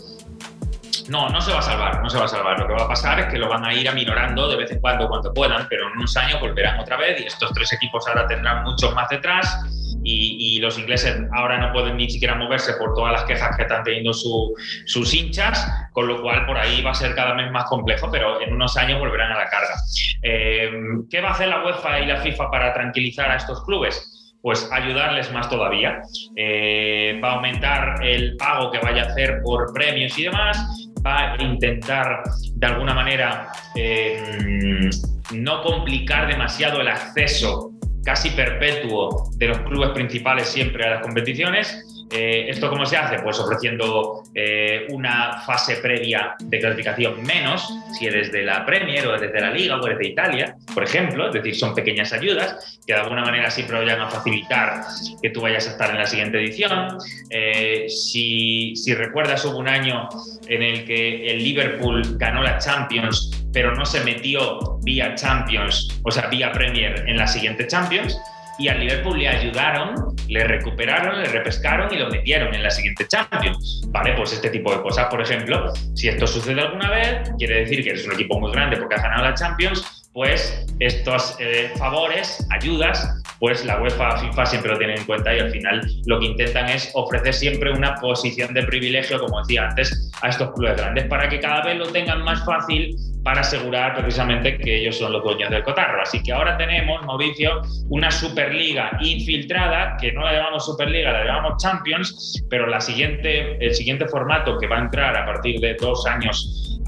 No, 1.10 1.30
no 1.30 1.41
se 1.41 1.52
va 1.52 1.60
a 1.60 1.63
salvar, 1.63 2.02
no 2.02 2.10
se 2.10 2.17
va 2.17 2.26
a 2.26 2.28
salvar. 2.28 2.60
Lo 2.60 2.67
que 2.67 2.74
va 2.74 2.84
a 2.84 2.88
pasar 2.88 3.19
es 3.19 3.26
que 3.28 3.38
lo 3.38 3.50
van 3.50 3.65
a 3.65 3.74
ir 3.74 3.89
aminorando 3.89 4.48
de 4.48 4.58
vez 4.58 4.72
en 4.72 4.80
cuando 4.80 5.08
cuando 5.08 5.34
puedan, 5.34 5.67
pero 5.67 5.88
en 5.88 5.98
unos 5.98 6.15
años 6.17 6.39
volverán 6.39 6.80
otra 6.80 6.98
vez 6.98 7.19
y 7.22 7.26
estos 7.26 7.52
tres 7.54 7.74
equipos 7.74 8.08
ahora 8.08 8.28
tendrán 8.28 8.63
muchos 8.63 8.93
más 8.93 9.10
detrás 9.10 9.60
y, 10.04 10.60
los 10.60 10.78
ingleses 10.78 11.22
ahora 11.34 11.58
no 11.58 11.72
pueden 11.72 11.98
ni 11.98 12.10
siquiera 12.10 12.36
moverse 12.36 12.74
por 12.74 12.93
todas 12.93 13.13
las 13.13 13.24
quejas 13.24 13.56
que 13.56 13.63
están 13.63 13.84
teniendo 13.84 14.12
sus 14.13 15.13
hinchas, 15.13 15.72
con 15.93 16.08
lo 16.08 16.22
cual 16.22 16.45
por 16.45 16.58
ahí 16.58 16.82
va 16.82 16.91
a 16.91 16.95
ser 16.95 17.15
cada 17.15 17.34
vez 17.34 17.50
más 17.52 17.65
complejo, 17.65 18.10
pero 18.12 18.41
en 18.41 18.54
unos 18.54 18.76
años 18.76 19.00
volverán 19.00 19.32
a 19.32 19.38
la 19.38 19.50
carga. 19.50 19.76
Eh, 20.22 20.69
¿Qué 21.10 21.22
va 21.22 21.30
a 21.30 21.32
hacer 21.32 21.48
la 21.48 21.63
UEFA 21.63 22.02
y 22.02 22.08
la 22.08 22.17
FIFA 22.17 22.52
para 22.52 22.74
tranquilizar 22.74 23.32
a 23.32 23.38
estos 23.38 23.63
clubes? 23.63 24.15
pues 24.41 24.69
ayudarles 24.72 25.32
más 25.34 25.50
todavía. 25.50 26.02
Eh, 26.36 27.19
va 27.24 27.32
a 27.32 27.36
aumentar 27.36 28.06
el 28.06 28.38
pago 28.38 28.72
que 28.72 28.80
vaya 28.80 29.04
a 29.04 29.06
hacer 29.08 29.41
por 29.43 29.74
premios 29.74 30.17
y 30.17 30.24
demás, 30.24 30.88
va 31.06 31.34
a 31.34 31.44
intentar 31.44 32.24
de 32.56 32.68
alguna 32.68 32.94
manera 32.94 33.48
eh, 33.76 34.90
no 35.34 35.62
complicar 35.62 36.28
demasiado 36.28 36.82
el 36.82 36.88
acceso 36.88 37.72
casi 38.04 38.30
perpetuo 38.32 39.30
de 39.38 39.48
los 39.48 39.60
clubes 39.60 39.90
principales 39.90 40.48
siempre 40.48 40.86
a 40.86 40.90
las 40.92 41.02
competiciones 41.02 41.86
eh, 42.12 42.48
¿Esto 42.50 42.69
cómo 42.69 42.86
se 42.86 42.98
hace? 42.98 43.19
Pues 43.19 43.39
ofreciendo 43.39 44.24
eh, 44.34 44.88
una 44.89 45.41
fase 45.41 45.76
previa 45.78 46.36
de 46.39 46.60
clasificación 46.60 47.22
menos, 47.24 47.72
si 47.98 48.08
eres 48.08 48.32
de 48.32 48.43
la 48.43 48.65
Premier 48.65 49.06
o 49.08 49.19
desde 49.19 49.39
la 49.39 49.52
Liga 49.52 49.80
o 49.80 49.86
eres 49.86 50.00
de 50.00 50.08
Italia, 50.08 50.56
por 50.74 50.84
ejemplo, 50.84 51.28
es 51.28 51.34
decir, 51.34 51.56
son 51.56 51.76
pequeñas 51.76 52.12
ayudas 52.12 52.80
que 52.86 52.93
de 52.93 53.00
alguna 53.00 53.22
manera 53.22 53.52
siempre 53.52 53.78
vayan 53.78 54.02
a 54.02 54.10
facilitar 54.10 54.82
que 55.22 55.30
tú 55.30 55.41
vayas 55.41 55.67
a 55.67 55.72
estar 55.72 55.91
en 55.91 55.98
la 55.98 56.08
siguiente 56.08 56.39
edición. 56.39 56.98
Eh, 57.30 57.86
si, 57.89 58.76
si 58.76 58.95
recuerdas, 58.95 59.45
hubo 59.45 59.58
un 59.58 59.67
año 59.67 60.10
en 60.48 60.63
el 60.63 60.86
que 60.86 61.28
el 61.28 61.43
Liverpool 61.43 62.17
ganó 62.17 62.41
la 62.41 62.58
Champions, 62.58 63.32
pero 63.54 63.76
no 63.76 63.86
se 63.86 64.04
metió 64.04 64.80
vía 64.82 65.13
Champions, 65.13 66.00
o 66.04 66.12
sea, 66.12 66.28
vía 66.28 66.52
Premier 66.52 67.04
en 67.08 67.17
la 67.17 67.28
siguiente 67.28 67.67
Champions 67.67 68.19
y 68.60 68.67
al 68.67 68.80
Liverpool 68.82 69.17
le 69.17 69.28
ayudaron, 69.28 70.15
le 70.30 70.44
recuperaron, 70.44 71.20
le 71.20 71.28
repescaron 71.28 71.92
y 71.94 71.98
lo 71.98 72.10
metieron 72.10 72.54
en 72.54 72.63
la 72.63 72.70
siguiente 72.70 73.08
Champions. 73.08 73.82
Vale, 73.88 74.13
pues 74.13 74.34
este 74.34 74.50
tipo 74.50 74.72
de 74.74 74.82
cosas, 74.82 75.08
por 75.08 75.22
ejemplo, 75.22 75.74
si 75.96 76.08
esto 76.08 76.28
sucede 76.28 76.62
alguna 76.62 76.89
vez, 76.92 77.32
quiere 77.38 77.62
decir 77.62 77.84
que 77.84 77.89
eres 77.89 78.06
un 78.06 78.13
equipo 78.13 78.39
muy 78.39 78.52
grande 78.52 78.78
porque 78.78 78.96
has 78.96 79.02
ganado 79.02 79.24
la 79.24 79.34
Champions, 79.34 80.10
pues 80.13 80.65
estos 80.80 81.36
eh, 81.39 81.72
favores, 81.78 82.45
ayudas, 82.51 83.18
pues 83.40 83.66
la 83.66 83.82
UEFA, 83.82 84.18
FIFA 84.18 84.46
siempre 84.46 84.72
lo 84.72 84.78
tienen 84.78 85.00
en 85.00 85.06
cuenta 85.06 85.34
y 85.34 85.40
al 85.40 85.52
final 85.52 85.82
lo 86.06 86.20
que 86.20 86.28
intentan 86.28 86.68
es 86.70 86.92
ofrecer 86.94 87.34
siempre 87.34 87.72
una 87.72 87.96
posición 87.96 88.54
de 88.54 88.64
privilegio, 88.64 89.20
como 89.20 89.40
decía 89.40 89.68
antes, 89.70 90.12
a 90.22 90.30
estos 90.30 90.52
clubes 90.54 90.78
grandes 90.78 91.06
para 91.06 91.30
que 91.30 91.40
cada 91.40 91.64
vez 91.64 91.78
lo 91.78 91.88
tengan 91.88 92.24
más 92.24 92.44
fácil 92.46 92.96
para 93.24 93.42
asegurar 93.42 93.96
precisamente 93.96 94.58
que 94.58 94.82
ellos 94.82 94.98
son 94.98 95.14
los 95.14 95.24
dueños 95.24 95.50
del 95.50 95.64
cotarro. 95.64 96.02
Así 96.02 96.22
que 96.24 96.32
ahora 96.32 96.58
tenemos, 96.58 97.06
Mauricio, 97.06 97.62
una 97.90 98.12
Superliga 98.12 98.98
infiltrada, 99.02 99.98
que 99.98 100.12
no 100.12 100.22
la 100.22 100.34
llamamos 100.34 100.66
Superliga, 100.66 101.12
la 101.12 101.26
llamamos 101.26 101.62
Champions, 101.62 102.44
pero 102.50 102.68
la 102.68 102.80
siguiente, 102.80 103.64
el 103.64 103.76
siguiente 103.76 104.08
formato 104.08 104.58
que 104.58 104.68
va 104.68 104.78
a 104.78 104.82
entrar 104.82 105.16
a 105.18 105.26
partir 105.26 105.60
de 105.60 105.76
dos 105.76 106.06
años 106.06 106.80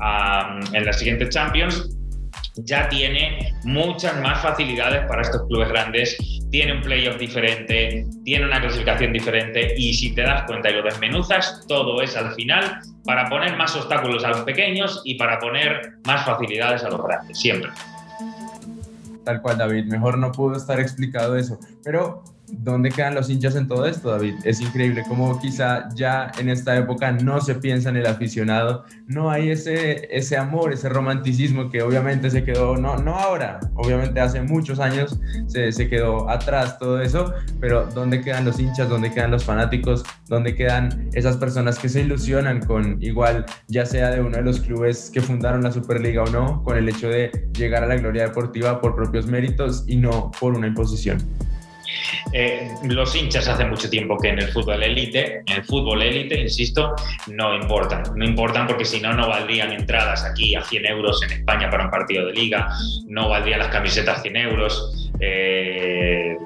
en 0.74 0.86
la 0.86 0.93
siguiente 0.93 1.30
Champions 1.30 1.97
ya 2.56 2.89
tiene 2.89 3.54
muchas 3.64 4.20
más 4.22 4.41
facilidades 4.41 5.06
para 5.08 5.22
estos 5.22 5.45
clubes 5.47 5.70
grandes, 5.70 6.18
tiene 6.52 6.74
un 6.74 6.82
playoff 6.82 7.18
diferente, 7.18 8.06
tiene 8.26 8.45
una 8.45 8.60
clasificación 8.60 9.14
diferente 9.14 9.74
y 9.78 9.93
si 9.93 10.14
te 10.14 10.22
das 10.22 10.43
cuenta 10.43 10.70
y 10.70 10.74
lo 10.74 10.84
desmenuzas, 10.84 11.66
todo 11.68 12.02
es 12.02 12.16
al 12.18 12.34
final 12.36 12.82
para 13.06 13.30
poner 13.30 13.56
más 13.56 13.76
obstáculos 13.76 14.24
a 14.26 14.30
los 14.30 14.41
pequeños 14.41 15.02
y 15.06 15.16
para 15.16 15.39
poner 15.39 15.93
más 16.06 16.26
facilidades 16.26 16.84
a 16.84 16.89
los 16.89 17.02
grandes, 17.04 17.39
siempre. 17.39 17.72
Tal 19.24 19.41
cual, 19.41 19.58
David, 19.58 19.86
mejor 19.86 20.18
no 20.18 20.32
pudo 20.32 20.58
estar 20.58 20.80
explicado 20.80 21.38
eso. 21.38 21.58
Pero 21.84 22.24
¿dónde 22.52 22.89
quedan 22.89 23.16
los 23.16 23.30
hinchas 23.30 23.56
en 23.56 23.68
todo 23.68 23.86
esto, 23.86 24.12
David? 24.12 24.36
Es 24.43 24.62
increíble 24.62 25.04
cómo 25.08 25.39
quizá 25.39 25.89
ya 25.95 26.32
en 26.38 26.49
esta 26.49 26.76
época 26.76 27.12
no 27.12 27.41
se 27.41 27.56
piensa 27.56 27.89
en 27.89 27.97
el 27.97 28.06
aficionado, 28.06 28.86
no 29.08 29.30
hay 29.30 29.49
ese, 29.49 30.08
ese 30.16 30.38
amor, 30.38 30.74
ese 30.74 30.89
romanticismo 30.89 31.70
que 31.70 31.82
obviamente 31.82 32.30
se 32.30 32.43
quedó, 32.43 32.78
no, 32.78 32.97
no 32.97 33.16
ahora, 33.16 33.60
obviamente 33.76 34.20
hace 34.20 34.41
muchos 34.41 34.80
años 34.80 35.20
se, 35.47 35.72
se 35.72 35.89
quedó 35.89 36.30
atrás 36.30 36.78
todo 36.80 37.02
eso, 37.02 37.34
pero 37.60 37.86
¿dónde 37.88 38.22
quedan 38.22 38.45
los 38.45 38.60
hinchas? 38.60 38.89
¿Dónde 38.89 39.12
quedan 39.12 39.32
los 39.32 39.43
fanáticos? 39.43 40.04
¿Dónde 40.28 40.56
quedan 40.56 41.10
esas 41.14 41.38
personas 41.38 41.80
que 41.80 41.89
se 41.89 42.02
ilusionan 42.02 42.62
con 42.66 43.02
igual, 43.02 43.45
ya 43.68 43.86
sea 43.86 44.12
de 44.12 44.22
uno 44.22 44.38
de 44.38 44.43
los 44.43 44.60
clubes 44.62 45.10
que 45.14 45.22
fundaron 45.22 45.64
la 45.64 45.72
Superliga 45.72 46.24
o 46.24 46.30
no, 46.30 46.64
con 46.64 46.78
el 46.78 46.88
hecho 46.89 47.10
de 47.10 47.49
llegar 47.54 47.84
a 47.84 47.88
la 47.88 47.95
gloria 47.95 48.24
deportiva 48.24 48.80
por 48.80 48.95
propios 48.95 49.28
méritos 49.28 49.84
y 49.88 49.97
no 49.97 50.32
por 50.39 50.56
una 50.56 50.68
imposición? 50.68 51.18
Eh, 52.33 52.69
los 52.83 53.15
hinchas 53.15 53.47
hace 53.47 53.65
mucho 53.65 53.89
tiempo 53.89 54.17
que 54.17 54.29
en 54.29 54.39
el 54.39 54.47
fútbol 54.49 54.81
élite, 54.83 55.41
en 55.45 55.57
el 55.57 55.63
fútbol 55.63 56.01
élite, 56.01 56.39
insisto, 56.39 56.95
no 57.27 57.55
importan. 57.55 58.03
No 58.15 58.25
importan 58.25 58.67
porque 58.67 58.85
si 58.85 58.99
no, 58.99 59.13
no 59.13 59.27
valdrían 59.27 59.71
entradas 59.71 60.23
aquí 60.23 60.55
a 60.55 60.63
100 60.63 60.85
euros 60.85 61.21
en 61.23 61.31
España 61.31 61.69
para 61.69 61.85
un 61.85 61.91
partido 61.91 62.27
de 62.27 62.33
liga, 62.33 62.69
no 63.07 63.29
valdrían 63.29 63.59
las 63.59 63.69
camisetas 63.69 64.21
100 64.21 64.35
euros. 64.37 65.11
Eh, 65.19 66.37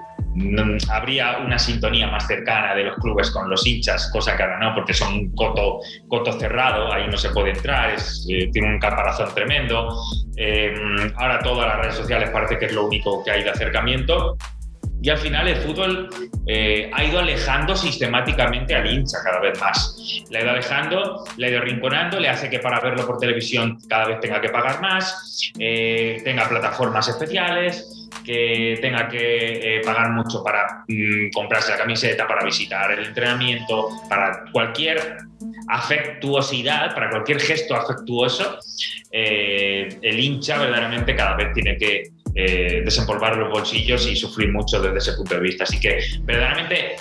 habría 0.89 1.37
una 1.37 1.57
sintonía 1.57 2.07
más 2.07 2.27
cercana 2.27 2.75
de 2.75 2.83
los 2.83 2.97
clubes 2.97 3.31
con 3.31 3.49
los 3.49 3.65
hinchas, 3.65 4.09
cosa 4.11 4.35
que 4.35 4.43
ahora 4.43 4.59
no, 4.59 4.75
porque 4.75 4.93
son 4.93 5.13
un 5.13 5.35
coto, 5.35 5.79
coto 6.09 6.33
cerrado, 6.33 6.91
ahí 6.91 7.07
no 7.07 7.15
se 7.15 7.29
puede 7.29 7.51
entrar, 7.51 7.95
eh, 8.29 8.49
tiene 8.51 8.67
un 8.67 8.79
caparazón 8.79 9.33
tremendo. 9.33 9.89
ahora 11.15 11.39
todas 11.39 11.67
las 11.67 11.77
redes 11.79 11.95
sociales 11.95 12.29
parece 12.31 12.57
que 12.57 12.65
es 12.65 12.73
lo 12.73 12.85
único 12.85 13.23
que 13.23 13.31
hay 13.31 13.43
de 13.43 13.51
acercamiento 13.51 14.35
y 15.06 15.10
al 15.12 15.20
final 15.20 15.47
el 15.47 15.58
fútbol 15.58 16.10
eh, 16.47 16.89
ha 16.91 17.03
ido 17.03 17.20
alejando 17.20 17.76
sistemáticamente 17.76 18.74
al 18.74 18.91
hincha 18.91 19.20
cada 19.24 19.39
vez 19.39 19.62
más. 19.62 19.95
Le 20.32 20.39
ha 20.39 20.41
ido 20.41 20.49
alejando, 20.49 21.24
le 21.38 21.45
ha 21.45 21.49
ido 21.51 21.62
rinconando, 21.62 22.20
le 22.20 22.28
hace 22.28 22.49
que 22.49 22.58
para 22.58 22.80
verlo 22.80 23.06
por 23.06 23.20
televisión 23.20 23.78
cada 23.88 24.08
vez 24.08 24.20
tenga 24.20 24.41
que 24.41 24.49
pagar 24.49 24.82
más, 24.82 25.51
eh, 25.60 26.20
tenga 26.24 26.49
plataformas 26.49 27.08
especiales, 27.08 28.10
que 28.26 28.80
tenga 28.82 29.08
que 29.08 29.78
eh, 29.78 29.82
pagar 29.86 30.10
mucho 30.10 30.43
para 30.43 30.84
mm, 30.88 31.30
comprarse 31.36 31.74
la 31.74 31.78
camiseta, 31.78 32.28
para 32.28 32.43
visitar 32.43 32.91
el 32.91 33.06
entrenamiento, 33.06 33.89
para 34.10 34.45
cualquier 34.51 35.18
afectuosidad, 35.70 36.95
para 36.95 37.12
cualquier 37.12 37.39
gesto 37.41 37.76
afectuoso, 37.76 38.58
el 39.12 40.20
hincha 40.20 40.58
verdaderamente 40.58 41.16
cada 41.16 41.36
vez 41.36 41.53
tiene 41.53 41.78
que 41.78 42.14
eh, 42.36 42.81
desempolvar 42.83 43.38
los 43.38 43.49
bolsillos 43.49 44.05
y 44.07 44.15
sufrir 44.15 44.51
mucho 44.51 44.81
desde 44.81 44.97
ese 44.97 45.13
punto 45.13 45.36
de 45.36 45.41
vista. 45.41 45.63
Así 45.63 45.79
que 45.79 45.99
verdaderamente 46.23 46.97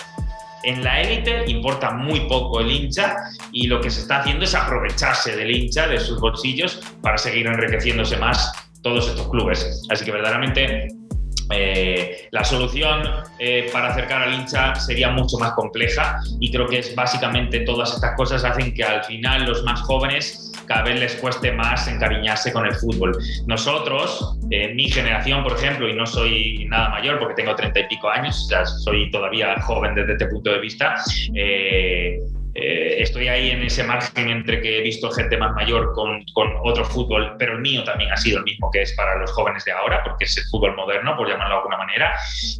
en 0.62 0.82
la 0.82 1.03
élite 1.03 1.45
importa 1.47 1.91
muy 1.91 2.20
poco 2.20 2.61
el 2.61 2.70
hincha 2.70 3.16
y 3.53 3.66
lo 3.66 3.80
que 3.80 3.91
se 3.91 4.01
está 4.01 4.20
haciendo 4.20 4.45
es 4.45 4.55
aprovecharse 4.55 5.37
del 5.37 5.51
hincha, 5.51 5.87
de 5.89 6.01
sus 6.01 6.20
bolsillos, 6.20 6.80
para 7.03 7.18
seguir 7.18 7.47
enriqueciéndose 7.47 8.16
más 8.16 8.53
todos 8.82 9.09
estos 9.09 9.28
clubes. 9.28 9.87
Así 9.91 10.05
que 10.05 10.12
verdaderamente 10.12 10.89
eh, 11.51 12.28
la 12.30 12.45
solución 12.45 13.03
eh, 13.38 13.68
para 13.72 13.90
acercar 13.90 14.22
al 14.22 14.34
hincha 14.34 14.74
sería 14.76 15.11
mucho 15.11 15.38
más 15.38 15.53
compleja 15.53 16.20
y 16.40 16.51
creo 16.51 16.66
que 16.66 16.78
es 16.78 16.95
básicamente 16.95 17.61
todas 17.61 17.95
estas 17.95 18.14
cosas 18.16 18.45
hacen 18.45 18.72
que 18.74 18.84
al 18.84 19.05
final 19.05 19.45
los 19.45 19.62
más 19.64 19.80
jóvenes 19.82 20.53
cada 20.66 20.82
vez 20.82 20.99
les 20.99 21.14
cueste 21.16 21.53
más 21.53 21.86
encariñarse 21.88 22.53
con 22.53 22.66
el 22.66 22.74
fútbol. 22.74 23.12
Nosotros, 23.47 24.38
en 24.51 24.74
mi 24.76 24.88
generación, 24.88 25.42
por 25.42 25.53
ejemplo, 25.53 25.88
y 25.88 25.95
no 25.95 26.07
soy 26.07 26.64
nada 26.68 26.88
mayor 26.88 27.18
porque 27.18 27.34
tengo 27.34 27.55
treinta 27.55 27.80
y 27.80 27.84
pico 27.88 28.09
años, 28.09 28.45
o 28.45 28.49
sea, 28.49 28.64
soy 28.64 29.11
todavía 29.11 29.61
joven 29.61 29.95
desde 29.95 30.12
este 30.12 30.26
punto 30.26 30.51
de 30.51 30.61
vista, 30.61 30.95
eh, 32.55 33.03
estoy 33.03 33.27
ahí 33.27 33.51
en 33.51 33.63
ese 33.63 33.83
margen 33.83 34.29
entre 34.29 34.61
que 34.61 34.79
he 34.79 34.83
visto 34.83 35.11
gente 35.11 35.37
más 35.37 35.53
mayor 35.55 35.93
con, 35.93 36.25
con, 36.35 36.49
otro 36.63 36.85
fútbol, 36.85 37.35
pero 37.39 37.55
el 37.55 37.61
mío 37.61 37.83
también 37.83 38.13
ha 38.13 38.17
sido 38.17 38.39
el 38.39 38.45
mismo 38.45 38.71
que 38.71 38.83
es 38.83 38.93
para 38.93 39.19
los 39.19 39.33
jóvenes 39.33 39.65
de 39.65 39.73
ahora, 39.73 40.03
porque 40.05 40.25
es 40.25 40.37
el 40.39 40.45
fútbol 40.45 40.77
moderno, 40.77 41.17
por 41.17 41.29
llamarlo 41.29 41.55
de 41.55 41.59
alguna 41.59 41.79
manera. 41.79 42.15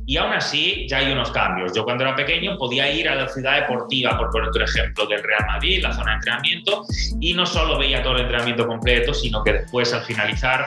Y 0.05 0.17
aún 0.17 0.33
así 0.33 0.87
ya 0.89 0.99
hay 0.99 1.13
unos 1.13 1.31
cambios. 1.31 1.73
Yo 1.75 1.85
cuando 1.85 2.03
era 2.03 2.17
pequeño 2.17 2.57
podía 2.59 2.91
ir 2.91 3.09
a 3.09 3.15
la 3.15 3.29
ciudad 3.29 3.61
deportiva, 3.61 4.19
por 4.19 4.31
poner 4.31 4.49
otro 4.49 4.65
ejemplo, 4.65 5.07
del 5.07 5.23
Real 5.23 5.47
Madrid, 5.47 5.81
la 5.83 5.93
zona 5.93 6.11
de 6.11 6.17
entrenamiento, 6.17 6.85
y 7.21 7.35
no 7.35 7.47
solo 7.47 7.79
veía 7.79 8.03
todo 8.03 8.17
el 8.17 8.23
entrenamiento 8.23 8.67
completo, 8.67 9.15
sino 9.15 9.45
que 9.45 9.53
después 9.53 9.93
al 9.95 10.03
finalizar 10.03 10.67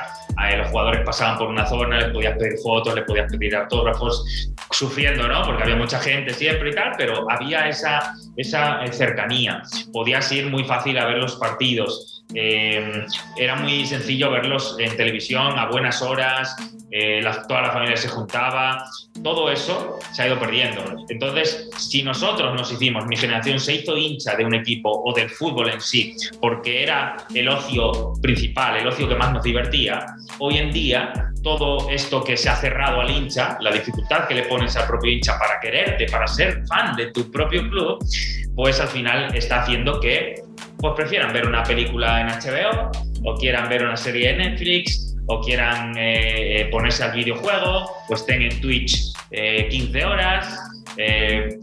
los 0.57 0.67
jugadores 0.69 1.01
pasaban 1.01 1.37
por 1.37 1.49
una 1.49 1.65
zona, 1.65 1.99
les 1.99 2.13
podías 2.13 2.37
pedir 2.37 2.57
fotos, 2.63 2.95
les 2.95 3.03
podías 3.05 3.31
pedir 3.31 3.55
autógrafos, 3.55 4.51
sufriendo, 4.71 5.27
¿no? 5.27 5.43
Porque 5.43 5.63
había 5.63 5.75
mucha 5.75 5.99
gente 5.99 6.33
siempre 6.33 6.71
y 6.71 6.73
tal, 6.73 6.93
pero 6.97 7.29
había 7.29 7.67
esa, 7.67 8.13
esa 8.35 8.83
eh, 8.83 8.91
cercanía. 8.91 9.61
Podías 9.91 10.31
ir 10.31 10.47
muy 10.47 10.63
fácil 10.63 10.97
a 10.97 11.05
ver 11.05 11.17
los 11.17 11.35
partidos. 11.35 12.23
Eh, 12.33 13.05
era 13.37 13.55
muy 13.55 13.85
sencillo 13.85 14.29
verlos 14.29 14.75
en 14.79 14.95
televisión 14.97 15.57
a 15.57 15.67
buenas 15.67 16.01
horas, 16.01 16.55
eh, 16.91 17.21
toda 17.47 17.61
la 17.61 17.71
familia 17.71 17.97
se 17.97 18.07
juntaba, 18.07 18.83
todo 19.21 19.51
eso 19.51 19.99
se 20.13 20.23
ha 20.23 20.27
ido 20.27 20.39
perdiendo. 20.39 20.83
Entonces, 21.09 21.69
si 21.77 22.03
nosotros 22.03 22.53
nos 22.55 22.71
hicimos, 22.71 23.05
mi 23.07 23.15
generación 23.15 23.59
se 23.59 23.75
hizo 23.75 23.97
hincha 23.97 24.35
de 24.35 24.45
un 24.45 24.55
equipo 24.55 25.03
o 25.05 25.13
del 25.13 25.29
fútbol 25.29 25.69
en 25.69 25.81
sí, 25.81 26.15
porque 26.39 26.83
era 26.83 27.17
el 27.33 27.47
ocio 27.49 28.13
principal, 28.21 28.77
el 28.77 28.87
ocio 28.87 29.07
que 29.07 29.15
más 29.15 29.33
nos 29.33 29.43
divertía, 29.43 30.05
hoy 30.39 30.57
en 30.57 30.71
día 30.71 31.31
todo 31.43 31.89
esto 31.89 32.23
que 32.23 32.35
se 32.35 32.49
ha 32.49 32.55
cerrado 32.55 33.01
al 33.01 33.09
hincha, 33.09 33.57
la 33.61 33.71
dificultad 33.71 34.27
que 34.27 34.35
le 34.35 34.43
pones 34.43 34.75
al 34.75 34.87
propio 34.87 35.11
hincha 35.11 35.37
para 35.39 35.59
quererte, 35.59 36.05
para 36.07 36.27
ser 36.27 36.63
fan 36.67 36.95
de 36.95 37.11
tu 37.11 37.31
propio 37.31 37.69
club, 37.69 37.99
pues 38.55 38.79
al 38.79 38.87
final 38.87 39.35
está 39.35 39.61
haciendo 39.61 39.99
que 39.99 40.41
pues 40.77 40.93
prefieran 40.95 41.33
ver 41.33 41.47
una 41.47 41.63
película 41.63 42.21
en 42.21 42.27
HBO 42.27 42.91
o 43.23 43.35
quieran 43.35 43.69
ver 43.69 43.83
una 43.83 43.97
serie 43.97 44.31
en 44.31 44.37
Netflix 44.39 45.15
o 45.27 45.41
quieran 45.41 45.95
eh, 45.97 46.61
eh, 46.61 46.65
ponerse 46.65 47.03
al 47.03 47.11
videojuego, 47.11 47.91
pues 48.07 48.21
estén 48.21 48.41
en 48.41 48.61
Twitch 48.61 49.13
15 49.29 49.99
eh, 49.99 50.05
horas. 50.05 50.59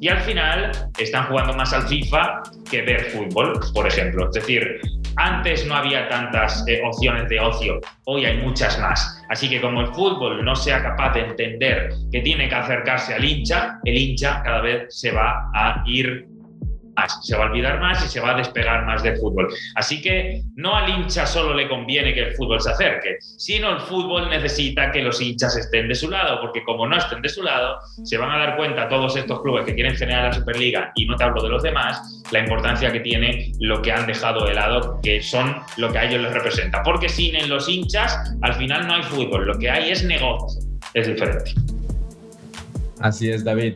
y 0.00 0.08
al 0.08 0.20
final 0.20 0.70
están 0.98 1.26
jugando 1.26 1.54
más 1.54 1.72
al 1.72 1.88
FIFA 1.88 2.42
que 2.70 2.82
ver 2.82 3.10
fútbol, 3.10 3.58
por 3.72 3.86
ejemplo. 3.86 4.28
Es 4.28 4.34
decir, 4.34 4.80
antes 5.16 5.66
no 5.66 5.74
había 5.74 6.08
tantas 6.08 6.64
opciones 6.84 7.28
de 7.28 7.40
ocio, 7.40 7.80
hoy 8.04 8.24
hay 8.24 8.38
muchas 8.38 8.78
más. 8.80 9.22
Así 9.28 9.48
que 9.48 9.60
como 9.60 9.80
el 9.80 9.88
fútbol 9.88 10.44
no 10.44 10.54
sea 10.54 10.82
capaz 10.82 11.14
de 11.14 11.20
entender 11.20 11.90
que 12.12 12.20
tiene 12.20 12.48
que 12.48 12.54
acercarse 12.54 13.14
al 13.14 13.24
hincha, 13.24 13.78
el 13.84 13.96
hincha 13.96 14.42
cada 14.42 14.60
vez 14.60 14.86
se 14.88 15.12
va 15.12 15.50
a 15.54 15.82
ir 15.86 16.26
se 17.22 17.36
va 17.36 17.44
a 17.44 17.50
olvidar 17.50 17.80
más 17.80 18.04
y 18.04 18.08
se 18.08 18.20
va 18.20 18.32
a 18.32 18.36
despegar 18.36 18.84
más 18.86 19.02
del 19.02 19.16
fútbol. 19.16 19.48
Así 19.74 20.00
que 20.00 20.42
no 20.56 20.76
al 20.76 20.88
hincha 20.88 21.26
solo 21.26 21.54
le 21.54 21.68
conviene 21.68 22.14
que 22.14 22.20
el 22.20 22.34
fútbol 22.34 22.60
se 22.60 22.70
acerque, 22.70 23.16
sino 23.20 23.70
el 23.70 23.80
fútbol 23.80 24.28
necesita 24.30 24.90
que 24.90 25.02
los 25.02 25.20
hinchas 25.20 25.56
estén 25.56 25.88
de 25.88 25.94
su 25.94 26.10
lado, 26.10 26.40
porque 26.40 26.62
como 26.64 26.86
no 26.86 26.96
estén 26.96 27.22
de 27.22 27.28
su 27.28 27.42
lado, 27.42 27.78
se 28.04 28.16
van 28.18 28.30
a 28.30 28.38
dar 28.38 28.56
cuenta 28.56 28.88
todos 28.88 29.16
estos 29.16 29.42
clubes 29.42 29.64
que 29.64 29.74
quieren 29.74 29.96
generar 29.96 30.24
la 30.24 30.32
Superliga, 30.32 30.92
y 30.94 31.06
no 31.06 31.16
te 31.16 31.24
hablo 31.24 31.42
de 31.42 31.48
los 31.48 31.62
demás, 31.62 32.22
la 32.30 32.40
importancia 32.40 32.92
que 32.92 33.00
tiene 33.00 33.52
lo 33.60 33.82
que 33.82 33.92
han 33.92 34.06
dejado 34.06 34.46
de 34.46 34.54
lado, 34.54 35.00
que 35.02 35.22
son 35.22 35.56
lo 35.76 35.92
que 35.92 35.98
a 35.98 36.04
ellos 36.04 36.22
les 36.22 36.32
representa. 36.32 36.82
Porque 36.82 37.08
sin 37.08 37.34
los 37.48 37.68
hinchas, 37.68 38.16
al 38.42 38.54
final 38.54 38.86
no 38.86 38.94
hay 38.94 39.02
fútbol, 39.02 39.46
lo 39.46 39.58
que 39.58 39.70
hay 39.70 39.90
es 39.90 40.04
negocio, 40.04 40.60
es 40.94 41.06
diferente. 41.06 41.52
Así 43.00 43.30
es, 43.30 43.44
David. 43.44 43.74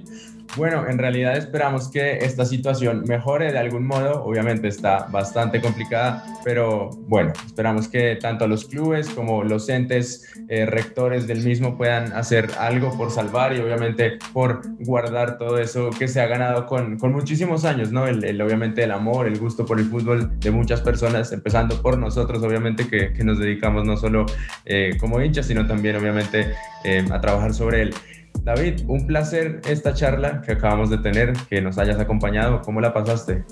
Bueno, 0.56 0.88
en 0.88 0.98
realidad 0.98 1.36
esperamos 1.36 1.88
que 1.88 2.18
esta 2.18 2.44
situación 2.44 3.04
mejore 3.06 3.52
de 3.52 3.58
algún 3.58 3.86
modo. 3.86 4.24
Obviamente 4.24 4.68
está 4.68 5.06
bastante 5.10 5.60
complicada, 5.60 6.24
pero 6.42 6.90
bueno, 7.06 7.32
esperamos 7.46 7.86
que 7.88 8.16
tanto 8.16 8.48
los 8.48 8.64
clubes 8.64 9.08
como 9.10 9.44
los 9.44 9.68
entes 9.68 10.26
eh, 10.48 10.66
rectores 10.66 11.26
del 11.26 11.44
mismo 11.44 11.76
puedan 11.76 12.12
hacer 12.12 12.50
algo 12.58 12.96
por 12.96 13.10
salvar 13.10 13.54
y 13.54 13.60
obviamente 13.60 14.18
por 14.32 14.62
guardar 14.80 15.38
todo 15.38 15.58
eso 15.58 15.90
que 15.90 16.08
se 16.08 16.20
ha 16.20 16.26
ganado 16.26 16.66
con, 16.66 16.98
muchísimos 17.12 17.64
años, 17.64 17.92
¿no? 17.92 18.06
El, 18.06 18.40
obviamente 18.40 18.82
el 18.84 18.90
amor, 18.90 19.26
el 19.26 19.38
gusto 19.38 19.64
por 19.64 19.78
el 19.78 19.86
fútbol 19.86 20.38
de 20.40 20.50
muchas 20.50 20.80
personas, 20.80 21.32
empezando 21.32 21.80
por 21.80 21.98
nosotros, 21.98 22.42
obviamente 22.42 22.88
que, 22.88 23.12
que 23.12 23.24
nos 23.24 23.38
dedicamos 23.38 23.84
no 23.84 23.96
solo 23.96 24.26
eh, 24.64 24.96
como 24.98 25.20
hinchas, 25.22 25.46
sino 25.46 25.66
también 25.66 25.96
obviamente 25.96 26.52
eh, 26.84 27.04
a 27.10 27.20
trabajar 27.20 27.54
sobre 27.54 27.82
él. 27.82 27.94
David, 28.42 28.80
un 28.86 29.06
placer 29.06 29.60
esta 29.68 29.94
charla 29.94 30.42
que 30.42 30.52
acabamos 30.52 30.90
de 30.90 30.98
tener, 30.98 31.32
que 31.48 31.60
nos 31.60 31.78
hayas 31.78 31.98
acompañado. 31.98 32.62
¿Cómo 32.62 32.80
la 32.80 32.92
pasaste? 32.92 33.44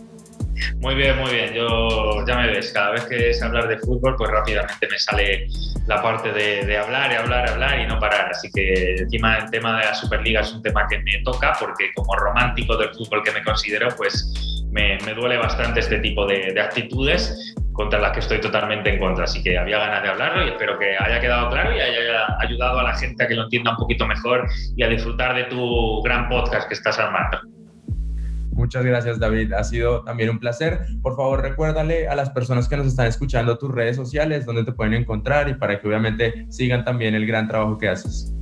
Muy 0.80 0.94
bien, 0.94 1.18
muy 1.18 1.30
bien. 1.30 1.52
Yo 1.54 2.24
ya 2.26 2.36
me 2.36 2.48
ves, 2.48 2.72
cada 2.72 2.92
vez 2.92 3.04
que 3.04 3.30
es 3.30 3.42
hablar 3.42 3.68
de 3.68 3.78
fútbol, 3.78 4.16
pues 4.16 4.30
rápidamente 4.30 4.88
me 4.90 4.98
sale 4.98 5.48
la 5.86 6.02
parte 6.02 6.32
de, 6.32 6.76
hablar 6.76 7.12
y 7.12 7.14
hablar 7.14 7.46
y 7.46 7.50
hablar 7.52 7.80
y 7.80 7.86
no 7.86 7.98
parar. 7.98 8.30
Así 8.30 8.50
que 8.52 8.96
encima 8.96 9.38
el 9.38 9.50
tema 9.50 9.78
de 9.78 9.86
la 9.86 9.94
Superliga 9.94 10.40
es 10.40 10.52
un 10.52 10.62
tema 10.62 10.86
que 10.88 10.98
me 10.98 11.22
toca 11.24 11.52
porque 11.58 11.90
como 11.94 12.14
romántico 12.16 12.76
del 12.76 12.90
fútbol 12.94 13.22
que 13.22 13.32
me 13.32 13.42
considero, 13.42 13.88
pues 13.96 14.64
me, 14.70 14.98
duele 15.14 15.36
bastante 15.36 15.80
este 15.80 15.98
tipo 15.98 16.26
de, 16.26 16.52
de 16.52 16.60
actitudes 16.60 17.54
contra 17.76 17.98
las 18.00 18.12
que 18.12 18.20
estoy 18.20 18.40
totalmente 18.40 18.94
en 18.94 18.98
contra. 18.98 19.24
Así 19.24 19.42
que 19.42 19.58
había 19.58 19.78
ganas 19.78 20.02
de 20.02 20.08
hablarlo 20.08 20.44
y 20.44 20.48
espero 20.48 20.78
que 20.78 20.96
haya 20.98 21.20
quedado 21.20 21.50
claro 21.50 21.76
y 21.76 21.80
haya 21.80 22.26
ayudado 22.40 22.80
a 22.80 22.82
la 22.82 22.94
gente 22.94 23.22
a 23.22 23.28
que 23.28 23.34
lo 23.34 23.44
entienda 23.44 23.72
un 23.72 23.76
poquito 23.76 24.06
mejor 24.06 24.48
y 24.74 24.82
a 24.82 24.88
disfrutar 24.88 25.36
de 25.36 25.44
tu 25.44 26.02
gran 26.02 26.28
podcast 26.28 26.66
que 26.68 26.74
estás 26.74 26.98
armando. 26.98 27.38
Muchas 28.52 28.86
gracias, 28.86 29.18
David. 29.20 29.52
Ha 29.52 29.62
sido 29.64 30.02
también 30.02 30.30
un 30.30 30.38
placer. 30.38 30.80
Por 31.02 31.14
favor, 31.14 31.42
recuérdale 31.42 32.08
a 32.08 32.14
las 32.14 32.30
personas 32.30 32.66
que 32.68 32.78
nos 32.78 32.86
están 32.86 33.06
escuchando 33.06 33.58
tus 33.58 33.70
redes 33.70 33.96
sociales, 33.96 34.46
donde 34.46 34.64
te 34.64 34.72
pueden 34.72 34.94
encontrar 34.94 35.50
y 35.50 35.54
para 35.54 35.78
que 35.78 35.86
obviamente 35.86 36.46
sigan 36.48 36.82
también 36.82 37.14
el 37.14 37.26
gran 37.26 37.48
trabajo 37.48 37.76
que 37.76 37.90
haces. 37.90 38.32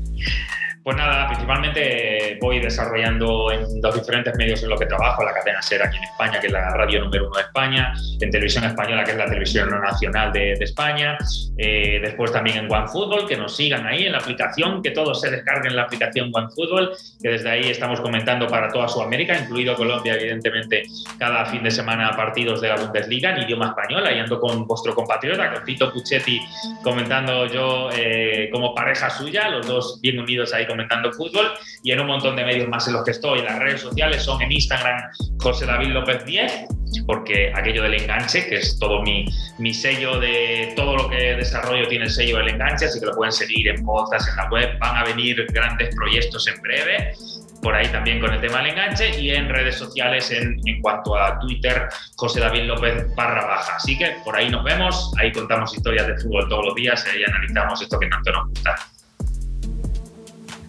Pues 0.84 0.98
nada, 0.98 1.28
principalmente 1.28 2.36
voy 2.42 2.60
desarrollando 2.60 3.50
en 3.50 3.80
los 3.80 3.94
diferentes 3.94 4.36
medios 4.36 4.62
en 4.62 4.68
los 4.68 4.78
que 4.78 4.84
trabajo, 4.84 5.24
la 5.24 5.32
cadena 5.32 5.62
SER 5.62 5.82
aquí 5.82 5.96
en 5.96 6.04
España, 6.04 6.38
que 6.38 6.48
es 6.48 6.52
la 6.52 6.74
radio 6.74 7.04
número 7.04 7.28
uno 7.28 7.36
de 7.36 7.42
España, 7.42 7.94
en 8.20 8.30
Televisión 8.30 8.64
Española, 8.64 9.02
que 9.02 9.12
es 9.12 9.16
la 9.16 9.24
televisión 9.24 9.70
nacional 9.70 10.30
de, 10.30 10.52
España, 10.60 11.16
eh, 11.56 12.00
después 12.02 12.32
también 12.32 12.58
en 12.58 12.70
OneFootball, 12.70 13.26
que 13.26 13.34
nos 13.34 13.56
sigan 13.56 13.86
ahí 13.86 14.04
en 14.04 14.12
la 14.12 14.18
aplicación, 14.18 14.82
que 14.82 14.90
todos 14.90 15.22
se 15.22 15.30
descarguen 15.30 15.74
la 15.74 15.84
aplicación 15.84 16.30
OneFootball, 16.30 16.92
que 17.22 17.30
desde 17.30 17.48
ahí 17.48 17.70
estamos 17.70 18.02
comentando 18.02 18.46
para 18.46 18.68
toda 18.68 18.86
Sudamérica, 18.86 19.38
incluido 19.38 19.74
Colombia, 19.76 20.16
evidentemente, 20.16 20.82
cada 21.18 21.46
fin 21.46 21.62
de 21.62 21.70
semana 21.70 22.10
partidos 22.10 22.60
de 22.60 22.68
la 22.68 22.76
Bundesliga 22.76 23.34
en 23.34 23.44
idioma 23.44 23.68
español, 23.68 24.06
ahí 24.06 24.18
ando 24.18 24.38
con 24.38 24.66
vuestro 24.66 24.94
compatriota, 24.94 25.50
con 25.50 25.64
Tito 25.64 25.90
Puchetti, 25.90 26.42
comentando 26.82 27.46
yo 27.46 27.88
eh, 27.96 28.50
como 28.52 28.74
pareja 28.74 29.08
suya, 29.08 29.48
los 29.48 29.66
dos 29.66 29.98
bien 30.02 30.18
unidos 30.18 30.52
ahí 30.52 30.66
comentando 30.74 31.12
fútbol 31.12 31.46
y 31.82 31.92
en 31.92 32.00
un 32.00 32.08
montón 32.08 32.34
de 32.36 32.44
medios 32.44 32.68
más 32.68 32.86
en 32.88 32.94
los 32.94 33.04
que 33.04 33.12
estoy. 33.12 33.42
Las 33.42 33.58
redes 33.58 33.80
sociales 33.80 34.22
son 34.22 34.42
en 34.42 34.50
Instagram 34.50 35.00
José 35.40 35.66
David 35.66 35.88
López 35.88 36.24
10, 36.24 36.66
porque 37.06 37.52
aquello 37.54 37.82
del 37.82 37.94
enganche, 37.94 38.46
que 38.46 38.56
es 38.56 38.78
todo 38.78 39.02
mi, 39.02 39.26
mi 39.58 39.72
sello 39.72 40.18
de 40.18 40.72
todo 40.76 40.96
lo 40.96 41.08
que 41.08 41.36
desarrollo 41.36 41.86
tiene 41.88 42.06
el 42.06 42.10
sello 42.10 42.38
del 42.38 42.48
enganche, 42.48 42.86
así 42.86 42.98
que 42.98 43.06
lo 43.06 43.14
pueden 43.14 43.32
seguir 43.32 43.68
en 43.68 43.84
podcast, 43.84 44.28
en 44.28 44.36
la 44.36 44.50
web, 44.50 44.78
van 44.80 44.96
a 44.96 45.04
venir 45.04 45.46
grandes 45.52 45.94
proyectos 45.94 46.46
en 46.48 46.60
breve 46.60 47.14
por 47.62 47.74
ahí 47.74 47.88
también 47.88 48.20
con 48.20 48.30
el 48.30 48.40
tema 48.42 48.58
del 48.58 48.72
enganche 48.72 49.18
y 49.18 49.30
en 49.30 49.48
redes 49.48 49.76
sociales 49.76 50.30
en, 50.30 50.60
en, 50.66 50.82
cuanto 50.82 51.16
a 51.16 51.38
Twitter, 51.38 51.88
José 52.14 52.38
David 52.38 52.64
López 52.64 53.06
barra 53.16 53.46
baja. 53.46 53.76
Así 53.76 53.96
que 53.96 54.16
por 54.22 54.36
ahí 54.36 54.50
nos 54.50 54.62
vemos, 54.62 55.12
ahí 55.18 55.32
contamos 55.32 55.74
historias 55.74 56.06
de 56.06 56.18
fútbol 56.18 56.46
todos 56.50 56.66
los 56.66 56.74
días 56.74 57.02
y 57.18 57.24
analizamos 57.24 57.80
esto 57.80 57.98
que 57.98 58.06
tanto 58.08 58.32
nos 58.32 58.48
gusta. 58.50 58.76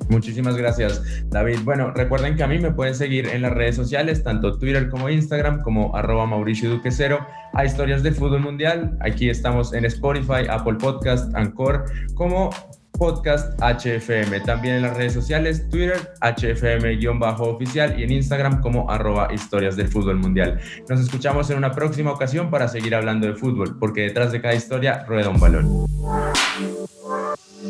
Muchísimas 0.09 0.55
gracias, 0.55 1.01
David. 1.29 1.59
Bueno, 1.63 1.91
recuerden 1.91 2.35
que 2.35 2.43
a 2.43 2.47
mí 2.47 2.59
me 2.59 2.71
pueden 2.71 2.95
seguir 2.95 3.27
en 3.27 3.41
las 3.41 3.53
redes 3.53 3.75
sociales, 3.75 4.23
tanto 4.23 4.57
Twitter 4.57 4.89
como 4.89 5.09
Instagram, 5.09 5.61
como 5.61 5.95
arroba 5.95 6.25
Mauricio 6.25 6.69
Duque 6.69 6.91
Cero, 6.91 7.25
a 7.53 7.65
Historias 7.65 8.03
de 8.03 8.11
Fútbol 8.11 8.41
Mundial. 8.41 8.97
Aquí 9.01 9.29
estamos 9.29 9.73
en 9.73 9.85
Spotify, 9.85 10.45
Apple 10.49 10.75
Podcast, 10.75 11.33
Anchor, 11.35 11.85
como 12.13 12.49
podcast 12.97 13.59
HFM. 13.61 14.39
También 14.41 14.75
en 14.75 14.81
las 14.83 14.95
redes 14.97 15.13
sociales, 15.13 15.67
Twitter, 15.69 16.13
HFM-oficial 16.21 17.99
y 17.99 18.03
en 18.03 18.11
Instagram 18.11 18.61
como 18.61 18.89
arroba 18.89 19.33
historias 19.33 19.75
del 19.75 19.87
fútbol 19.87 20.17
mundial. 20.17 20.59
Nos 20.89 20.99
escuchamos 20.99 21.49
en 21.49 21.57
una 21.57 21.71
próxima 21.71 22.11
ocasión 22.11 22.49
para 22.49 22.67
seguir 22.67 22.95
hablando 22.95 23.27
de 23.27 23.33
fútbol, 23.33 23.77
porque 23.79 24.01
detrás 24.01 24.31
de 24.31 24.41
cada 24.41 24.55
historia 24.55 25.03
rueda 25.07 25.29
un 25.29 25.39
balón. 25.39 25.85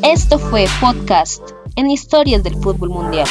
Esto 0.02 0.38
fue 0.38 0.66
podcast 0.80 1.42
en 1.76 1.90
Historias 1.90 2.42
del 2.42 2.54
Fútbol 2.54 2.90
Mundial. 2.90 3.28